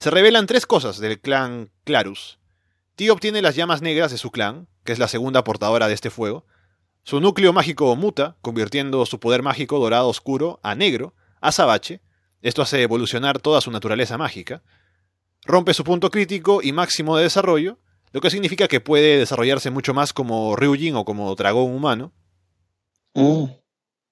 Se 0.00 0.10
revelan 0.10 0.46
tres 0.46 0.64
cosas 0.64 0.98
del 0.98 1.20
clan 1.20 1.70
Clarus. 1.84 2.38
Tío 2.94 3.12
obtiene 3.12 3.42
las 3.42 3.54
llamas 3.54 3.82
negras 3.82 4.10
de 4.10 4.16
su 4.16 4.30
clan, 4.30 4.66
que 4.82 4.92
es 4.92 4.98
la 4.98 5.08
segunda 5.08 5.44
portadora 5.44 5.88
de 5.88 5.94
este 5.94 6.08
fuego. 6.08 6.46
Su 7.06 7.20
núcleo 7.20 7.52
mágico 7.52 7.94
muta, 7.94 8.36
convirtiendo 8.42 9.06
su 9.06 9.20
poder 9.20 9.40
mágico 9.40 9.78
dorado 9.78 10.08
oscuro 10.08 10.58
a 10.64 10.74
negro, 10.74 11.14
a 11.40 11.52
Sabache. 11.52 12.00
Esto 12.42 12.62
hace 12.62 12.82
evolucionar 12.82 13.38
toda 13.38 13.60
su 13.60 13.70
naturaleza 13.70 14.18
mágica. 14.18 14.64
Rompe 15.44 15.72
su 15.72 15.84
punto 15.84 16.10
crítico 16.10 16.62
y 16.64 16.72
máximo 16.72 17.16
de 17.16 17.22
desarrollo, 17.22 17.78
lo 18.10 18.20
que 18.20 18.30
significa 18.30 18.66
que 18.66 18.80
puede 18.80 19.18
desarrollarse 19.18 19.70
mucho 19.70 19.94
más 19.94 20.12
como 20.12 20.56
Ryujin 20.56 20.96
o 20.96 21.04
como 21.04 21.32
dragón 21.36 21.72
humano. 21.72 22.12
Mm. 23.14 23.52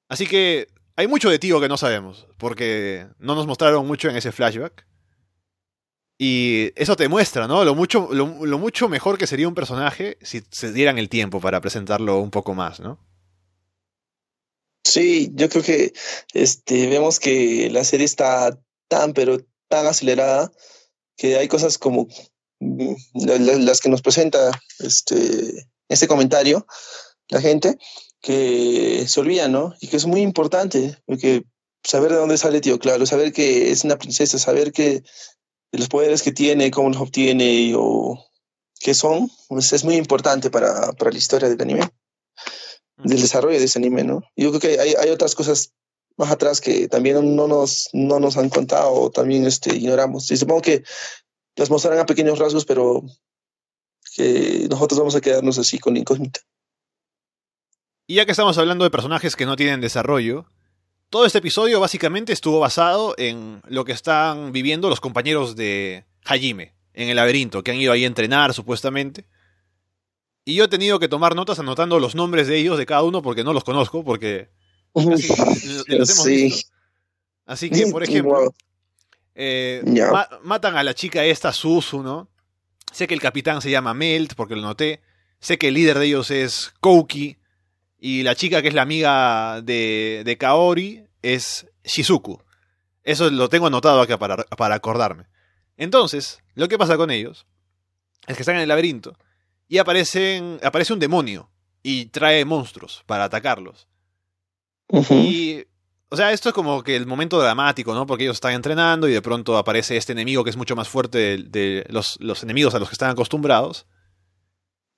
Así 0.09 0.28
que 0.28 0.68
hay 0.95 1.09
mucho 1.09 1.30
de 1.30 1.40
Tío 1.40 1.61
que 1.61 1.68
no 1.68 1.76
sabemos, 1.76 2.28
porque 2.38 3.09
no 3.18 3.34
nos 3.34 3.49
mostraron 3.49 3.88
mucho 3.88 4.09
en 4.09 4.14
ese 4.14 4.30
flashback. 4.30 4.86
Y 6.16 6.70
eso 6.76 6.94
te 6.96 7.08
muestra, 7.08 7.48
¿no? 7.48 7.64
Lo 7.64 7.74
mucho, 7.74 8.08
lo, 8.12 8.26
mucho 8.58 8.88
mejor 8.88 9.18
que 9.18 9.26
sería 9.26 9.48
un 9.48 9.54
personaje 9.54 10.16
si 10.22 10.42
se 10.50 10.72
dieran 10.72 10.98
el 10.98 11.08
tiempo 11.08 11.40
para 11.40 11.60
presentarlo 11.60 12.20
un 12.20 12.30
poco 12.30 12.54
más, 12.54 12.80
¿no? 12.80 12.98
Sí, 14.84 15.30
yo 15.34 15.48
creo 15.48 15.62
que 15.62 15.92
este, 16.34 16.86
vemos 16.88 17.18
que 17.18 17.68
la 17.70 17.84
serie 17.84 18.04
está 18.04 18.58
tan, 18.88 19.12
pero 19.12 19.38
tan 19.68 19.86
acelerada 19.86 20.52
que 21.16 21.36
hay 21.36 21.48
cosas 21.48 21.78
como 21.78 22.06
mm, 22.60 22.94
las 23.14 23.80
que 23.80 23.88
nos 23.88 24.02
presenta 24.02 24.50
este, 24.78 25.66
este 25.88 26.06
comentario 26.06 26.66
la 27.28 27.40
gente, 27.40 27.78
que 28.20 29.04
se 29.06 29.20
olvida, 29.20 29.48
¿no? 29.48 29.74
Y 29.80 29.88
que 29.88 29.96
es 29.96 30.06
muy 30.06 30.20
importante, 30.20 30.96
porque 31.06 31.44
saber 31.82 32.12
de 32.12 32.18
dónde 32.18 32.38
sale 32.38 32.60
Tío 32.60 32.78
Claro, 32.78 33.06
saber 33.06 33.32
que 33.32 33.70
es 33.70 33.84
una 33.84 33.98
princesa, 33.98 34.38
saber 34.38 34.72
que 34.72 35.02
los 35.78 35.88
poderes 35.88 36.22
que 36.22 36.32
tiene, 36.32 36.70
cómo 36.70 36.90
los 36.90 37.00
obtiene 37.00 37.72
o 37.76 38.24
qué 38.80 38.94
son, 38.94 39.30
pues 39.48 39.72
es 39.72 39.84
muy 39.84 39.96
importante 39.96 40.50
para, 40.50 40.92
para 40.92 41.10
la 41.10 41.18
historia 41.18 41.48
del 41.48 41.60
anime, 41.60 41.88
del 42.98 43.20
desarrollo 43.20 43.58
de 43.58 43.64
ese 43.64 43.78
anime, 43.78 44.04
¿no? 44.04 44.22
yo 44.36 44.50
creo 44.50 44.60
que 44.60 44.80
hay, 44.80 44.94
hay 44.94 45.10
otras 45.10 45.34
cosas 45.34 45.72
más 46.16 46.30
atrás 46.30 46.60
que 46.60 46.88
también 46.88 47.36
no 47.36 47.48
nos, 47.48 47.88
no 47.92 48.20
nos 48.20 48.36
han 48.36 48.48
contado 48.48 48.92
o 48.92 49.10
también 49.10 49.46
este, 49.46 49.74
ignoramos. 49.74 50.30
Y 50.30 50.36
supongo 50.36 50.62
que 50.62 50.84
las 51.56 51.70
mostrarán 51.70 52.00
a 52.00 52.06
pequeños 52.06 52.38
rasgos, 52.38 52.64
pero 52.64 53.02
que 54.14 54.66
nosotros 54.70 54.98
vamos 54.98 55.16
a 55.16 55.20
quedarnos 55.20 55.58
así 55.58 55.78
con 55.78 55.96
incógnita. 55.96 56.40
Y 58.06 58.16
ya 58.16 58.26
que 58.26 58.32
estamos 58.32 58.58
hablando 58.58 58.84
de 58.84 58.90
personajes 58.90 59.34
que 59.34 59.46
no 59.46 59.56
tienen 59.56 59.80
desarrollo, 59.80 60.46
todo 61.14 61.26
este 61.26 61.38
episodio 61.38 61.78
básicamente 61.78 62.32
estuvo 62.32 62.58
basado 62.58 63.14
en 63.18 63.62
lo 63.68 63.84
que 63.84 63.92
están 63.92 64.50
viviendo 64.50 64.88
los 64.88 64.98
compañeros 64.98 65.54
de 65.54 66.06
Hajime 66.24 66.74
en 66.92 67.08
el 67.08 67.14
laberinto, 67.14 67.62
que 67.62 67.70
han 67.70 67.76
ido 67.76 67.92
ahí 67.92 68.02
a 68.02 68.08
entrenar 68.08 68.52
supuestamente. 68.52 69.24
Y 70.44 70.56
yo 70.56 70.64
he 70.64 70.68
tenido 70.68 70.98
que 70.98 71.06
tomar 71.06 71.36
notas 71.36 71.60
anotando 71.60 72.00
los 72.00 72.16
nombres 72.16 72.48
de 72.48 72.56
ellos, 72.56 72.78
de 72.78 72.84
cada 72.84 73.04
uno, 73.04 73.22
porque 73.22 73.44
no 73.44 73.52
los 73.52 73.62
conozco, 73.62 74.02
porque 74.02 74.48
los 74.92 75.04
hemos 75.86 76.24
visto. 76.24 76.68
Así 77.46 77.70
que, 77.70 77.86
por 77.92 78.02
ejemplo, 78.08 78.52
eh, 79.36 79.84
matan 80.42 80.76
a 80.76 80.82
la 80.82 80.94
chica 80.94 81.24
esta, 81.24 81.52
Susu, 81.52 82.02
¿no? 82.02 82.28
Sé 82.90 83.06
que 83.06 83.14
el 83.14 83.20
capitán 83.20 83.62
se 83.62 83.70
llama 83.70 83.94
Melt, 83.94 84.34
porque 84.34 84.56
lo 84.56 84.62
noté. 84.62 85.00
Sé 85.38 85.58
que 85.58 85.68
el 85.68 85.74
líder 85.74 86.00
de 86.00 86.06
ellos 86.06 86.32
es 86.32 86.74
Kouki. 86.80 87.36
Y 88.00 88.24
la 88.24 88.34
chica 88.34 88.60
que 88.60 88.68
es 88.68 88.74
la 88.74 88.82
amiga 88.82 89.62
de, 89.62 90.22
de 90.24 90.36
Kaori 90.36 91.03
es 91.24 91.66
Shizuku. 91.84 92.42
Eso 93.02 93.30
lo 93.30 93.48
tengo 93.48 93.66
anotado 93.66 94.00
acá 94.00 94.18
para, 94.18 94.36
para 94.36 94.74
acordarme. 94.74 95.26
Entonces, 95.76 96.38
lo 96.54 96.68
que 96.68 96.78
pasa 96.78 96.96
con 96.96 97.10
ellos 97.10 97.46
es 98.26 98.36
que 98.36 98.42
están 98.42 98.56
en 98.56 98.62
el 98.62 98.68
laberinto 98.68 99.16
y 99.68 99.78
aparecen, 99.78 100.60
aparece 100.62 100.92
un 100.92 101.00
demonio 101.00 101.50
y 101.82 102.06
trae 102.06 102.44
monstruos 102.44 103.02
para 103.06 103.24
atacarlos. 103.24 103.88
Y, 105.10 105.64
o 106.10 106.16
sea, 106.16 106.32
esto 106.32 106.50
es 106.50 106.54
como 106.54 106.82
que 106.82 106.94
el 106.94 107.06
momento 107.06 107.40
dramático, 107.40 107.94
¿no? 107.94 108.06
Porque 108.06 108.24
ellos 108.24 108.36
están 108.36 108.52
entrenando 108.52 109.08
y 109.08 109.12
de 109.12 109.22
pronto 109.22 109.56
aparece 109.56 109.96
este 109.96 110.12
enemigo 110.12 110.44
que 110.44 110.50
es 110.50 110.56
mucho 110.56 110.76
más 110.76 110.88
fuerte 110.88 111.38
de, 111.38 111.86
los, 111.88 112.18
los, 112.20 112.42
enemigos 112.42 112.74
a 112.74 112.78
los 112.78 112.88
que 112.88 112.94
están 112.94 113.10
acostumbrados 113.10 113.86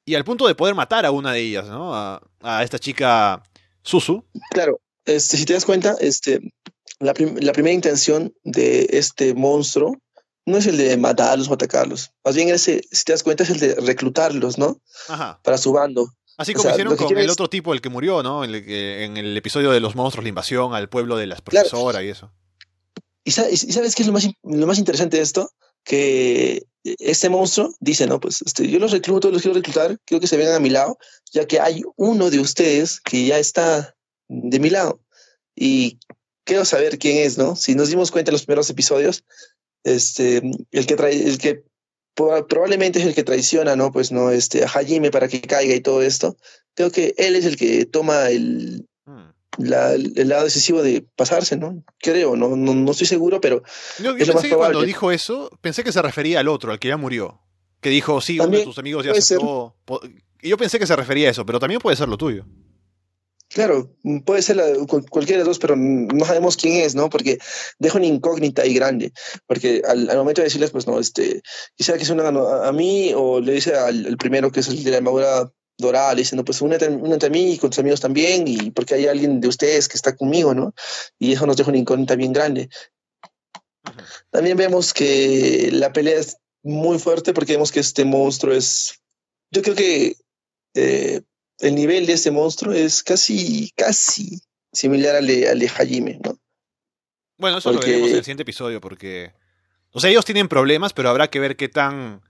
y 0.05 0.15
al 0.15 0.25
punto 0.25 0.47
de 0.47 0.55
poder 0.55 0.75
matar 0.75 1.07
a 1.07 1.11
una 1.11 1.33
de 1.33 1.41
ellas, 1.41 1.67
¿no? 1.67 1.95
A, 1.95 2.21
esta 2.63 2.79
chica 2.79 3.43
Susu. 3.83 4.25
Claro, 4.51 4.81
este, 5.07 5.37
si 5.37 5.45
te 5.45 5.55
das 5.55 5.65
cuenta, 5.65 5.97
este, 6.01 6.41
la, 7.01 7.15
prim- 7.15 7.37
la 7.41 7.53
primera 7.53 7.73
intención 7.75 8.33
de 8.45 8.87
este 8.91 9.35
monstruo 9.35 9.97
no 10.45 10.59
es 10.59 10.67
el 10.67 10.77
de 10.77 10.97
matarlos 10.97 11.49
o 11.49 11.55
atacarlos. 11.55 12.11
Más 12.25 12.37
bien, 12.37 12.49
ese, 12.51 12.83
si 12.93 13.05
te 13.05 13.13
das 13.13 13.23
cuenta, 13.23 13.43
es 13.43 13.51
el 13.51 13.59
de 13.59 13.75
reclutarlos, 13.77 14.59
¿no? 14.59 14.81
Ajá. 15.09 15.41
Para 15.43 15.59
su 15.59 15.73
bando. 15.73 16.09
Así 16.37 16.53
O 16.53 16.55
como 16.55 16.63
sea, 16.65 16.73
hicieron 16.73 16.97
con 16.97 17.17
el 17.19 17.25
es- 17.25 17.33
otro 17.33 17.49
tipo, 17.49 17.73
el 17.73 17.81
que 17.81 17.89
murió, 17.89 18.23
¿no? 18.23 18.45
En 18.45 18.55
el, 18.55 18.65
que- 18.65 19.05
en 19.05 19.17
el 19.17 19.37
episodio 19.37 19.71
de 19.73 19.81
los 19.81 19.95
monstruos, 19.97 20.23
la 20.25 20.29
invasión 20.29 20.75
al 20.75 20.89
pueblo 20.89 21.17
de 21.17 21.27
la 21.27 21.37
profesora 21.37 22.03
y 22.05 22.11
eso. 22.11 22.31
¿Y 23.25 23.33
sa- 23.33 23.51
y 23.51 23.57
sabes 23.57 23.95
qué 23.97 24.03
es 24.03 24.07
lo 24.07 24.13
más, 24.13 24.29
lo 24.45 24.67
más 24.69 24.79
interesante 24.79 25.17
de 25.17 25.23
esto? 25.25 25.51
Que 25.83 26.63
este 26.85 27.29
monstruo 27.29 27.75
dice, 27.81 28.07
no, 28.07 28.21
pues 28.21 28.43
este, 28.47 28.69
yo 28.69 28.79
los 28.79 28.93
recluto, 28.93 29.31
los 29.33 29.43
quiero 29.43 29.55
reclutar, 29.57 29.99
quiero 30.05 30.21
que 30.21 30.27
se 30.29 30.37
vengan 30.37 30.55
a 30.55 30.61
mi 30.61 30.71
lado, 30.71 30.97
ya 31.33 31.45
que 31.47 31.59
hay 31.59 31.83
uno 31.97 32.31
de 32.31 32.39
ustedes 32.39 33.01
que 33.01 33.25
ya 33.27 33.39
está 33.39 33.96
de 34.29 34.59
mi 34.61 34.71
lado. 34.71 35.01
Y 35.55 35.99
quiero 36.45 36.65
saber 36.65 36.99
quién 36.99 37.19
es, 37.19 37.39
¿no? 37.39 37.57
Si 37.57 37.75
nos 37.75 37.89
dimos 37.89 38.11
cuenta 38.11 38.31
en 38.31 38.35
los 38.35 38.45
primeros 38.45 38.69
episodios, 38.71 39.25
este, 39.85 40.43
el 40.73 40.87
que 40.87 40.97
trae, 40.97 41.27
el 41.29 41.39
que 41.39 41.63
proba- 42.17 42.47
probablemente 42.47 42.99
es 43.01 43.07
el 43.07 43.15
que 43.15 43.25
traiciona, 43.25 43.77
¿no? 43.77 43.93
Pues 43.93 44.13
no, 44.13 44.31
este, 44.31 44.65
a 44.65 44.69
Hajime 44.69 45.11
para 45.11 45.29
que 45.29 45.41
caiga 45.41 45.75
y 45.75 45.81
todo 45.81 46.03
esto. 46.03 46.37
Creo 46.75 46.91
que 46.91 47.15
él 47.19 47.37
es 47.37 47.45
el 47.45 47.57
que 47.57 47.87
toma 47.87 48.29
el, 48.31 48.87
Hmm. 49.07 49.31
la- 49.59 49.93
el 49.95 50.29
lado 50.29 50.45
decisivo 50.45 50.83
de 50.83 51.07
pasarse, 51.17 51.57
¿no? 51.57 51.85
Creo, 52.01 52.35
no, 52.37 52.57
no, 52.57 52.75
no 52.75 52.91
estoy 52.91 53.07
seguro, 53.07 53.41
pero 53.41 53.63
Yo, 53.99 54.17
yo 54.17 54.17
Es 54.17 54.27
lo 54.29 54.35
más 54.35 54.43
pensé 54.43 54.49
que 54.55 54.57
cuando 54.57 54.83
dijo 54.83 55.13
eso, 55.13 55.49
pensé 55.61 55.85
que 55.85 55.93
se 55.93 56.03
refería 56.03 56.41
al 56.41 56.49
otro, 56.49 56.73
al 56.73 56.79
que 56.81 56.89
ya 56.89 56.97
murió. 56.97 57.41
Que 57.81 57.91
dijo, 57.91 58.21
sí, 58.21 58.35
uno 58.35 58.43
de 58.43 58.47
También 58.49 58.65
tus 58.65 58.79
amigos 58.79 59.05
ya 59.05 59.13
aceptó. 59.13 59.77
Y 60.43 60.49
yo 60.49 60.57
pensé 60.57 60.79
que 60.79 60.87
se 60.87 60.97
refería 60.97 61.29
a 61.29 61.31
eso, 61.31 61.47
pero 61.47 61.61
también 61.61 61.81
puede 61.81 61.97
ser 61.97 62.09
lo 62.09 62.19
tuyo. 62.19 62.45
Claro, 63.49 63.95
puede 64.25 64.43
ser 64.43 64.57
la- 64.57 64.87
cual- 64.87 65.09
cualquiera 65.09 65.39
de 65.41 65.45
los 65.47 65.57
dos, 65.57 65.59
pero 65.59 65.77
no 65.77 66.25
sabemos 66.25 66.57
quién 66.57 66.75
es, 66.85 66.95
¿no? 66.95 67.09
Porque 67.11 67.39
deja 67.79 67.99
una 67.99 68.07
incógnita 68.07 68.63
ahí 68.63 68.75
grande, 68.75 69.13
porque 69.47 69.83
al, 69.87 70.09
al 70.11 70.17
momento 70.19 70.41
de 70.41 70.47
decirles, 70.47 70.71
pues 70.71 70.87
no, 70.87 70.99
este, 70.99 71.43
quisiera 71.77 71.99
que 71.99 72.05
se 72.05 72.13
unan 72.13 72.37
a, 72.37 72.69
a 72.69 72.73
mí, 72.73 73.13
o 73.15 73.41
le 73.41 73.53
dice 73.53 73.75
al, 73.75 74.07
al 74.07 74.17
primero 74.17 74.51
que 74.51 74.61
es 74.61 74.69
el 74.69 74.83
de 74.85 74.91
la 74.91 74.97
armadura 74.99 75.51
dorada, 75.79 76.15
le 76.15 76.23
dice, 76.23 76.37
no, 76.37 76.45
pues 76.45 76.61
únete, 76.63 76.89
únete 76.89 77.27
a 77.27 77.31
mí 77.31 77.53
y 77.53 77.59
con 77.59 77.71
tus 77.71 77.79
amigos 77.81 78.01
también, 78.01 78.49
y 78.49 78.71
porque 78.71 78.95
hay 78.95 79.07
alguien 79.07 79.41
de 79.41 79.49
ustedes 79.49 79.89
que 79.89 79.97
está 79.97 80.17
conmigo, 80.17 80.55
¿no? 80.55 80.75
Y 81.19 81.33
eso 81.33 81.47
nos 81.47 81.57
deja 81.57 81.71
una 81.71 81.79
incógnita 81.79 82.17
bien 82.17 82.33
grande. 82.33 82.69
También 84.31 84.57
vemos 84.57 84.93
que 84.93 85.71
la 85.73 85.93
pelea 85.93 86.19
es 86.19 86.37
muy 86.63 86.99
fuerte 86.99 87.33
porque 87.33 87.53
vemos 87.53 87.71
que 87.71 87.81
este 87.81 88.05
monstruo 88.05 88.53
es. 88.55 89.01
Yo 89.53 89.63
creo 89.63 89.77
que 89.77 90.17
eh, 90.75 91.23
el 91.61 91.75
nivel 91.75 92.07
de 92.07 92.15
este 92.15 92.31
monstruo 92.31 92.73
es 92.73 93.03
casi, 93.03 93.73
casi 93.77 94.41
similar 94.73 95.17
al 95.17 95.27
de, 95.27 95.49
al 95.49 95.59
de 95.59 95.69
Hajime, 95.69 96.21
¿no? 96.23 96.39
Bueno, 97.39 97.59
eso 97.59 97.73
lo 97.73 97.81
veremos 97.81 98.11
en 98.11 98.17
el 98.17 98.25
siguiente 98.25 98.43
episodio, 98.43 98.81
porque. 98.81 99.33
O 99.93 100.01
sea, 100.01 100.11
ellos 100.11 100.25
tienen 100.25 100.49
problemas, 100.49 100.93
pero 100.93 101.09
habrá 101.09 101.29
que 101.29 101.41
ver 101.41 101.57
qué 101.57 101.69
tan. 101.69 102.23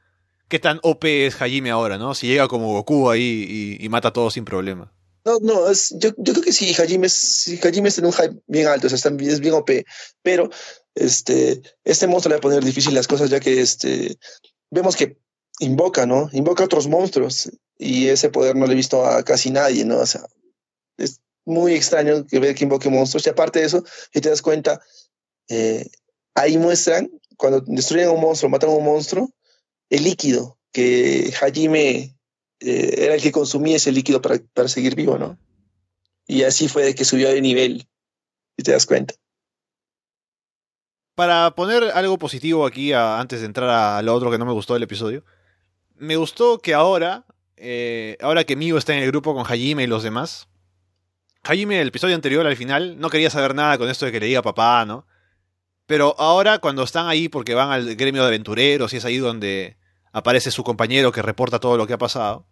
qué 0.49 0.59
tan 0.59 0.79
OP 0.83 1.05
es 1.05 1.41
Hajime 1.41 1.71
ahora, 1.71 1.99
¿no? 1.99 2.15
Si 2.15 2.27
llega 2.27 2.49
como 2.49 2.73
Goku 2.73 3.11
ahí 3.11 3.79
y, 3.81 3.85
y 3.85 3.89
mata 3.89 4.09
a 4.09 4.13
todos 4.13 4.35
sin 4.35 4.45
problema. 4.45 4.93
No, 5.25 5.39
no, 5.41 5.69
es, 5.69 5.93
yo, 5.99 6.11
yo 6.19 6.33
creo 6.35 6.45
que 6.45 6.53
sí, 6.53 6.73
Hajime, 6.73 7.09
es, 7.09 7.43
sí, 7.43 7.59
Hajime 7.61 7.89
está 7.89 8.01
en 8.01 8.07
un 8.07 8.13
hype 8.13 8.41
bien 8.47 8.69
alto, 8.69 8.87
o 8.87 8.91
sea, 8.91 8.97
está 8.97 9.09
es 9.09 9.41
bien 9.41 9.55
OP, 9.55 9.71
pero 10.23 10.49
este, 10.95 11.63
este 11.83 12.07
monstruo 12.07 12.31
le 12.31 12.37
va 12.37 12.39
a 12.39 12.43
poner 12.43 12.65
difícil 12.65 12.95
las 12.95 13.09
cosas, 13.09 13.29
ya 13.29 13.41
que 13.41 13.61
este, 13.61 14.19
vemos 14.71 14.95
que 14.95 15.19
invoca, 15.61 16.07
¿no? 16.07 16.29
Invoca 16.33 16.65
otros 16.65 16.89
monstruos, 16.89 17.51
y 17.79 18.09
ese 18.09 18.31
poder 18.31 18.57
no 18.57 18.67
lo 18.67 18.73
he 18.73 18.77
visto 18.77 19.05
a 19.05 19.23
casi 19.23 19.51
nadie, 19.51 19.85
¿no? 19.85 19.99
O 19.99 20.07
sea, 20.07 20.23
es 20.99 21.21
muy 21.45 21.75
extraño 21.75 22.27
que 22.27 22.39
ver 22.39 22.55
que 22.55 22.65
invoque 22.65 22.89
monstruos, 22.91 23.27
y 23.27 23.31
aparte 23.31 23.61
de 23.61 23.67
eso, 23.67 23.85
si 24.13 24.21
te 24.21 24.29
das 24.29 24.43
cuenta, 24.43 24.81
eh, 25.49 25.89
ahí 26.35 26.59
muestran, 26.59 27.11
cuando 27.37 27.61
destruyen 27.61 28.09
a 28.09 28.13
un 28.13 28.21
monstruo, 28.21 28.51
matan 28.51 28.71
a 28.71 28.75
un 28.75 28.85
monstruo, 28.85 29.31
el 29.91 30.05
líquido 30.05 30.59
que 30.73 31.33
Hajime 31.41 32.17
eh, 32.61 32.95
era 32.99 33.15
el 33.15 33.23
que 33.23 33.33
consumía 33.33 33.77
ese 33.77 33.93
líquido 33.93 34.21
para, 34.21 34.39
para 34.55 34.69
seguir 34.69 34.95
vivo, 34.95 35.19
¿no? 35.19 35.39
Y 36.27 36.43
así 36.43 36.69
fue 36.69 36.85
de 36.85 36.95
que 36.95 37.05
subió 37.05 37.29
de 37.29 37.41
nivel, 37.41 37.87
si 38.57 38.65
te 38.65 38.73
das 38.73 38.85
cuenta. 38.87 39.15
Para 41.15 41.55
poner 41.55 41.85
algo 41.95 42.19
positivo 42.19 42.67
aquí, 42.67 42.93
a- 42.93 43.21
antes 43.21 43.41
de 43.41 43.47
entrar 43.47 43.71
a 43.71 44.03
lo 44.03 44.13
otro 44.13 44.31
que 44.31 44.39
no 44.39 44.45
me 44.45 44.53
gustó 44.53 44.75
del 44.75 44.83
episodio, 44.83 45.25
me 45.99 46.17
gustó 46.17 46.59
que 46.59 46.75
ahora, 46.75 47.25
eh, 47.57 48.17
ahora 48.21 48.45
que 48.45 48.57
Migo 48.57 48.79
está 48.79 48.95
en 48.95 49.03
el 49.03 49.09
grupo 49.09 49.35
con 49.35 49.45
Hajime 49.47 49.85
y 49.85 49.87
los 49.87 50.03
demás, 50.03 50.49
Hajime 51.43 51.81
el 51.81 51.89
episodio 51.89 52.15
anterior 52.15 52.47
al 52.47 52.57
final 52.57 52.99
no 52.99 53.09
quería 53.09 53.31
saber 53.31 53.55
nada 53.55 53.79
con 53.79 53.89
esto 53.89 54.05
de 54.05 54.13
que 54.13 54.21
le 54.21 54.27
diga 54.27 54.43
papá, 54.43 54.85
¿no? 54.85 55.07
Pero 55.87 56.17
ahora 56.19 56.59
cuando 56.59 56.83
están 56.83 57.07
ahí 57.07 57.29
porque 57.29 57.55
van 57.55 57.71
al 57.71 57.95
gremio 57.95 58.23
de 58.23 58.29
aventureros 58.29 58.93
y 58.93 58.97
es 58.97 59.05
ahí 59.05 59.19
donde 59.19 59.77
aparece 60.13 60.51
su 60.51 60.65
compañero 60.65 61.13
que 61.13 61.23
reporta 61.23 61.61
todo 61.61 61.77
lo 61.77 61.87
que 61.87 61.93
ha 61.93 61.99
pasado, 61.99 62.49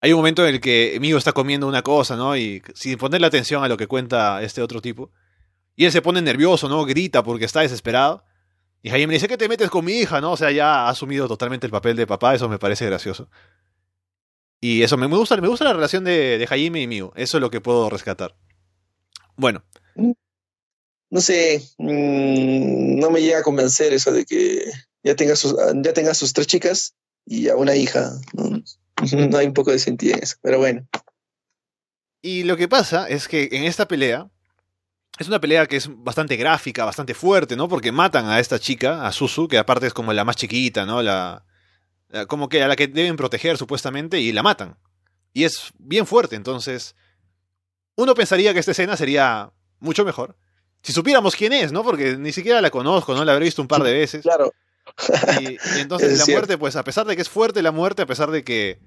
hay 0.00 0.12
un 0.12 0.18
momento 0.18 0.46
en 0.46 0.54
el 0.54 0.60
que 0.60 0.96
Migo 1.00 1.18
está 1.18 1.32
comiendo 1.32 1.68
una 1.68 1.82
cosa, 1.82 2.16
¿no? 2.16 2.34
Y 2.36 2.62
sin 2.74 2.96
ponerle 2.96 3.26
atención 3.26 3.62
a 3.62 3.68
lo 3.68 3.76
que 3.76 3.86
cuenta 3.86 4.42
este 4.42 4.62
otro 4.62 4.80
tipo. 4.80 5.10
Y 5.76 5.84
él 5.84 5.92
se 5.92 6.00
pone 6.00 6.22
nervioso, 6.22 6.68
¿no? 6.68 6.84
Grita 6.86 7.22
porque 7.22 7.44
está 7.44 7.60
desesperado. 7.60 8.24
Y 8.82 8.90
Jaime 8.90 9.08
le 9.08 9.14
dice 9.14 9.28
que 9.28 9.36
te 9.36 9.48
metes 9.48 9.70
con 9.70 9.84
mi 9.84 9.92
hija, 9.92 10.20
¿no? 10.20 10.32
O 10.32 10.36
sea, 10.36 10.50
ya 10.50 10.86
ha 10.86 10.88
asumido 10.90 11.28
totalmente 11.28 11.66
el 11.66 11.72
papel 11.72 11.96
de 11.96 12.06
papá, 12.06 12.34
eso 12.34 12.48
me 12.48 12.58
parece 12.58 12.86
gracioso. 12.86 13.28
Y 14.60 14.82
eso 14.82 14.96
me 14.96 15.08
me 15.08 15.16
gusta, 15.16 15.36
me 15.38 15.48
gusta 15.48 15.64
la 15.64 15.72
relación 15.72 16.04
de, 16.04 16.38
de 16.38 16.46
Jaime 16.46 16.82
y 16.82 16.86
Miu. 16.86 17.12
Eso 17.14 17.38
es 17.38 17.40
lo 17.40 17.50
que 17.50 17.60
puedo 17.60 17.88
rescatar. 17.90 18.36
Bueno, 19.36 19.64
No 21.10 21.20
sé, 21.20 21.62
mm, 21.78 22.98
no 23.00 23.10
me 23.10 23.20
llega 23.22 23.38
a 23.38 23.42
convencer 23.42 23.92
eso 23.92 24.12
de 24.12 24.24
que 24.24 24.64
ya 25.02 25.16
tenga 25.16 25.34
sus, 25.36 25.54
ya 25.82 25.92
tenga 25.92 26.14
sus 26.14 26.32
tres 26.32 26.46
chicas 26.46 26.94
y 27.26 27.48
a 27.48 27.56
una 27.56 27.74
hija. 27.74 28.12
No, 28.34 28.62
no 29.30 29.38
hay 29.38 29.46
un 29.46 29.54
poco 29.54 29.72
de 29.72 29.78
sentido 29.78 30.14
en 30.16 30.22
eso, 30.22 30.36
pero 30.42 30.58
bueno. 30.58 30.86
y 32.22 32.44
lo 32.44 32.56
que 32.56 32.68
pasa 32.68 33.08
es 33.08 33.28
que 33.28 33.48
en 33.52 33.64
esta 33.64 33.88
pelea 33.88 34.28
es 35.20 35.28
una 35.28 35.40
pelea 35.40 35.66
que 35.66 35.76
es 35.76 35.88
bastante 35.90 36.36
gráfica, 36.36 36.84
bastante 36.84 37.14
fuerte, 37.14 37.54
¿no? 37.56 37.68
Porque 37.68 37.92
matan 37.92 38.26
a 38.28 38.40
esta 38.40 38.58
chica, 38.58 39.06
a 39.06 39.12
Susu, 39.12 39.48
que 39.48 39.58
aparte 39.58 39.86
es 39.86 39.92
como 39.94 40.12
la 40.12 40.24
más 40.24 40.36
chiquita, 40.36 40.86
¿no? 40.86 41.02
La, 41.02 41.44
la- 42.08 42.26
como 42.26 42.48
que 42.48 42.62
a 42.62 42.68
la 42.68 42.74
que 42.76 42.88
deben 42.88 43.16
proteger 43.16 43.56
supuestamente 43.58 44.18
y 44.18 44.32
la 44.32 44.42
matan. 44.42 44.76
Y 45.32 45.44
es 45.44 45.70
bien 45.78 46.06
fuerte, 46.06 46.36
entonces 46.36 46.96
uno 47.96 48.14
pensaría 48.14 48.52
que 48.54 48.60
esta 48.60 48.70
escena 48.72 48.96
sería 48.96 49.52
mucho 49.78 50.04
mejor 50.04 50.36
si 50.82 50.92
supiéramos 50.94 51.36
quién 51.36 51.52
es, 51.52 51.70
¿no? 51.72 51.84
Porque 51.84 52.16
ni 52.16 52.32
siquiera 52.32 52.62
la 52.62 52.70
conozco, 52.70 53.14
¿no? 53.14 53.22
La 53.24 53.32
habré 53.32 53.44
visto 53.44 53.60
un 53.60 53.68
par 53.68 53.82
de 53.82 53.92
veces. 53.92 54.22
Claro, 54.22 54.52
Y, 55.40 55.50
y 55.76 55.80
entonces 55.80 56.12
Es 56.18 56.26
la 56.26 56.32
muerte, 56.32 56.56
pues 56.56 56.74
a 56.76 56.82
pesar 56.84 57.06
de 57.06 57.14
que 57.16 57.22
es 57.22 57.28
fuerte 57.28 57.60
la 57.60 57.70
muerte, 57.72 58.00
a 58.02 58.06
pesar 58.06 58.30
de 58.30 58.42
que 58.42 58.80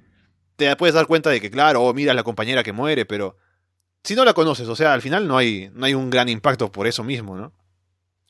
te 0.55 0.75
puedes 0.75 0.95
dar 0.95 1.05
cuenta 1.05 1.29
de 1.29 1.39
que, 1.39 1.51
claro, 1.51 1.83
oh, 1.83 1.93
mira 1.93 2.15
la 2.15 2.23
compañera 2.23 2.63
que 2.63 2.71
muere, 2.73 3.05
pero 3.05 3.37
si 4.03 4.15
no 4.15 4.25
la 4.25 4.33
conoces, 4.33 4.67
o 4.67 4.75
sea, 4.75 4.93
al 4.93 5.01
final 5.01 5.27
no 5.27 5.37
hay, 5.37 5.69
no 5.73 5.85
hay 5.85 5.93
un 5.93 6.09
gran 6.09 6.29
impacto 6.29 6.71
por 6.71 6.87
eso 6.87 7.03
mismo, 7.03 7.37
¿no? 7.37 7.53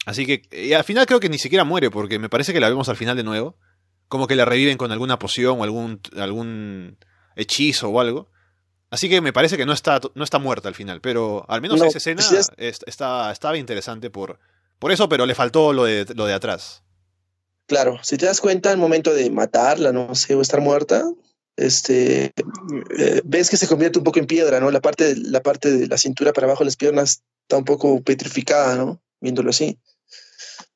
Así 0.06 0.26
que 0.26 0.42
y 0.52 0.74
al 0.74 0.84
final 0.84 1.06
creo 1.06 1.20
que 1.20 1.30
ni 1.30 1.40
siquiera 1.40 1.64
muere, 1.64 1.90
porque 1.90 2.20
me 2.20 2.30
parece 2.30 2.52
que 2.54 2.60
la 2.60 2.70
vemos 2.70 2.90
al 2.90 2.98
final 2.98 3.16
de 3.16 3.24
nuevo, 3.24 3.56
como 4.08 4.28
que 4.28 4.36
la 4.36 4.46
reviven 4.46 4.78
con 4.78 4.92
alguna 4.92 5.18
poción 5.18 5.60
o 5.60 5.64
algún, 5.64 6.02
algún 6.18 6.98
hechizo 7.36 7.90
o 7.90 8.00
algo. 8.00 8.30
Así 8.92 9.10
que 9.10 9.22
me 9.22 9.34
parece 9.34 9.58
que 9.58 9.66
no 9.66 9.74
está, 9.74 10.00
no 10.14 10.24
está 10.24 10.38
muerta 10.38 10.68
al 10.68 10.76
final, 10.76 11.02
pero 11.02 11.46
al 11.50 11.62
menos 11.62 11.80
No, 11.80 11.86
esa 11.86 11.98
escena 11.98 12.22
es- 12.58 12.80
está, 12.86 13.32
estaba 13.32 13.58
interesante 13.58 14.12
por, 14.12 14.40
por 14.78 14.92
eso, 14.92 15.10
pero 15.10 15.26
le 15.26 15.34
faltó 15.34 15.74
lo 15.74 15.86
de, 15.86 16.06
lo 16.14 16.26
de 16.28 16.34
atrás. 16.34 16.84
claro. 17.66 17.98
Si 18.04 18.18
te 18.18 18.26
das 18.28 18.40
cuenta, 18.42 18.70
al 18.72 18.78
momento 18.78 19.12
de 19.14 19.32
matarla, 19.32 19.92
no 19.92 20.14
sé, 20.14 20.36
o 20.36 20.42
estar 20.42 20.62
muerta, 20.62 21.04
este, 21.56 22.34
eh, 22.98 23.22
ves 23.24 23.50
que 23.50 23.58
se 23.58 23.68
convierte 23.68 24.00
un 24.00 24.04
poco 24.04 24.20
en 24.20 24.28
piedra, 24.28 24.60
¿no? 24.60 24.72
La 24.72 24.82
parte, 24.82 25.16
la 25.16 25.42
parte 25.42 25.72
de 25.72 25.88
la 25.88 25.98
cintura 25.98 26.34
para 26.34 26.48
abajo 26.48 26.64
las 26.64 26.76
piernas 26.76 27.24
está 27.44 27.58
un 27.58 27.66
poco 27.66 28.02
petrificada, 28.02 28.76
¿no? 28.76 29.02
Viéndolo 29.22 29.50
así. 29.52 29.80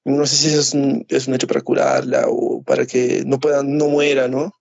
No 0.05 0.25
sé 0.25 0.35
si 0.37 0.47
eso 0.49 0.61
es 0.61 0.73
un, 0.73 1.05
es 1.09 1.27
un 1.27 1.33
hecho 1.35 1.47
para 1.47 1.61
curarla 1.61 2.25
o 2.27 2.63
para 2.63 2.85
que 2.85 3.23
no 3.25 3.39
pueda, 3.39 3.61
no 3.63 3.87
muera, 3.87 4.27
¿no? 4.27 4.53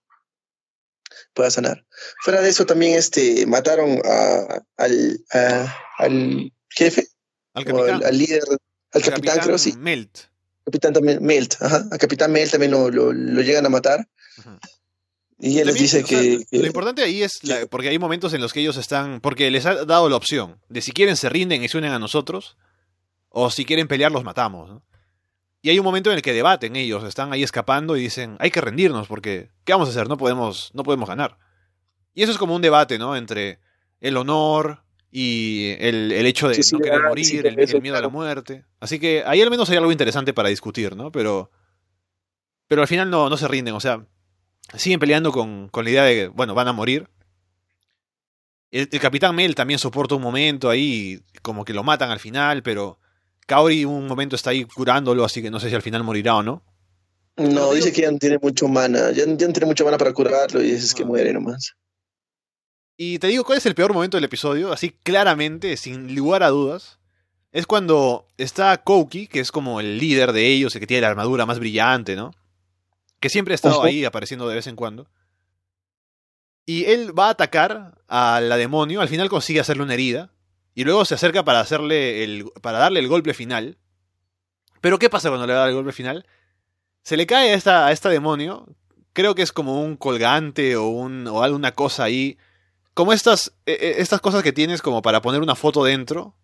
Pueda 1.33 1.51
sanar. 1.51 1.85
Fuera 2.23 2.41
de 2.41 2.49
eso, 2.49 2.65
también 2.65 2.97
este, 2.97 3.45
mataron 3.45 3.99
a- 4.03 4.61
al, 4.77 5.19
a- 5.31 5.75
al 5.99 6.51
jefe, 6.69 7.07
Al 7.53 7.65
capitán. 7.65 7.95
al, 7.95 8.03
al 8.05 8.17
líder, 8.17 8.43
al 8.91 9.01
capitán, 9.01 9.39
creo, 9.39 9.57
sí. 9.57 9.73
Melt. 9.77 10.17
Capitán 10.65 10.93
también, 10.93 11.23
Melt, 11.23 11.53
ajá. 11.61 11.85
A 11.91 11.97
Capitán 11.97 12.31
Melt 12.31 12.51
también 12.51 12.71
lo, 12.71 12.89
lo, 12.89 13.13
lo 13.13 13.41
llegan 13.41 13.65
a 13.65 13.69
matar. 13.69 14.05
Ujú. 14.39 14.49
Y 15.39 15.59
él 15.59 15.71
dice 15.73 16.03
que, 16.03 16.39
que- 16.49 16.57
Lo 16.59 16.65
importante 16.65 17.03
ahí 17.03 17.21
es, 17.21 17.43
la- 17.43 17.65
porque 17.67 17.89
hay 17.89 17.99
momentos 17.99 18.33
en 18.33 18.41
los 18.41 18.53
que 18.53 18.59
ellos 18.61 18.77
están, 18.77 19.21
porque 19.21 19.51
les 19.51 19.65
ha 19.65 19.85
dado 19.85 20.09
la 20.09 20.15
opción 20.15 20.59
de 20.69 20.81
si 20.81 20.91
quieren 20.91 21.15
se 21.15 21.29
rinden 21.29 21.63
y 21.63 21.67
se 21.67 21.77
unen 21.77 21.91
a 21.91 21.99
nosotros, 21.99 22.57
o 23.29 23.51
si 23.51 23.63
quieren 23.65 23.87
pelear 23.87 24.11
los 24.11 24.23
matamos. 24.23 24.69
¿no? 24.69 24.83
Y 25.61 25.69
hay 25.69 25.77
un 25.79 25.85
momento 25.85 26.09
en 26.09 26.15
el 26.15 26.21
que 26.23 26.33
debaten 26.33 26.75
ellos, 26.75 27.03
están 27.03 27.33
ahí 27.33 27.43
escapando 27.43 27.95
y 27.97 28.01
dicen, 28.01 28.35
hay 28.39 28.49
que 28.49 28.61
rendirnos 28.61 29.07
porque, 29.07 29.51
¿qué 29.63 29.73
vamos 29.73 29.89
a 29.89 29.91
hacer? 29.91 30.07
No 30.07 30.17
podemos, 30.17 30.71
no 30.73 30.83
podemos 30.83 31.07
ganar. 31.07 31.37
Y 32.15 32.23
eso 32.23 32.31
es 32.31 32.37
como 32.39 32.55
un 32.55 32.61
debate, 32.63 32.97
¿no? 32.97 33.15
Entre 33.15 33.59
el 34.01 34.17
honor 34.17 34.83
y 35.11 35.75
el, 35.79 36.11
el 36.11 36.25
hecho 36.25 36.47
de 36.49 36.55
Sí, 36.55 36.63
sí, 36.63 36.73
no 36.75 36.79
querer 36.79 37.03
morir, 37.03 37.25
sí, 37.25 37.37
el, 37.37 37.59
el 37.59 37.81
miedo 37.81 37.95
a 37.97 38.01
la 38.01 38.09
muerte. 38.09 38.65
Así 38.79 38.97
que 38.99 39.23
ahí 39.25 39.39
al 39.41 39.51
menos 39.51 39.69
hay 39.69 39.77
algo 39.77 39.91
interesante 39.91 40.33
para 40.33 40.49
discutir, 40.49 40.95
¿no? 40.95 41.11
Pero, 41.11 41.51
pero 42.67 42.81
al 42.81 42.87
final 42.87 43.09
no, 43.11 43.29
no 43.29 43.37
se 43.37 43.47
rinden, 43.47 43.75
o 43.75 43.79
sea, 43.79 44.03
siguen 44.75 44.99
peleando 44.99 45.31
con, 45.31 45.69
con 45.69 45.85
la 45.85 45.91
idea 45.91 46.03
de 46.03 46.15
que, 46.15 46.27
bueno, 46.27 46.53
van 46.53 46.67
a 46.67 46.73
morir. 46.73 47.07
El, 48.71 48.89
el 48.91 48.99
capitán 48.99 49.35
Mel 49.35 49.55
también 49.55 49.79
soporta 49.79 50.15
un 50.15 50.21
momento 50.21 50.69
ahí, 50.69 51.21
como 51.41 51.63
que 51.63 51.73
lo 51.73 51.83
matan 51.83 52.11
al 52.11 52.19
final, 52.19 52.63
pero 52.63 52.99
Kaori 53.45 53.85
un 53.85 54.07
momento 54.07 54.35
está 54.35 54.49
ahí 54.49 54.65
curándolo, 54.65 55.23
así 55.23 55.41
que 55.41 55.49
no 55.49 55.59
sé 55.59 55.69
si 55.69 55.75
al 55.75 55.81
final 55.81 56.03
morirá 56.03 56.35
o 56.35 56.43
no. 56.43 56.63
No, 57.37 57.71
dice 57.73 57.93
que 57.93 58.01
ya 58.01 58.11
no 58.11 58.17
tiene 58.17 58.39
mucho 58.41 58.67
mana, 58.67 59.11
ya, 59.11 59.23
ya 59.25 59.25
no 59.25 59.37
tiene 59.37 59.65
mucho 59.67 59.85
mana 59.85 59.97
para 59.97 60.11
curarlo 60.11 60.61
y 60.63 60.71
es 60.71 60.93
que 60.93 61.03
Ah. 61.03 61.05
muere 61.05 61.31
nomás. 61.31 61.73
Y 62.97 63.19
te 63.19 63.27
digo, 63.27 63.43
¿cuál 63.43 63.59
es 63.59 63.65
el 63.67 63.75
peor 63.75 63.93
momento 63.93 64.17
del 64.17 64.23
episodio? 64.23 64.73
Así 64.73 64.89
claramente, 65.03 65.77
sin 65.77 66.15
lugar 66.15 66.41
a 66.41 66.49
dudas. 66.49 66.97
Es 67.51 67.67
cuando 67.67 68.27
está 68.37 68.75
Kouki, 68.83 69.27
que 69.27 69.39
es 69.39 69.51
como 69.51 69.79
el 69.79 69.99
líder 69.99 70.33
de 70.33 70.47
ellos, 70.47 70.75
el 70.75 70.79
que 70.81 70.87
tiene 70.87 71.01
la 71.01 71.09
armadura 71.09 71.45
más 71.45 71.59
brillante, 71.59 72.15
¿no? 72.15 72.31
Que 73.19 73.29
siempre 73.29 73.53
ha 73.53 73.55
estado 73.55 73.83
ahí 73.83 74.05
apareciendo 74.05 74.47
de 74.47 74.55
vez 74.55 74.67
en 74.67 74.75
cuando. 74.75 75.09
Y 76.65 76.85
él 76.85 77.17
va 77.17 77.27
a 77.27 77.31
atacar 77.31 78.01
a 78.07 78.41
la 78.41 78.57
demonio, 78.57 79.01
al 79.01 79.09
final 79.09 79.29
consigue 79.29 79.59
hacerle 79.59 79.83
una 79.83 79.93
herida. 79.93 80.31
Y 80.75 80.83
luego 80.83 81.05
se 81.05 81.15
acerca 81.15 81.43
para 81.43 81.59
hacerle 81.59 82.23
el. 82.23 82.45
para 82.61 82.77
darle 82.77 82.99
el 82.99 83.07
golpe 83.07 83.33
final. 83.33 83.77
Pero 84.81 84.99
¿qué 84.99 85.09
pasa 85.09 85.29
cuando 85.29 85.47
le 85.47 85.53
da 85.53 85.67
el 85.67 85.73
golpe 85.73 85.91
final? 85.91 86.25
Se 87.01 87.17
le 87.17 87.25
cae 87.25 87.51
a 87.51 87.55
esta, 87.55 87.87
a 87.87 87.91
esta 87.91 88.09
demonio. 88.09 88.67
Creo 89.13 89.33
que 89.33 89.41
es 89.41 89.51
como 89.51 89.81
un 89.81 89.97
colgante 89.97 90.75
o, 90.75 90.87
un, 90.89 91.25
o 91.25 91.41
alguna 91.41 91.73
cosa 91.73 92.03
ahí 92.03 92.37
como 92.97 93.13
estas, 93.13 93.53
eh, 93.67 93.77
eh, 93.79 93.95
estas 93.99 94.21
cosas 94.21 94.41
que 94.41 94.51
tienes 94.51 94.81
como 94.81 95.03
para 95.03 95.21
poner 95.21 95.41
una 95.41 95.53
foto 95.53 95.83
dentro, 95.83 96.35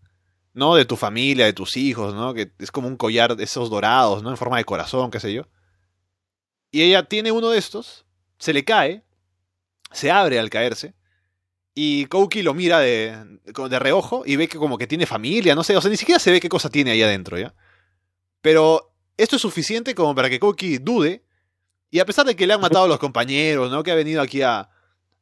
¿no? 0.54 0.76
De 0.76 0.86
tu 0.86 0.96
familia, 0.96 1.46
de 1.46 1.54
tus 1.54 1.78
hijos, 1.78 2.14
¿no? 2.14 2.36
Que 2.36 2.52
es 2.60 2.70
como 2.70 2.88
un 2.88 2.96
collar 2.96 3.36
de 3.36 3.44
esos 3.44 3.72
dorados, 3.72 4.22
¿no? 4.22 4.30
En 4.30 4.38
forma 4.38 4.58
de 4.58 4.64
corazón, 4.64 5.10
qué 5.10 5.20
sé 5.20 5.34
yo. 5.34 5.48
Y 6.74 6.82
ella 6.82 7.04
tiene 7.04 7.32
uno 7.32 7.52
de 7.52 7.60
estos, 7.60 8.04
se 8.40 8.52
le 8.52 8.66
cae, 8.66 9.04
se 9.92 10.10
abre 10.10 10.40
al 10.40 10.50
caerse, 10.50 10.96
y 11.76 12.08
Kouki 12.08 12.42
lo 12.42 12.56
mira 12.56 12.80
de, 12.80 13.40
de 13.46 13.80
reojo 13.80 14.24
y 14.26 14.38
ve 14.38 14.48
que 14.48 14.58
como 14.58 14.80
que 14.80 14.88
tiene 14.88 15.06
familia, 15.06 15.54
no 15.54 15.64
sé, 15.64 15.78
o 15.78 15.82
sea, 15.82 15.92
ni 15.92 15.98
siquiera 15.98 16.18
se 16.18 16.32
ve 16.32 16.40
qué 16.40 16.50
cosa 16.50 16.72
tiene 16.72 16.90
ahí 16.90 17.04
adentro, 17.04 17.38
¿ya? 17.38 17.54
Pero 18.42 18.92
esto 19.18 19.36
es 19.36 19.42
suficiente 19.44 19.94
como 19.94 20.16
para 20.16 20.32
que 20.32 20.40
Kouki 20.40 20.80
dude, 20.80 21.24
y 21.92 22.00
a 22.00 22.06
pesar 22.08 22.26
de 22.26 22.36
que 22.36 22.48
le 22.48 22.56
han 22.56 22.62
matado 22.68 22.86
a 22.86 22.88
los 22.88 22.98
compañeros, 22.98 23.70
¿no? 23.70 23.84
Que 23.84 23.92
ha 23.92 23.96
venido 23.96 24.20
aquí 24.20 24.42
a, 24.42 24.68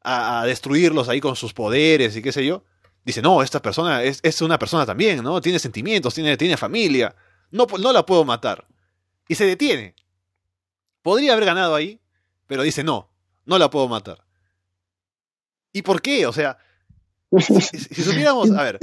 a, 0.01 0.39
a 0.39 0.45
destruirlos 0.45 1.09
ahí 1.09 1.19
con 1.19 1.35
sus 1.35 1.53
poderes 1.53 2.15
y 2.15 2.21
qué 2.21 2.31
sé 2.31 2.45
yo. 2.45 2.63
Dice, 3.03 3.21
no, 3.21 3.43
esta 3.43 3.61
persona 3.61 4.03
es, 4.03 4.21
es 4.23 4.41
una 4.41 4.57
persona 4.57 4.85
también, 4.85 5.21
¿no? 5.21 5.41
Tiene 5.41 5.59
sentimientos, 5.59 6.13
tiene, 6.13 6.37
tiene 6.37 6.55
familia. 6.55 7.13
No, 7.49 7.67
no 7.77 7.91
la 7.91 8.05
puedo 8.05 8.23
matar. 8.23 8.65
Y 9.27 9.35
se 9.35 9.45
detiene. 9.45 9.95
Podría 11.01 11.33
haber 11.33 11.45
ganado 11.45 11.75
ahí, 11.75 11.99
pero 12.47 12.63
dice, 12.63 12.83
no, 12.83 13.09
no 13.45 13.57
la 13.57 13.69
puedo 13.69 13.87
matar. 13.87 14.23
¿Y 15.73 15.81
por 15.81 16.01
qué? 16.01 16.25
O 16.25 16.33
sea, 16.33 16.57
si, 17.39 18.03
supiéramos, 18.03 18.51
a 18.51 18.63
ver, 18.63 18.79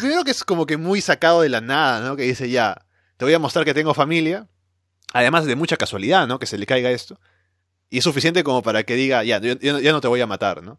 primero 0.00 0.24
que 0.24 0.30
es 0.30 0.44
como 0.44 0.66
que 0.66 0.76
muy 0.76 1.00
sacado 1.00 1.42
de 1.42 1.48
la 1.48 1.60
nada, 1.60 2.06
¿no? 2.06 2.16
Que 2.16 2.22
dice, 2.22 2.50
ya, 2.50 2.86
te 3.16 3.24
voy 3.24 3.34
a 3.34 3.38
mostrar 3.38 3.64
que 3.64 3.74
tengo 3.74 3.94
familia. 3.94 4.48
Además 5.12 5.46
de 5.46 5.56
mucha 5.56 5.76
casualidad, 5.76 6.26
¿no? 6.26 6.38
Que 6.38 6.46
se 6.46 6.58
le 6.58 6.66
caiga 6.66 6.90
esto. 6.90 7.18
Y 7.90 7.98
es 7.98 8.04
suficiente 8.04 8.44
como 8.44 8.62
para 8.62 8.82
que 8.82 8.94
diga, 8.94 9.24
ya, 9.24 9.40
ya 9.40 9.92
no 9.92 10.00
te 10.00 10.08
voy 10.08 10.20
a 10.20 10.26
matar, 10.26 10.62
¿no? 10.62 10.78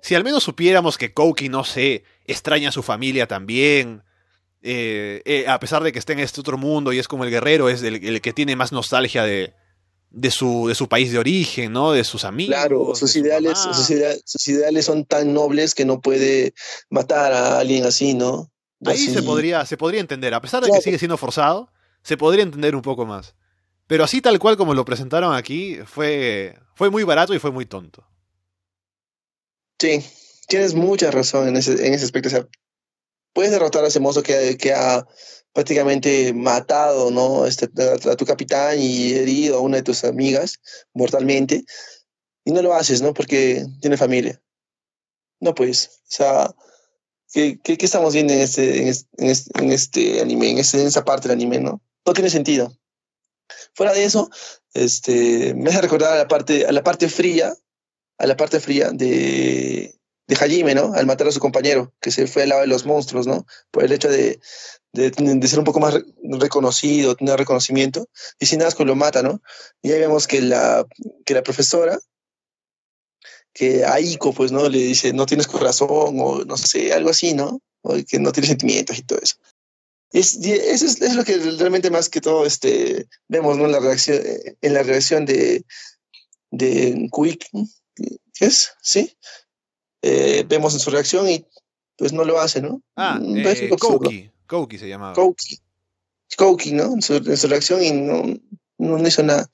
Si 0.00 0.14
al 0.14 0.24
menos 0.24 0.44
supiéramos 0.44 0.98
que 0.98 1.12
Kouki, 1.12 1.48
no 1.48 1.64
sé, 1.64 2.04
extraña 2.26 2.68
a 2.70 2.72
su 2.72 2.82
familia 2.82 3.26
también, 3.26 4.02
eh, 4.64 5.20
eh, 5.26 5.44
a 5.46 5.60
pesar 5.60 5.82
de 5.84 5.92
que 5.92 5.98
esté 5.98 6.14
en 6.14 6.20
este 6.20 6.40
otro 6.40 6.56
mundo 6.58 6.92
y 6.92 6.98
es 6.98 7.06
como 7.06 7.22
el 7.24 7.30
guerrero, 7.30 7.68
es 7.68 7.82
el, 7.82 8.04
el 8.04 8.20
que 8.20 8.32
tiene 8.32 8.56
más 8.56 8.72
nostalgia 8.72 9.22
de, 9.24 9.52
de, 10.10 10.30
su, 10.30 10.66
de 10.68 10.74
su 10.74 10.88
país 10.88 11.12
de 11.12 11.18
origen, 11.18 11.72
¿no? 11.72 11.92
De 11.92 12.02
sus 12.02 12.24
amigos. 12.24 12.54
Claro, 12.56 12.94
sus 12.94 13.12
de 13.12 13.20
su 13.20 13.26
ideales, 13.26 13.58
sus, 13.58 13.90
idea- 13.90 14.16
sus 14.24 14.48
ideales 14.48 14.84
son 14.86 15.04
tan 15.04 15.32
nobles 15.34 15.74
que 15.74 15.84
no 15.84 16.00
puede 16.00 16.54
matar 16.90 17.32
a 17.32 17.58
alguien 17.58 17.84
así, 17.84 18.14
¿no? 18.14 18.50
Ahí 18.86 18.94
Así. 18.94 19.12
se 19.14 19.22
podría, 19.22 19.64
se 19.66 19.76
podría 19.76 20.00
entender, 20.00 20.34
a 20.34 20.40
pesar 20.40 20.60
de 20.62 20.66
Claro. 20.68 20.80
que 20.80 20.84
sigue 20.84 20.98
siendo 20.98 21.16
forzado, 21.16 21.70
se 22.02 22.16
podría 22.16 22.42
entender 22.42 22.74
un 22.74 22.82
poco 22.82 23.06
más. 23.06 23.34
Pero 23.86 24.02
así 24.04 24.20
tal 24.22 24.38
cual 24.38 24.56
como 24.56 24.72
lo 24.74 24.84
presentaron 24.86 25.34
aquí, 25.34 25.78
fue, 25.86 26.58
fue 26.74 26.88
muy 26.90 27.02
barato 27.04 27.34
y 27.34 27.38
fue 27.38 27.50
muy 27.50 27.66
tonto. 27.66 28.06
Sí, 29.78 30.02
tienes 30.48 30.74
mucha 30.74 31.10
razón 31.10 31.48
en 31.48 31.56
ese, 31.56 31.86
en 31.86 31.94
ese 31.94 32.04
aspecto. 32.04 32.28
O 32.28 32.30
sea, 32.30 32.46
puedes 33.34 33.50
derrotar 33.52 33.84
a 33.84 33.88
ese 33.88 34.00
mozo 34.00 34.22
que, 34.22 34.56
que 34.56 34.72
ha 34.72 35.06
prácticamente 35.52 36.32
matado, 36.32 37.10
¿no? 37.10 37.46
Este, 37.46 37.68
a, 37.82 38.12
a 38.12 38.16
tu 38.16 38.24
capitán 38.24 38.80
y 38.80 39.12
herido 39.12 39.58
a 39.58 39.60
una 39.60 39.76
de 39.76 39.82
tus 39.82 40.04
amigas 40.04 40.58
mortalmente. 40.94 41.64
Y 42.44 42.52
no 42.52 42.62
lo 42.62 42.74
haces, 42.74 43.02
¿no? 43.02 43.12
Porque 43.14 43.64
tiene 43.80 43.96
familia. 43.96 44.40
No, 45.40 45.54
pues, 45.54 46.00
o 46.02 46.06
sea, 46.08 46.54
¿qué, 47.32 47.58
qué, 47.62 47.76
qué 47.76 47.84
estamos 47.86 48.14
viendo 48.14 48.32
en 48.32 48.40
este, 48.40 48.82
en 48.82 48.88
este, 48.88 49.62
en 49.62 49.72
este, 49.72 50.20
anime, 50.20 50.50
en, 50.50 50.58
este- 50.58 50.80
en 50.80 50.86
esa 50.86 51.04
parte 51.04 51.28
del 51.28 51.36
anime, 51.36 51.58
¿no? 51.60 51.82
No 52.06 52.12
tiene 52.12 52.30
sentido. 52.30 52.76
Fuera 53.74 53.92
de 53.92 54.04
eso, 54.04 54.30
este, 54.72 55.54
me 55.54 55.70
hace 55.70 55.82
recordar 55.82 56.12
a 56.12 56.16
la 56.18 56.28
parte, 56.28 56.66
a 56.66 56.72
la 56.72 56.82
parte 56.82 57.08
fría, 57.08 57.54
a 58.18 58.26
la 58.26 58.36
parte 58.36 58.60
fría 58.60 58.90
de, 58.90 59.94
de 60.26 60.36
Hajime, 60.36 60.74
¿no? 60.74 60.94
Al 60.94 61.06
matar 61.06 61.28
a 61.28 61.32
su 61.32 61.40
compañero, 61.40 61.92
que 62.00 62.10
se 62.10 62.26
fue 62.26 62.44
al 62.44 62.48
lado 62.50 62.60
de 62.62 62.66
los 62.66 62.86
monstruos, 62.86 63.26
¿no? 63.26 63.46
Por 63.70 63.84
el 63.84 63.92
hecho 63.92 64.08
de, 64.08 64.40
de, 64.92 65.48
ser 65.48 65.58
un 65.58 65.64
poco 65.64 65.80
más 65.80 65.94
re- 65.94 66.04
reconocido, 66.22 67.14
tener 67.14 67.38
reconocimiento, 67.38 68.08
y 68.38 68.46
sin 68.46 68.62
asco 68.62 68.84
lo 68.84 68.96
mata, 68.96 69.22
¿no? 69.22 69.42
Y 69.82 69.92
ahí 69.92 70.00
vemos 70.00 70.26
que 70.26 70.40
la, 70.40 70.86
que 71.24 71.34
la 71.34 71.42
profesora, 71.42 71.98
que 73.52 73.84
a 73.84 73.96
pues, 74.34 74.50
¿no? 74.50 74.68
Le 74.68 74.78
dice, 74.78 75.12
no 75.12 75.26
tienes 75.26 75.46
corazón, 75.46 76.16
o 76.20 76.44
no 76.44 76.56
sé, 76.56 76.92
algo 76.92 77.10
así, 77.10 77.34
¿no? 77.34 77.60
O 77.82 77.94
que 78.06 78.18
no 78.18 78.32
tienes 78.32 78.48
sentimientos 78.48 78.98
y 78.98 79.02
todo 79.02 79.18
eso. 79.22 79.36
Es, 80.10 80.36
eso 80.36 80.86
es, 80.86 81.14
lo 81.14 81.24
que 81.24 81.36
realmente 81.38 81.90
más 81.90 82.08
que 82.08 82.20
todo 82.20 82.46
este, 82.46 83.06
vemos, 83.28 83.58
¿no? 83.58 83.66
En 83.66 83.72
la 83.72 83.80
reacción, 83.80 84.20
en 84.60 84.74
la 84.74 84.82
reacción 84.82 85.26
de, 85.26 85.64
de 86.50 87.08
Quick, 87.12 87.48
¿qué 88.32 88.46
es? 88.46 88.72
¿Sí? 88.80 89.16
Eh, 90.06 90.44
vemos 90.46 90.74
en 90.74 90.80
su 90.80 90.90
reacción 90.90 91.30
y 91.30 91.46
pues 91.96 92.12
no 92.12 92.24
lo 92.24 92.38
hace, 92.38 92.60
¿no? 92.60 92.82
Ah, 92.94 93.18
eh. 93.24 93.70
Kouki. 93.80 94.30
Kouki 94.46 94.78
se 94.78 94.86
llamaba. 94.86 95.14
Kouki. 95.14 95.58
Kouki, 96.36 96.72
¿no? 96.72 96.92
En 96.92 97.00
su, 97.00 97.14
en 97.14 97.36
su 97.38 97.48
reacción 97.48 97.82
y 97.82 97.90
no, 97.92 98.22
no, 98.76 99.08
hizo 99.08 99.22
nada. 99.22 99.50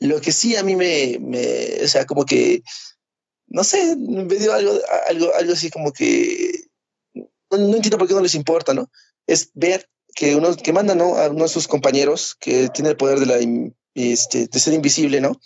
Lo 0.00 0.20
que 0.20 0.32
sí 0.32 0.56
a 0.56 0.64
mí 0.64 0.74
me, 0.74 1.18
me, 1.20 1.84
o 1.84 1.86
sea, 1.86 2.04
como 2.04 2.24
que, 2.24 2.64
no 3.46 3.62
sé, 3.62 3.94
me 3.96 4.24
dio 4.24 4.52
algo, 4.52 4.72
algo, 5.06 5.32
algo 5.36 5.52
así 5.52 5.70
como 5.70 5.92
que, 5.92 6.64
no, 7.14 7.58
no 7.58 7.76
entiendo 7.76 7.96
por 7.96 8.08
qué 8.08 8.14
no 8.14 8.22
les 8.22 8.34
importa, 8.34 8.74
¿no? 8.74 8.90
Es 9.28 9.50
ver 9.54 9.88
que 10.16 10.34
uno, 10.34 10.56
que 10.56 10.72
manda, 10.72 10.96
¿no? 10.96 11.14
A 11.14 11.28
uno 11.28 11.44
de 11.44 11.48
sus 11.48 11.68
compañeros 11.68 12.34
que 12.40 12.70
tiene 12.70 12.90
el 12.90 12.96
poder 12.96 13.20
de 13.20 13.26
la, 13.26 13.36
este, 13.94 14.48
de 14.48 14.58
ser 14.58 14.74
invisible, 14.74 15.20
¿no? 15.20 15.38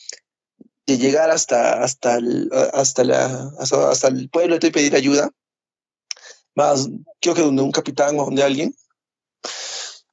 De 0.86 0.98
llegar 0.98 1.30
hasta, 1.30 1.82
hasta, 1.82 2.16
el, 2.16 2.50
hasta, 2.72 3.04
la, 3.04 3.50
hasta, 3.58 3.90
hasta 3.90 4.08
el 4.08 4.28
pueblo 4.30 4.56
y 4.60 4.70
pedir 4.70 4.94
ayuda. 4.94 5.30
Más, 6.54 6.88
creo 7.20 7.34
que 7.34 7.42
donde 7.42 7.62
un 7.62 7.72
capitán 7.72 8.18
o 8.18 8.24
donde 8.24 8.42
alguien 8.42 8.74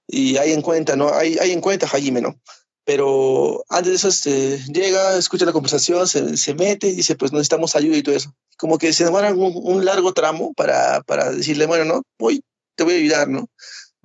y 0.07 0.37
ahí 0.37 0.51
en 0.51 0.61
cuenta, 0.61 0.95
¿no? 0.95 1.13
Hay, 1.13 1.37
hay 1.39 1.51
en 1.51 1.61
cuenta 1.61 1.87
Hajime, 1.87 2.21
¿no? 2.21 2.39
Pero 2.85 3.63
antes 3.69 3.89
de 3.91 3.95
eso, 3.95 4.07
este, 4.09 4.59
llega, 4.71 5.17
escucha 5.17 5.45
la 5.45 5.53
conversación, 5.53 6.07
se, 6.07 6.35
se 6.37 6.53
mete 6.53 6.87
y 6.87 6.95
dice, 6.95 7.15
pues 7.15 7.31
necesitamos 7.31 7.75
ayuda 7.75 7.97
y 7.97 8.03
todo 8.03 8.15
eso. 8.15 8.35
Como 8.57 8.77
que 8.77 8.91
se 8.91 9.05
demoran 9.05 9.39
un, 9.39 9.53
un 9.55 9.85
largo 9.85 10.13
tramo 10.13 10.53
para, 10.53 11.01
para 11.01 11.31
decirle, 11.31 11.65
bueno, 11.65 11.85
no, 11.85 12.03
voy, 12.19 12.43
te 12.75 12.83
voy 12.83 12.93
a 12.93 12.97
ayudar, 12.97 13.29
¿no? 13.29 13.49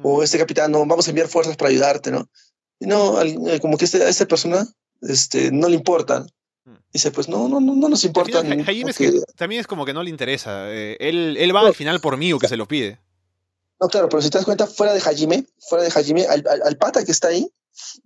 O 0.01 0.23
este 0.23 0.39
capitán, 0.39 0.71
no, 0.71 0.87
vamos 0.87 1.07
a 1.07 1.11
enviar 1.11 1.29
fuerzas 1.29 1.57
para 1.57 1.71
ayudarte, 1.71 2.13
¿no? 2.13 2.29
Y 2.79 2.87
no, 2.87 3.21
eh, 3.21 3.59
como 3.61 3.77
que 3.77 3.87
este, 3.87 4.03
a 4.03 4.09
esta 4.09 4.27
persona 4.27 4.65
este, 5.03 5.51
no 5.51 5.69
le 5.69 5.75
importa. 5.75 6.25
Dice, 6.99 7.13
pues 7.13 7.29
no, 7.29 7.49
no, 7.49 7.61
no, 7.61 7.77
no 7.77 7.89
nos 7.89 8.03
importa. 8.05 8.41
final, 8.43 8.61
es 8.89 8.97
que 8.99 9.13
también 9.37 9.61
es 9.61 9.67
como 9.69 9.85
que 9.87 9.93
no 9.93 10.03
le 10.03 10.11
interesa. 10.11 10.69
eh, 10.73 10.97
él, 10.99 11.37
él 11.39 11.55
va 11.55 11.61
No. 11.63 11.69
al 11.69 11.75
final 11.75 12.01
por 12.01 12.17
mí 12.17 12.33
o 12.33 12.39
que 12.41 12.49
se 12.49 12.57
lo 12.57 12.67
pide. 12.67 12.99
No, 13.81 13.87
claro, 13.89 14.09
pero 14.09 14.21
si 14.21 14.31
te 14.31 14.39
das 14.39 14.45
cuenta, 14.45 14.67
fuera 14.67 14.93
de 14.93 15.01
Hajime, 15.01 15.45
fuera 15.61 15.85
de 15.85 15.91
Hajime, 15.91 16.27
al, 16.27 16.45
al, 16.51 16.63
al 16.65 16.77
pata 16.77 17.05
que 17.05 17.13
está 17.13 17.29
ahí, 17.29 17.49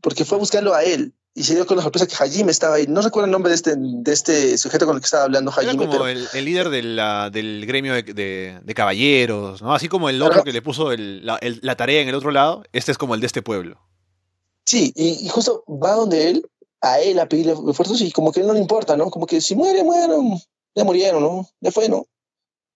porque 0.03 0.27
fue 0.27 0.37
a 0.37 0.41
buscarlo 0.41 0.75
a 0.75 0.85
él 0.85 1.15
y 1.35 1.45
se 1.45 1.55
dio 1.55 1.67
con 1.67 1.79
la 1.79 1.83
sorpresa 1.83 2.07
que 2.07 2.15
Hajime 2.15 2.51
estaba 2.53 2.75
ahí. 2.75 2.85
No 2.87 3.01
recuerdo 3.01 3.25
el 3.25 3.31
nombre 3.33 3.49
de 3.49 3.55
este, 3.57 3.75
de 3.79 4.13
este 4.13 4.59
sujeto 4.59 4.85
con 4.85 4.97
el 4.97 5.01
que 5.01 5.07
estaba 5.07 5.25
hablando 5.25 5.51
Era 5.51 5.71
Hajime, 5.71 5.79
como 5.87 5.91
pero 5.93 6.07
el, 6.09 6.29
el 6.35 6.45
líder 6.45 6.69
de 6.69 6.83
la- 6.83 7.31
del 7.31 7.65
gremio 7.65 7.95
de, 7.95 8.03
de- 8.03 8.61
de 8.63 8.75
caballeros, 8.75 9.63
¿no? 9.63 9.73
Así 9.75 9.89
como 9.89 10.11
el 10.11 10.21
otro 10.21 10.35
Ajá. 10.41 10.45
que 10.45 10.53
le 10.53 10.61
puso 10.61 10.93
el- 10.93 11.25
la, 11.25 11.37
el- 11.39 11.61
la 11.63 11.75
tarea 11.77 12.03
en 12.03 12.09
el 12.11 12.15
otro 12.15 12.31
lado, 12.31 12.63
este 12.73 12.93
es 12.93 12.99
como 12.99 13.15
el 13.15 13.23
de 13.23 13.27
este 13.29 13.41
pueblo. 13.41 13.81
sí, 14.67 14.93
y, 14.95 15.25
y 15.25 15.29
justo 15.31 15.65
va 15.67 15.93
donde 15.95 16.29
él, 16.31 16.47
a 16.83 17.01
él 17.01 17.19
a 17.21 17.29
pedirle 17.29 17.53
esfuerzos 17.53 18.01
y 18.01 18.11
como 18.11 18.33
que 18.33 18.43
no 18.43 18.53
le 18.53 18.61
importa, 18.61 18.97
¿no? 18.97 19.11
Como 19.11 19.27
que 19.27 19.41
si 19.41 19.55
muere, 19.55 19.85
mueren, 19.85 20.39
ya 20.75 20.85
murieron, 20.85 21.23
¿no? 21.23 21.49
Ya 21.61 21.71
fue, 21.71 21.89
¿no? 21.89 22.07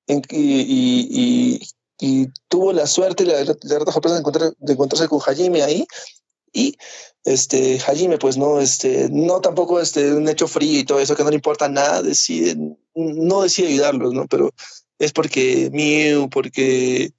y, 0.08 1.60
tuvo 2.48 2.72
la 2.72 2.86
suerte, 2.86 3.24
la, 3.24 3.42
la, 3.42 3.92
sorpresa 3.92 4.14
de, 4.14 4.20
encontrar, 4.20 4.54
de 4.58 4.72
encontrarse 4.72 5.08
con 5.08 5.20
Hajime 5.20 5.62
ahí. 5.62 5.86
Y 6.52 6.76
este 7.24 7.80
Hajime, 7.80 8.18
pues 8.18 8.36
no, 8.36 8.60
este, 8.60 9.08
no 9.10 9.40
tampoco 9.40 9.80
este, 9.80 10.14
un 10.14 10.28
hecho 10.28 10.46
frío 10.46 10.80
y 10.80 10.84
todo 10.84 11.00
eso, 11.00 11.16
que 11.16 11.24
no 11.24 11.30
le 11.30 11.36
importa 11.36 11.68
nada, 11.68 12.02
decide, 12.02 12.56
no 12.94 13.42
decide 13.42 13.68
ayudarlos, 13.68 14.12
¿no? 14.12 14.26
Pero 14.28 14.52
es 14.98 15.12
porque 15.12 15.70
Mew, 15.72 16.30
porque 16.30 17.12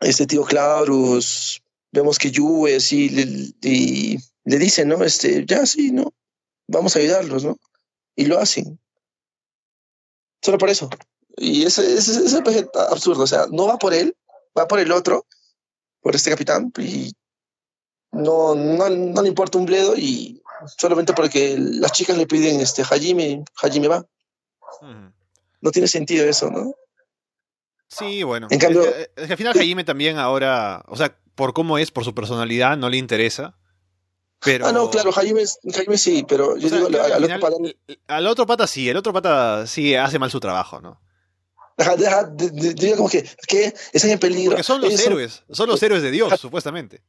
este 0.00 0.26
tío 0.26 0.44
Clarus, 0.44 1.60
vemos 1.90 2.18
que 2.18 2.30
Yue, 2.30 2.76
así, 2.76 3.56
y 3.62 4.18
le 4.44 4.58
dicen, 4.58 4.88
¿no? 4.88 5.02
Este, 5.04 5.44
ya 5.46 5.66
sí, 5.66 5.90
¿no? 5.90 6.12
Vamos 6.68 6.96
a 6.96 6.98
ayudarlos, 6.98 7.44
¿no? 7.44 7.58
Y 8.16 8.26
lo 8.26 8.38
hacen. 8.38 8.78
Solo 10.42 10.58
por 10.58 10.70
eso. 10.70 10.88
Y 11.36 11.64
ese, 11.64 11.94
ese, 11.94 12.24
ese 12.24 12.38
es 12.38 12.68
absurdo. 12.74 13.24
O 13.24 13.26
sea, 13.26 13.46
no 13.50 13.66
va 13.66 13.78
por 13.78 13.94
él, 13.94 14.16
va 14.56 14.68
por 14.68 14.78
el 14.78 14.92
otro, 14.92 15.26
por 16.00 16.14
este 16.14 16.30
capitán, 16.30 16.72
y 16.78 17.12
no, 18.12 18.54
no, 18.54 18.88
no 18.88 19.22
le 19.22 19.28
importa 19.28 19.58
un 19.58 19.66
bledo 19.66 19.96
y 19.96 20.40
solamente 20.78 21.12
porque 21.12 21.56
las 21.58 21.92
chicas 21.92 22.16
le 22.16 22.26
piden 22.26 22.60
este 22.60 22.82
Hajime, 22.82 23.44
Hajime 23.60 23.88
va. 23.88 24.06
No 25.60 25.70
tiene 25.70 25.88
sentido 25.88 26.26
eso, 26.26 26.50
¿no? 26.50 26.74
Sí, 27.88 28.22
bueno. 28.22 28.48
En 28.50 28.58
cambio, 28.58 28.84
es 28.84 29.08
que, 29.26 29.32
al 29.32 29.36
final 29.36 29.58
Hajime 29.58 29.84
también 29.84 30.18
ahora, 30.18 30.84
o 30.88 30.96
sea, 30.96 31.18
por 31.34 31.52
cómo 31.52 31.78
es, 31.78 31.90
por 31.90 32.04
su 32.04 32.14
personalidad, 32.14 32.76
no 32.76 32.88
le 32.88 32.96
interesa. 32.96 33.56
Pero... 34.44 34.66
Ah, 34.66 34.72
no, 34.72 34.90
claro, 34.90 35.10
Jaime, 35.10 35.42
Jaime 35.72 35.96
sí, 35.96 36.24
pero 36.28 36.56
yo 36.58 36.68
digo, 36.68 36.86
al, 36.86 37.24
otro 37.24 37.40
pata... 37.40 37.56
al 38.08 38.26
otro 38.26 38.46
pata 38.46 38.66
sí, 38.66 38.88
el 38.88 38.96
otro 38.96 39.12
pata 39.12 39.66
sí 39.66 39.94
hace 39.94 40.18
mal 40.18 40.30
su 40.30 40.38
trabajo, 40.38 40.80
¿no? 40.80 41.00
Deja, 41.76 42.30
digo 42.30 42.96
como 42.96 43.08
que, 43.08 43.28
que 43.48 43.74
están 43.92 44.10
en 44.10 44.18
peligro. 44.18 44.52
Porque 44.52 44.62
son 44.62 44.80
los 44.80 45.00
héroes, 45.00 45.42
son, 45.50 45.68
los 45.68 45.82
héroes 45.82 46.02
de 46.02 46.10
Dios, 46.10 46.38
supuestamente. 46.38 47.02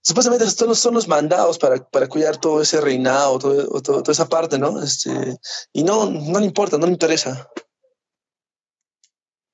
Supuestamente 0.00 0.48
son 0.48 0.68
los, 0.68 0.78
son 0.78 0.94
los 0.94 1.08
mandados 1.08 1.58
para, 1.58 1.76
para 1.76 2.08
cuidar 2.08 2.38
todo 2.38 2.62
ese 2.62 2.80
reinado, 2.80 3.38
todo, 3.38 3.82
toda 3.82 4.12
esa 4.12 4.28
parte, 4.28 4.58
¿no? 4.58 4.82
Este, 4.82 5.36
y 5.74 5.82
no, 5.82 6.08
no 6.08 6.38
le 6.38 6.46
importa, 6.46 6.78
no 6.78 6.86
le 6.86 6.92
interesa. 6.92 7.50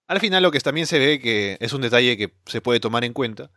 Al 0.07 0.21
final 0.21 0.43
lo 0.43 0.53
que 0.53 0.61
también 0.61 0.87
se 0.87 1.01
ve 1.01 1.19
que 1.19 1.57
es 1.59 1.73
un 1.73 1.81
detalle 1.81 2.17
que 2.17 2.33
se 2.45 2.61
puede 2.61 2.79
tomar 2.79 3.05
en 3.05 3.13
cuenta 3.13 3.51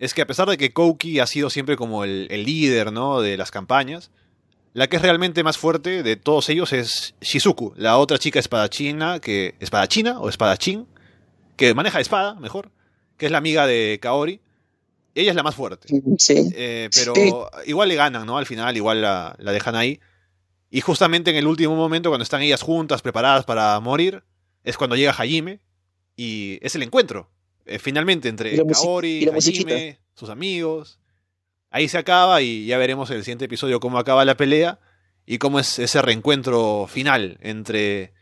es 0.00 0.14
que 0.14 0.22
a 0.22 0.26
pesar 0.26 0.48
de 0.48 0.56
que 0.56 0.72
Kouki 0.72 1.20
ha 1.20 1.26
sido 1.26 1.50
siempre 1.50 1.76
como 1.76 2.04
el, 2.04 2.26
líder 2.28 2.90
¿no? 2.90 3.20
de 3.20 3.36
las 3.36 3.50
campañas, 3.50 4.10
la 4.72 4.88
que 4.88 4.96
es 4.96 5.02
realmente 5.02 5.44
más 5.44 5.58
fuerte 5.58 6.02
de 6.02 6.16
todos 6.16 6.48
ellos 6.48 6.72
es 6.72 7.14
Shizuku, 7.20 7.74
la 7.76 7.98
otra 7.98 8.18
chica 8.18 8.38
espadachina, 8.38 9.20
que 9.20 9.54
espadachina 9.60 10.18
o 10.18 10.30
espadachín, 10.30 10.86
que 11.56 11.74
maneja 11.74 12.00
espada, 12.00 12.34
mejor, 12.36 12.70
que 13.18 13.26
es 13.26 13.32
la 13.32 13.38
amiga 13.38 13.66
de 13.66 13.98
Kaori. 14.00 14.40
Ella 15.14 15.30
es 15.30 15.36
la 15.36 15.42
más 15.42 15.54
fuerte. 15.54 15.88
Sí. 16.18 16.50
Eh, 16.54 16.88
pero 16.94 17.50
igual 17.66 17.88
le 17.88 17.96
ganan, 17.96 18.24
¿no? 18.24 18.38
Al 18.38 18.46
final, 18.46 18.76
igual 18.76 19.02
la, 19.02 19.36
la 19.38 19.52
dejan 19.52 19.74
ahí. 19.74 20.00
Y 20.70 20.80
justamente 20.80 21.30
en 21.30 21.36
el 21.36 21.46
último 21.46 21.74
momento, 21.74 22.08
cuando 22.08 22.22
están 22.22 22.40
ellas 22.40 22.62
juntas, 22.62 23.02
preparadas 23.02 23.44
para 23.44 23.78
morir, 23.80 24.22
es 24.62 24.78
cuando 24.78 24.96
llega 24.96 25.12
Hajime 25.12 25.60
y 26.16 26.58
es 26.62 26.74
el 26.76 26.84
encuentro. 26.84 27.28
Eh, 27.70 27.78
finalmente 27.78 28.28
entre 28.28 28.56
Kaori, 28.66 29.28
Hajime, 29.28 30.00
sus 30.14 30.28
amigos. 30.28 30.98
Ahí 31.70 31.88
se 31.88 31.98
acaba 31.98 32.42
y 32.42 32.66
ya 32.66 32.78
veremos 32.78 33.10
en 33.10 33.18
el 33.18 33.22
siguiente 33.22 33.44
episodio 33.44 33.78
cómo 33.78 33.98
acaba 33.98 34.24
la 34.24 34.36
pelea 34.36 34.80
y 35.24 35.38
cómo 35.38 35.60
es 35.60 35.78
ese 35.78 36.02
reencuentro 36.02 36.88
final 36.88 37.38
entre 37.40 38.12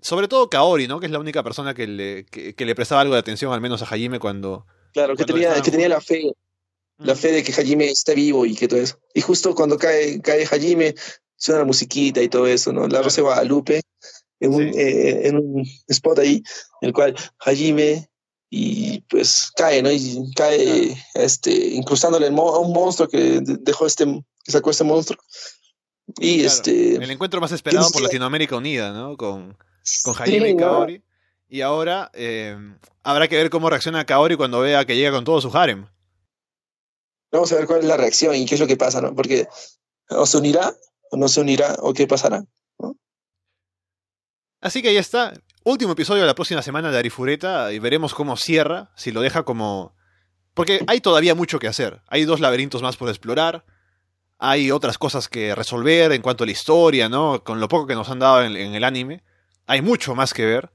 sobre 0.00 0.28
todo 0.28 0.48
Kaori, 0.48 0.86
¿no? 0.86 1.00
Que 1.00 1.06
es 1.06 1.12
la 1.12 1.18
única 1.18 1.42
persona 1.42 1.74
que 1.74 1.88
le, 1.88 2.26
que, 2.26 2.64
le 2.64 2.74
prestaba 2.76 3.00
algo 3.00 3.14
de 3.14 3.20
atención, 3.20 3.52
al 3.52 3.60
menos 3.60 3.82
a 3.82 3.86
Hajime, 3.86 4.20
cuando. 4.20 4.64
Claro, 4.92 5.16
que, 5.16 5.24
tenía, 5.24 5.60
que 5.60 5.70
tenía 5.72 5.88
la 5.88 6.00
fe. 6.00 6.30
La 6.98 7.14
mm. 7.14 7.16
fe 7.16 7.32
de 7.32 7.42
que 7.42 7.52
Hajime 7.52 7.86
está 7.86 8.14
vivo 8.14 8.46
y 8.46 8.54
que 8.54 8.68
todo 8.68 8.78
eso. 8.78 9.00
Y 9.14 9.20
justo 9.20 9.52
cuando 9.56 9.76
cae, 9.78 10.20
cae 10.20 10.46
Hajime, 10.46 10.94
suena 11.34 11.62
la 11.62 11.66
musiquita 11.66 12.22
y 12.22 12.28
todo 12.28 12.46
eso, 12.46 12.72
¿no? 12.72 12.86
La 12.86 13.02
Rosa 13.02 13.20
Guadalupe, 13.20 13.80
en 14.38 14.54
un, 14.54 14.62
eh, 14.62 15.26
en 15.26 15.38
un 15.38 15.66
spot 15.88 16.20
ahí, 16.20 16.36
en 16.82 16.86
el 16.86 16.92
cual 16.92 17.16
Hajime 17.40 18.08
y 18.48 19.00
pues 19.02 19.50
cae, 19.56 19.82
¿no? 19.82 19.90
Y 19.90 20.32
cae 20.34 20.96
este, 21.14 21.50
incrustándole 21.68 22.28
a 22.28 22.30
un 22.30 22.72
monstruo 22.72 23.08
que 23.08 23.40
dejó 23.42 23.86
este, 23.86 24.04
que 24.44 24.52
sacó 24.52 24.70
este 24.70 24.84
monstruo. 24.84 25.18
Y 26.18 26.44
este. 26.44 26.96
El 26.96 27.10
encuentro 27.10 27.40
más 27.40 27.52
esperado 27.52 27.90
por 27.90 28.02
Latinoamérica 28.02 28.56
Unida, 28.56 28.92
¿no? 28.92 29.16
Con, 29.16 29.56
con 30.04 30.14
Jaime 30.14 30.50
y 30.50 30.56
Kaori. 30.56 31.02
Y 31.48 31.60
ahora 31.60 32.10
eh, 32.14 32.56
habrá 33.02 33.28
que 33.28 33.36
ver 33.36 33.50
cómo 33.50 33.70
reacciona 33.70 34.04
Kaori 34.04 34.36
cuando 34.36 34.60
vea 34.60 34.84
que 34.84 34.96
llega 34.96 35.12
con 35.12 35.24
todo 35.24 35.40
su 35.40 35.56
harem. 35.56 35.86
Vamos 37.32 37.52
a 37.52 37.56
ver 37.56 37.66
cuál 37.66 37.80
es 37.80 37.86
la 37.86 37.96
reacción 37.96 38.34
y 38.34 38.46
qué 38.46 38.54
es 38.54 38.60
lo 38.60 38.66
que 38.66 38.76
pasa, 38.76 39.00
¿no? 39.00 39.14
Porque 39.14 39.48
o 40.08 40.26
se 40.26 40.38
unirá, 40.38 40.74
o 41.10 41.16
no 41.16 41.28
se 41.28 41.40
unirá, 41.40 41.76
o 41.80 41.92
qué 41.92 42.06
pasará. 42.06 42.44
Así 44.60 44.82
que 44.82 44.88
ahí 44.88 44.96
está. 44.96 45.34
Último 45.68 45.94
episodio 45.94 46.20
de 46.20 46.28
la 46.28 46.36
próxima 46.36 46.62
semana 46.62 46.92
de 46.92 46.98
Arifureta 46.98 47.72
y 47.72 47.80
veremos 47.80 48.14
cómo 48.14 48.36
cierra, 48.36 48.92
si 48.94 49.10
lo 49.10 49.20
deja 49.20 49.42
como... 49.42 49.96
Porque 50.54 50.84
hay 50.86 51.00
todavía 51.00 51.34
mucho 51.34 51.58
que 51.58 51.66
hacer. 51.66 52.02
Hay 52.06 52.24
dos 52.24 52.38
laberintos 52.38 52.82
más 52.82 52.96
por 52.96 53.08
explorar. 53.08 53.64
Hay 54.38 54.70
otras 54.70 54.96
cosas 54.96 55.28
que 55.28 55.56
resolver 55.56 56.12
en 56.12 56.22
cuanto 56.22 56.44
a 56.44 56.46
la 56.46 56.52
historia, 56.52 57.08
¿no? 57.08 57.42
Con 57.42 57.58
lo 57.58 57.66
poco 57.66 57.88
que 57.88 57.96
nos 57.96 58.08
han 58.10 58.20
dado 58.20 58.44
en, 58.44 58.54
el 58.54 58.84
anime. 58.84 59.24
Hay 59.66 59.82
mucho 59.82 60.14
más 60.14 60.34
que 60.34 60.46
ver. 60.46 60.70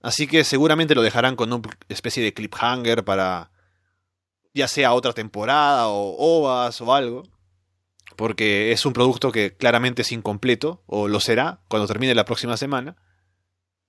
Así 0.00 0.26
que 0.26 0.44
seguramente 0.44 0.94
lo 0.94 1.02
dejarán 1.02 1.36
con 1.36 1.52
una 1.52 1.68
especie 1.90 2.24
de 2.24 2.32
cliffhanger 2.32 3.04
para 3.04 3.50
ya 4.54 4.66
sea 4.66 4.94
otra 4.94 5.12
temporada 5.12 5.88
o 5.88 6.16
ovas 6.16 6.80
o 6.80 6.94
algo. 6.94 7.24
Porque 8.16 8.72
es 8.72 8.86
un 8.86 8.94
producto 8.94 9.30
que 9.30 9.54
claramente 9.58 10.00
es 10.00 10.10
incompleto, 10.10 10.82
o 10.86 11.06
lo 11.06 11.20
será 11.20 11.60
cuando 11.68 11.86
termine 11.86 12.14
la 12.14 12.24
próxima 12.24 12.56
semana. 12.56 12.96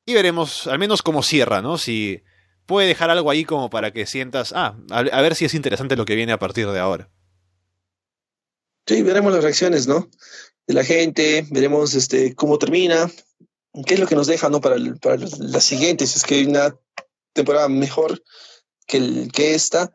Y 0.05 0.13
veremos 0.13 0.67
al 0.67 0.79
menos 0.79 1.01
cómo 1.01 1.23
cierra, 1.23 1.61
¿no? 1.61 1.77
Si 1.77 2.21
puede 2.65 2.87
dejar 2.87 3.09
algo 3.09 3.29
ahí 3.29 3.45
como 3.45 3.69
para 3.69 3.91
que 3.91 4.05
sientas, 4.05 4.53
ah, 4.53 4.77
a, 4.89 5.21
ver 5.21 5.35
si 5.35 5.45
es 5.45 5.53
interesante 5.53 5.95
lo 5.95 6.05
que 6.05 6.15
viene 6.15 6.31
a 6.31 6.39
partir 6.39 6.69
de 6.69 6.79
ahora. 6.79 7.09
Sí, 8.85 9.01
veremos 9.01 9.33
las 9.33 9.43
reacciones, 9.43 9.87
¿no? 9.87 10.09
De 10.67 10.73
la 10.73 10.83
gente, 10.83 11.45
veremos 11.51 11.93
este 11.93 12.35
cómo 12.35 12.57
termina, 12.57 13.09
qué 13.85 13.93
es 13.93 13.99
lo 13.99 14.07
que 14.07 14.15
nos 14.15 14.27
deja, 14.27 14.49
¿no? 14.49 14.59
Para, 14.59 14.75
para 15.01 15.17
la 15.39 15.61
siguiente, 15.61 16.05
si 16.05 16.17
es 16.17 16.23
que 16.25 16.35
hay 16.35 16.45
una 16.45 16.75
temporada 17.33 17.69
mejor 17.69 18.21
que, 18.85 18.97
el, 18.97 19.31
que 19.31 19.55
esta, 19.55 19.93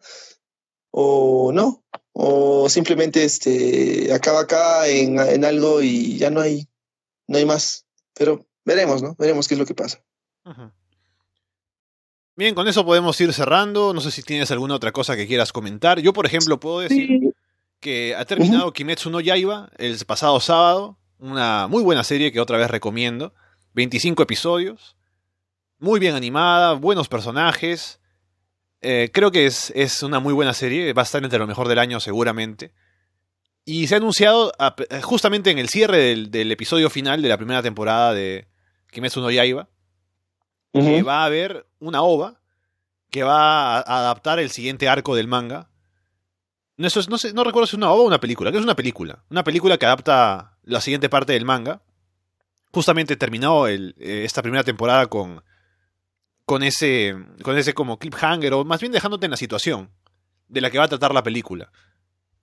o 0.91 1.53
no, 1.53 1.85
o 2.13 2.69
simplemente 2.71 3.25
este 3.25 4.13
acaba 4.13 4.41
acá 4.41 4.89
en, 4.89 5.19
en 5.19 5.45
algo 5.45 5.83
y 5.83 6.17
ya 6.17 6.31
no 6.31 6.41
hay, 6.41 6.67
no 7.27 7.39
hay 7.39 7.45
más. 7.45 7.87
Pero 8.15 8.48
veremos, 8.69 9.03
¿no? 9.03 9.17
Veremos 9.19 9.49
qué 9.49 9.55
es 9.55 9.59
lo 9.59 9.67
que 9.67 9.75
pasa. 9.75 10.01
Bien, 12.37 12.55
con 12.55 12.69
eso 12.69 12.85
podemos 12.85 13.19
ir 13.21 13.33
cerrando. 13.33 13.95
No 13.95 14.01
sé 14.01 14.11
si 14.11 14.23
tienes 14.23 14.51
alguna 14.51 14.75
otra 14.75 14.93
cosa 14.93 15.17
que 15.17 15.27
quieras 15.27 15.53
comentar. 15.53 16.01
Yo, 16.01 16.13
por 16.13 16.27
ejemplo, 16.27 16.61
puedo 16.61 16.81
decir 16.81 17.35
que 17.81 18.15
ha 18.15 18.25
terminado 18.27 18.73
Kimetsu 18.73 19.11
no 19.11 19.21
Yaiba 19.21 19.71
el 19.79 19.99
pasado 20.05 20.39
sábado. 20.39 20.99
Una 21.19 21.67
muy 21.67 21.83
buena 21.83 22.05
serie 22.05 22.31
que 22.31 22.41
otra 22.41 22.59
vez 22.59 22.71
recomiendo. 22.71 23.33
25 23.73 24.23
episodios. 24.23 24.97
Muy 25.79 25.99
bien 25.99 26.15
animada, 26.15 26.75
buenos 26.75 27.09
personajes. 27.09 28.01
Eh, 28.83 29.11
creo 29.13 29.33
que 29.33 29.47
es, 29.47 29.73
es, 29.75 30.03
una 30.03 30.21
muy 30.21 30.35
buena 30.35 30.53
serie. 30.53 30.93
Va 30.93 31.03
a 31.03 31.05
estar 31.05 31.25
entre 31.25 31.39
lo 31.39 31.47
mejor 31.47 31.69
del 31.69 31.79
año 31.79 32.01
seguramente. 32.01 32.73
Y 33.65 33.87
se 33.87 33.95
ha 33.95 33.99
anunciado 33.99 34.53
justamente 35.03 35.51
en 35.51 35.59
el 35.59 35.69
cierre 35.69 36.17
del 36.17 36.53
episodio 36.53 36.91
final 36.91 37.23
de 37.23 37.29
la 37.29 37.37
primera 37.37 37.63
temporada 37.63 38.15
de, 38.15 38.49
Kimetsu 38.91 39.21
no 39.21 39.31
Yaiba, 39.31 39.69
que 40.73 41.03
va 41.03 41.23
a 41.23 41.25
haber 41.25 41.67
una 41.79 42.03
ova 42.03 42.41
que 43.11 43.23
va 43.23 43.79
a 43.79 43.99
adaptar 43.99 44.39
el 44.39 44.51
siguiente 44.51 44.89
arco 44.89 45.15
del 45.15 45.29
manga. 45.29 45.71
No, 46.77 46.89
no, 47.09 47.19
sé, 47.19 47.33
no 47.33 47.45
recuerdo 47.45 47.67
si 47.67 47.71
es 47.71 47.79
una 47.79 47.91
ova 47.91 48.03
o 48.03 48.07
una 48.07 48.21
película, 48.21 48.53
que 48.53 48.59
es 48.59 48.65
una 48.65 48.77
película. 48.77 49.25
Una 49.31 49.45
película 49.45 49.79
que 49.79 49.87
adapta 49.87 50.59
la 50.63 50.81
siguiente 50.81 51.09
parte 51.09 51.33
del 51.33 51.45
manga. 51.45 51.83
Justamente 52.73 53.17
terminó 53.17 53.67
el, 53.67 53.95
eh, 53.99 54.23
esta 54.25 54.43
primera 54.43 54.63
temporada 54.63 55.07
con, 55.07 55.43
con, 56.45 56.63
ese, 56.63 57.17
con 57.43 57.57
ese 57.57 57.75
como 57.75 57.99
cliffhanger, 57.99 58.53
o 58.53 58.65
más 58.65 58.81
bien 58.81 58.93
dejándote 58.93 59.27
en 59.27 59.31
la 59.31 59.37
situación 59.37 59.91
de 60.49 60.61
la 60.61 60.71
que 60.71 60.79
va 60.79 60.85
a 60.85 60.89
tratar 60.89 61.15
la 61.15 61.23
película. 61.23 61.73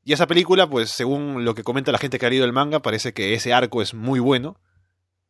Y 0.04 0.14
esa 0.14 0.28
película, 0.28 0.68
pues 0.68 0.91
según 0.91 1.46
lo 1.46 1.56
que 1.56 1.64
comenta 1.64 1.91
la 1.91 1.98
gente 1.98 2.20
que 2.20 2.26
ha 2.26 2.30
leído 2.30 2.46
el 2.46 2.54
manga, 2.54 2.82
parece 2.82 3.14
que 3.14 3.34
ese 3.34 3.54
arco 3.54 3.82
es 3.82 3.93
muy 3.93 4.20
bueno. 4.20 4.60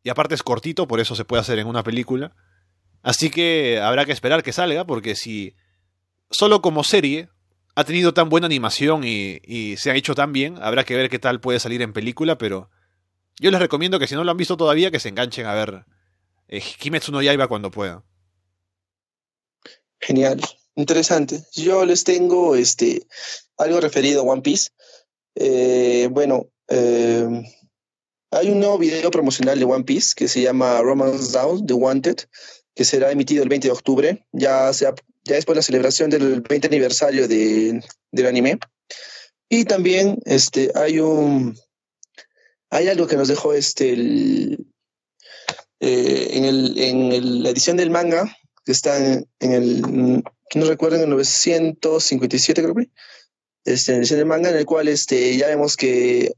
Y 0.06 0.10
aparte 0.12 0.36
es 0.36 0.44
cortito, 0.44 0.88
por 0.88 1.00
eso 1.00 1.16
se 1.16 1.26
puede 1.26 1.42
hacer 1.42 1.58
en 1.58 1.66
una 1.66 1.82
película. 1.82 2.36
Así 3.02 3.32
que 3.32 3.80
habrá 3.82 4.06
que 4.06 4.12
esperar 4.12 4.44
que 4.44 4.54
salga, 4.54 4.86
porque 4.86 5.16
si 5.16 5.56
solo 6.30 6.62
como 6.62 6.84
serie 6.84 7.30
ha 7.74 7.84
tenido 7.86 8.14
tan 8.14 8.30
buena 8.30 8.46
animación 8.46 9.04
y, 9.04 9.76
se 9.78 9.90
ha 9.90 9.96
hecho 9.96 10.14
tan 10.14 10.32
bien, 10.32 10.60
habrá 10.62 10.84
que 10.84 10.96
ver 10.96 11.10
qué 11.10 11.18
tal 11.18 11.42
puede 11.42 11.60
salir 11.60 11.82
en 11.82 11.92
película, 11.92 12.38
pero 12.38 12.70
yo 13.40 13.50
les 13.50 13.60
recomiendo 13.60 13.98
que 13.98 14.06
si 14.06 14.14
no 14.14 14.24
lo 14.24 14.30
han 14.30 14.38
visto 14.38 14.58
todavía, 14.58 14.92
que 14.92 15.00
se 15.00 15.10
enganchen 15.10 15.48
a 15.48 15.56
ver 15.56 15.86
eh, 16.50 16.62
Kimetsu 16.62 17.12
no 17.12 17.24
Yaiba 17.24 17.48
cuando 17.48 17.72
puedan. 17.72 18.04
Genial, 20.00 20.40
interesante. 20.76 21.46
Yo 21.52 21.84
les 21.84 22.04
tengo 22.04 22.56
este 22.56 23.08
algo 23.58 23.82
referido 23.82 24.22
a 24.22 24.26
One 24.26 24.44
Piece. 24.44 24.70
Eh, 25.34 26.10
bueno, 26.12 26.52
eh, 26.68 27.44
hay 28.36 28.50
un 28.50 28.60
nuevo 28.60 28.78
video 28.78 29.10
promocional 29.12 29.58
de 29.58 29.66
One 29.66 29.86
Piece 29.86 30.14
que 30.14 30.28
se 30.28 30.42
llama 30.42 30.82
Romance 30.82 31.32
Down, 31.32 31.66
The 31.66 31.74
Wanted, 31.74 32.18
que 32.76 32.84
será 32.84 33.10
emitido 33.12 33.44
el 33.44 33.50
20 33.50 33.70
de 33.70 33.72
octubre, 33.72 34.26
ya, 34.34 34.72
sea, 34.74 34.94
ya 35.24 35.38
es 35.38 35.46
por 35.46 35.56
la 35.56 35.62
celebración 35.62 36.10
del 36.10 36.42
20 36.42 36.68
aniversario 36.68 37.30
de, 37.30 37.82
del 38.12 38.26
anime. 38.26 38.60
Y 39.48 39.64
también 39.64 40.20
este, 40.26 40.72
hay 40.76 41.00
un 41.00 41.58
hay 42.70 42.90
algo 42.90 43.08
que 43.08 43.16
nos 43.16 43.30
dejó 43.30 43.54
este 43.54 43.94
el, 43.94 44.68
eh, 45.80 46.28
en, 46.32 46.44
el, 46.44 46.78
en 46.78 47.44
la 47.44 47.52
edición 47.52 47.78
del 47.78 47.90
manga, 47.90 48.36
que 48.66 48.74
está 48.74 48.98
en, 48.98 49.28
el, 49.40 50.24
no 50.56 50.66
recuerdo, 50.66 50.98
en 50.98 51.04
el 51.04 51.10
957 51.10 52.62
creo 52.62 52.76
que, 52.76 52.90
este, 53.64 53.92
en 53.92 54.00
la 54.00 54.02
edición 54.02 54.20
del 54.20 54.28
manga, 54.28 54.50
en 54.50 54.58
el 54.58 54.66
cual 54.66 54.90
este, 54.90 55.38
ya 55.38 55.48
vemos 55.48 55.78
que 55.78 56.34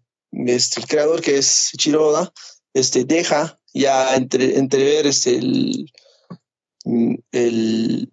este, 0.46 0.82
el 0.82 0.88
creador, 0.88 1.22
que 1.22 1.38
es 1.38 1.72
Chiroda, 1.78 2.32
este, 2.74 3.06
deja 3.06 3.60
ya 3.74 4.16
entre, 4.16 4.58
entrever 4.58 5.08
este, 5.08 5.36
el, 5.38 5.92
el, 7.32 8.12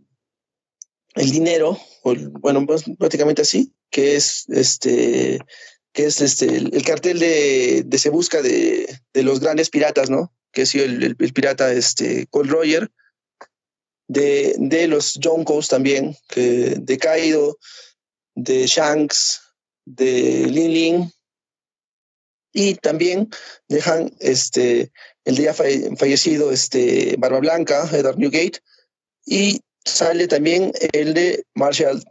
el 1.14 1.30
dinero, 1.30 1.78
bueno, 2.02 2.66
pues, 2.66 2.84
prácticamente 2.98 3.42
así, 3.42 3.72
que 3.90 4.16
es 4.16 4.44
este 4.48 5.38
que 5.92 6.06
es 6.06 6.20
este 6.20 6.56
el, 6.56 6.84
cartel 6.84 7.20
de, 7.20 7.84
de, 7.86 7.98
se 7.98 8.10
busca 8.10 8.42
de, 8.42 8.98
de, 9.12 9.22
los 9.22 9.38
grandes 9.38 9.70
piratas, 9.70 10.10
¿no? 10.10 10.34
Que 10.52 10.62
ha 10.62 10.66
sido 10.66 10.84
el, 10.84 11.16
el, 11.16 11.32
pirata 11.32 11.72
este 11.72 12.26
Cole 12.26 12.50
Roger, 12.50 12.90
de, 14.08 14.56
de 14.58 14.88
los 14.88 15.18
Jonkos 15.22 15.68
también, 15.68 16.16
que 16.28 16.74
de 16.80 16.98
Kaido, 16.98 17.58
de 18.34 18.66
Shanks, 18.66 19.40
de 19.84 20.46
Lin 20.50 20.72
Lin, 20.72 21.12
y 22.54 22.76
también 22.76 23.28
dejan 23.68 24.14
este 24.20 24.92
el 25.24 25.36
día 25.36 25.52
fallecido 25.52 26.52
este 26.52 27.16
Barba 27.18 27.40
Blanca, 27.40 27.88
Edward 27.92 28.18
Newgate, 28.18 28.60
y 29.26 29.60
sale 29.84 30.28
también 30.28 30.72
el 30.92 31.14
de 31.14 31.44
Marshall 31.54 32.02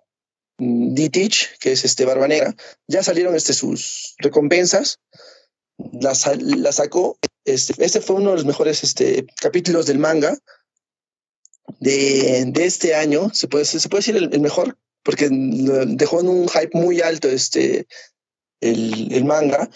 D-Teach, 0.57 1.57
que 1.59 1.71
es 1.71 1.85
este 1.85 2.05
Barba 2.05 2.27
Negra. 2.27 2.55
Ya 2.87 3.03
salieron 3.03 3.35
este, 3.35 3.53
sus 3.53 4.15
recompensas, 4.17 4.99
la, 5.77 6.13
la 6.37 6.71
sacó. 6.71 7.17
Este, 7.45 7.73
este 7.83 8.01
fue 8.01 8.17
uno 8.17 8.31
de 8.31 8.37
los 8.37 8.45
mejores 8.45 8.83
este, 8.83 9.25
capítulos 9.41 9.85
del 9.85 9.99
manga 9.99 10.37
de, 11.79 12.45
de 12.47 12.65
este 12.65 12.95
año. 12.95 13.29
Se 13.33 13.47
puede, 13.47 13.65
se 13.65 13.87
puede 13.89 13.99
decir 13.99 14.17
el, 14.17 14.33
el 14.33 14.41
mejor, 14.41 14.77
porque 15.03 15.29
dejó 15.31 16.19
en 16.19 16.29
un 16.29 16.49
hype 16.49 16.71
muy 16.73 17.01
alto 17.01 17.29
este, 17.29 17.87
el, 18.59 19.13
el 19.13 19.25
manga. 19.25 19.69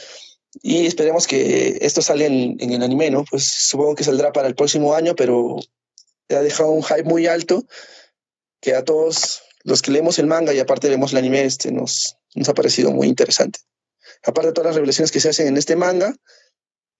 Y 0.61 0.85
esperemos 0.85 1.27
que 1.27 1.77
esto 1.81 2.01
salga 2.01 2.25
en, 2.25 2.57
en, 2.59 2.71
el 2.71 2.83
anime, 2.83 3.09
¿no? 3.09 3.23
Pues 3.29 3.45
supongo 3.67 3.95
que 3.95 4.03
saldrá 4.03 4.31
para 4.31 4.47
el 4.47 4.55
próximo 4.55 4.93
año, 4.93 5.15
pero 5.15 5.57
ha 6.29 6.41
dejado 6.41 6.71
un 6.71 6.83
hype 6.83 7.03
muy 7.03 7.27
alto 7.27 7.65
que 8.61 8.75
a 8.75 8.83
todos 8.83 9.41
los 9.63 9.81
que 9.81 9.91
leemos 9.91 10.19
el 10.19 10.27
manga 10.27 10.53
y 10.53 10.59
aparte 10.59 10.89
leemos 10.89 11.11
el 11.11 11.19
anime, 11.19 11.43
este, 11.43 11.71
nos, 11.71 12.17
nos 12.35 12.49
ha 12.49 12.53
parecido 12.53 12.91
muy 12.91 13.07
interesante. 13.07 13.59
Aparte 14.23 14.47
de 14.47 14.53
todas 14.53 14.67
las 14.67 14.75
revelaciones 14.75 15.11
que 15.11 15.19
se 15.19 15.29
hacen 15.29 15.47
en 15.47 15.57
este 15.57 15.75
manga, 15.75 16.15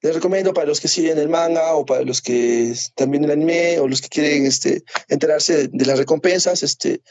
les 0.01 0.13
recomiendo 0.13 0.53
para 0.53 0.67
los 0.67 0.79
que 0.79 0.87
siguen 0.87 1.17
el 1.17 1.29
manga 1.29 1.75
o 1.75 1.85
para 1.85 2.03
los 2.03 2.21
que 2.21 2.73
también 2.95 3.23
el 3.23 3.31
anime 3.31 3.79
o 3.79 3.87
los 3.87 4.01
que 4.01 4.09
quieren 4.09 4.45
este, 4.45 4.83
enterarse 5.07 5.67
de, 5.69 5.85
las 5.85 5.97
recompensas, 5.97 6.61
este, 6.61 7.01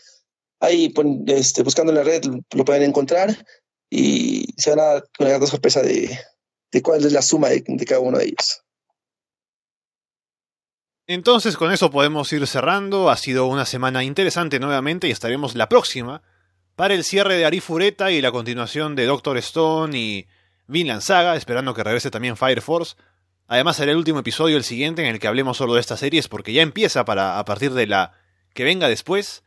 ahí 0.61 0.93
este, 1.27 1.63
buscando 1.63 1.91
en 1.93 1.99
la 1.99 2.05
red 2.05 2.23
lo 2.25 2.65
pueden 2.65 2.85
encontrar 2.85 3.45
y 3.91 4.55
se 4.57 4.71
van 4.71 4.81
a 4.81 4.85
dar 4.85 5.05
una 5.19 5.31
gran 5.31 5.47
sorpresa 5.47 5.83
de, 5.83 6.17
de 6.73 6.83
cuál 6.83 7.05
es 7.05 7.12
la 7.12 7.23
suma 7.23 7.49
de, 7.49 7.62
cada 7.87 8.01
uno 8.01 8.19
de 8.19 8.25
ellos. 8.25 8.62
Entonces 11.07 11.57
con 11.57 11.73
eso 11.73 11.91
podemos 11.91 12.33
ir 12.33 12.47
cerrando. 12.47 13.11
Ha 13.11 13.17
sido 13.17 13.47
una 13.47 13.64
semana 13.64 14.03
interesante 14.03 14.59
nuevamente 14.59 15.09
y 15.09 15.12
estaremos 15.12 15.55
la 15.55 15.69
próxima 15.69 16.23
para 16.75 16.95
el 16.95 17.05
cierre 17.05 17.37
de 17.37 17.45
Arifureta 17.45 18.11
y 18.11 18.21
la 18.21 18.33
continuación 18.33 18.97
de 18.97 19.07
Doctor 19.07 19.39
Stone 19.39 19.97
y 19.97 20.27
Vinland 20.67 21.03
Saga, 21.03 21.37
esperando 21.37 21.75
que 21.75 21.85
regrese 21.85 22.11
también 22.11 22.37
Fire 22.37 22.61
Force. 22.61 22.97
Además 23.47 23.77
será 23.77 23.93
el 23.93 23.99
último 23.99 24.19
episodio 24.19 24.57
el 24.57 24.64
siguiente 24.64 25.03
en 25.03 25.09
el 25.09 25.21
que 25.21 25.29
hablemos 25.29 25.57
solo 25.57 25.75
de 25.75 25.81
estas 25.81 26.01
series 26.01 26.27
porque 26.27 26.53
ya 26.53 26.62
empieza 26.62 27.05
para 27.05 27.39
a 27.39 27.45
partir 27.45 27.73
de 27.73 27.87
la 27.87 28.12
que 28.53 28.64
venga 28.64 28.89
después 28.89 29.45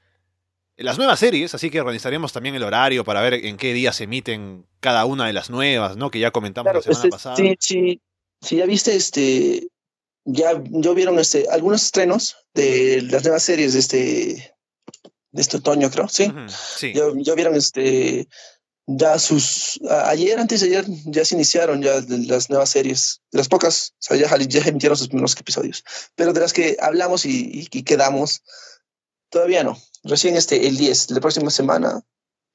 las 0.79 0.97
nuevas 0.97 1.19
series, 1.19 1.53
así 1.53 1.69
que 1.69 1.79
organizaremos 1.79 2.33
también 2.33 2.55
el 2.55 2.63
horario 2.63 3.03
para 3.03 3.21
ver 3.21 3.33
en 3.45 3.57
qué 3.57 3.73
día 3.73 3.93
se 3.93 4.05
emiten 4.05 4.65
cada 4.79 5.05
una 5.05 5.27
de 5.27 5.33
las 5.33 5.49
nuevas, 5.49 5.97
¿no? 5.97 6.11
Que 6.11 6.19
ya 6.19 6.31
comentamos 6.31 6.73
la 6.73 6.81
semana 6.81 6.99
este, 6.99 7.09
pasada. 7.09 7.35
Sí, 7.35 7.55
sí, 7.59 8.01
sí, 8.41 8.55
ya 8.57 8.65
viste 8.65 8.95
este 8.95 9.67
ya, 10.31 10.61
yo 10.65 10.93
vieron 10.93 11.19
este, 11.19 11.47
algunos 11.49 11.83
estrenos 11.83 12.37
de 12.53 13.01
las 13.03 13.23
nuevas 13.23 13.43
series 13.43 13.73
de 13.73 13.79
este, 13.79 14.55
de 15.31 15.41
este 15.41 15.57
otoño, 15.57 15.89
creo, 15.89 16.07
¿sí? 16.07 16.31
sí. 16.47 16.93
Ya, 16.93 17.33
vieron 17.33 17.55
este, 17.55 18.27
ya 18.85 19.17
sus, 19.17 19.79
ayer, 20.05 20.39
antes 20.39 20.61
de 20.61 20.67
ayer, 20.67 20.85
ya 21.05 21.25
se 21.25 21.35
iniciaron 21.35 21.81
ya 21.81 22.01
las 22.07 22.49
nuevas 22.49 22.69
series, 22.69 23.21
de 23.31 23.39
las 23.39 23.47
pocas, 23.47 23.93
o 23.93 24.01
sea, 24.01 24.17
ya, 24.17 24.37
ya 24.37 24.61
emitieron 24.65 24.97
sus 24.97 25.07
primeros 25.07 25.35
episodios, 25.39 25.83
pero 26.15 26.33
de 26.33 26.41
las 26.41 26.53
que 26.53 26.77
hablamos 26.79 27.25
y, 27.25 27.67
y, 27.71 27.83
quedamos, 27.83 28.43
todavía 29.29 29.63
no. 29.63 29.77
Recién 30.03 30.35
este, 30.35 30.67
el 30.67 30.77
10 30.77 31.07
de 31.07 31.15
la 31.15 31.21
próxima 31.21 31.49
semana 31.49 32.01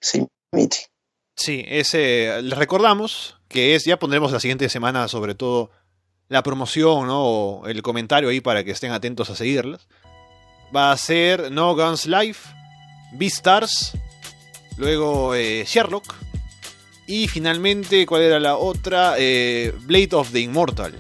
se 0.00 0.26
emite. 0.52 0.88
Sí, 1.36 1.64
ese, 1.66 2.42
les 2.42 2.58
recordamos 2.58 3.36
que 3.48 3.74
es, 3.74 3.84
ya 3.84 3.98
pondremos 3.98 4.32
la 4.32 4.40
siguiente 4.40 4.68
semana 4.68 5.08
sobre 5.08 5.34
todo 5.34 5.70
la 6.28 6.42
promoción 6.42 7.06
¿no? 7.06 7.24
o 7.24 7.66
el 7.66 7.82
comentario 7.82 8.28
ahí 8.28 8.40
para 8.40 8.64
que 8.64 8.70
estén 8.70 8.92
atentos 8.92 9.30
a 9.30 9.36
seguirlas. 9.36 9.88
Va 10.74 10.90
a 10.90 10.96
ser 10.96 11.52
No 11.52 11.74
Guns 11.74 12.06
Life, 12.06 12.48
Beastars, 13.12 13.92
luego 14.76 15.34
eh, 15.34 15.64
Sherlock 15.66 16.14
y 17.06 17.28
finalmente, 17.28 18.06
¿cuál 18.06 18.22
era 18.22 18.40
la 18.40 18.56
otra? 18.56 19.16
Eh, 19.18 19.74
Blade 19.82 20.08
of 20.12 20.32
the 20.32 20.40
Immortal. 20.40 20.94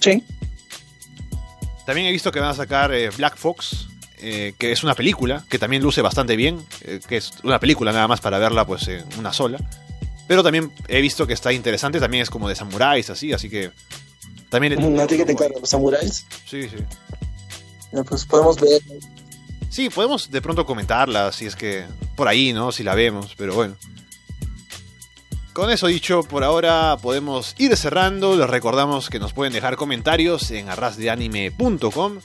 Sí. 0.00 0.24
También 1.86 2.06
he 2.06 2.12
visto 2.12 2.30
que 2.30 2.40
van 2.40 2.50
a 2.50 2.54
sacar 2.54 2.92
eh, 2.94 3.10
Black 3.10 3.36
Fox, 3.36 3.88
que 4.18 4.54
es 4.60 4.84
una 4.84 4.94
película, 4.94 5.44
que 5.48 5.58
también 5.58 5.82
luce 5.82 6.00
bastante 6.00 6.36
bien, 6.36 6.64
que 7.08 7.16
es 7.16 7.32
una 7.42 7.58
película 7.58 7.90
nada 7.90 8.06
más 8.06 8.20
para 8.20 8.38
verla 8.38 8.64
pues 8.64 8.86
en 8.86 9.04
una 9.18 9.32
sola. 9.32 9.58
Pero 10.26 10.42
también 10.42 10.72
he 10.88 11.00
visto 11.00 11.26
que 11.26 11.32
está 11.32 11.52
interesante, 11.52 12.00
también 12.00 12.22
es 12.22 12.30
como 12.30 12.48
de 12.48 12.54
samuráis, 12.54 13.10
así, 13.10 13.32
así 13.32 13.50
que. 13.50 13.70
También. 14.48 14.76
¿No 14.94 15.06
te 15.06 15.18
los 15.18 15.68
samuráis? 15.68 16.26
Sí, 16.46 16.68
sí. 16.68 16.76
Pues 18.08 18.24
podemos 18.24 18.58
ver. 18.60 18.80
Sí, 19.68 19.90
podemos 19.90 20.30
de 20.30 20.40
pronto 20.40 20.64
comentarla, 20.64 21.32
si 21.32 21.46
es 21.46 21.56
que. 21.56 21.84
Por 22.14 22.28
ahí, 22.28 22.52
¿no? 22.52 22.72
Si 22.72 22.82
la 22.82 22.94
vemos, 22.94 23.34
pero 23.36 23.54
bueno. 23.54 23.76
Con 25.52 25.70
eso 25.70 25.86
dicho, 25.86 26.22
por 26.22 26.44
ahora 26.44 26.96
podemos 27.02 27.54
ir 27.58 27.76
cerrando. 27.76 28.36
Les 28.36 28.48
recordamos 28.48 29.10
que 29.10 29.18
nos 29.18 29.34
pueden 29.34 29.52
dejar 29.52 29.76
comentarios 29.76 30.50
en 30.50 30.70
arrasdeanime.com. 30.70 32.20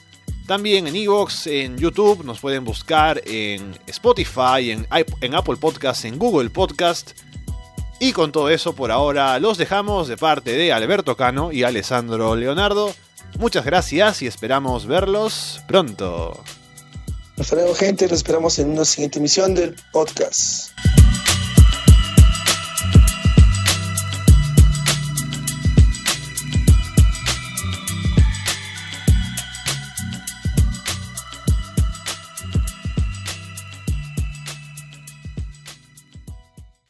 También 0.46 0.86
en 0.86 0.96
Evox, 0.96 1.46
en 1.46 1.76
YouTube, 1.76 2.24
nos 2.24 2.40
pueden 2.40 2.64
buscar 2.64 3.20
en 3.26 3.78
Spotify, 3.86 4.70
en, 4.70 5.34
Apple 5.34 5.56
Podcast, 5.56 6.06
en 6.06 6.18
Google 6.18 6.48
Podcast. 6.48 7.10
Y 8.00 8.12
con 8.12 8.32
todo 8.32 8.48
eso, 8.48 8.74
por 8.74 8.90
ahora 8.90 9.38
los 9.40 9.58
dejamos 9.58 10.08
de 10.08 10.16
parte 10.16 10.52
de 10.52 10.72
Alberto 10.72 11.14
Cano 11.14 11.52
y 11.52 11.64
Alessandro 11.64 12.34
Leonardo. 12.34 12.94
Muchas 13.38 13.66
gracias 13.66 14.22
y 14.22 14.26
esperamos 14.26 14.86
verlos 14.86 15.60
pronto. 15.68 16.42
Hasta 17.38 17.56
luego, 17.56 17.74
gente. 17.74 18.08
Los 18.08 18.20
esperamos 18.20 18.58
en 18.58 18.70
una 18.70 18.86
siguiente 18.86 19.18
emisión 19.18 19.54
del 19.54 19.76
podcast. 19.92 20.70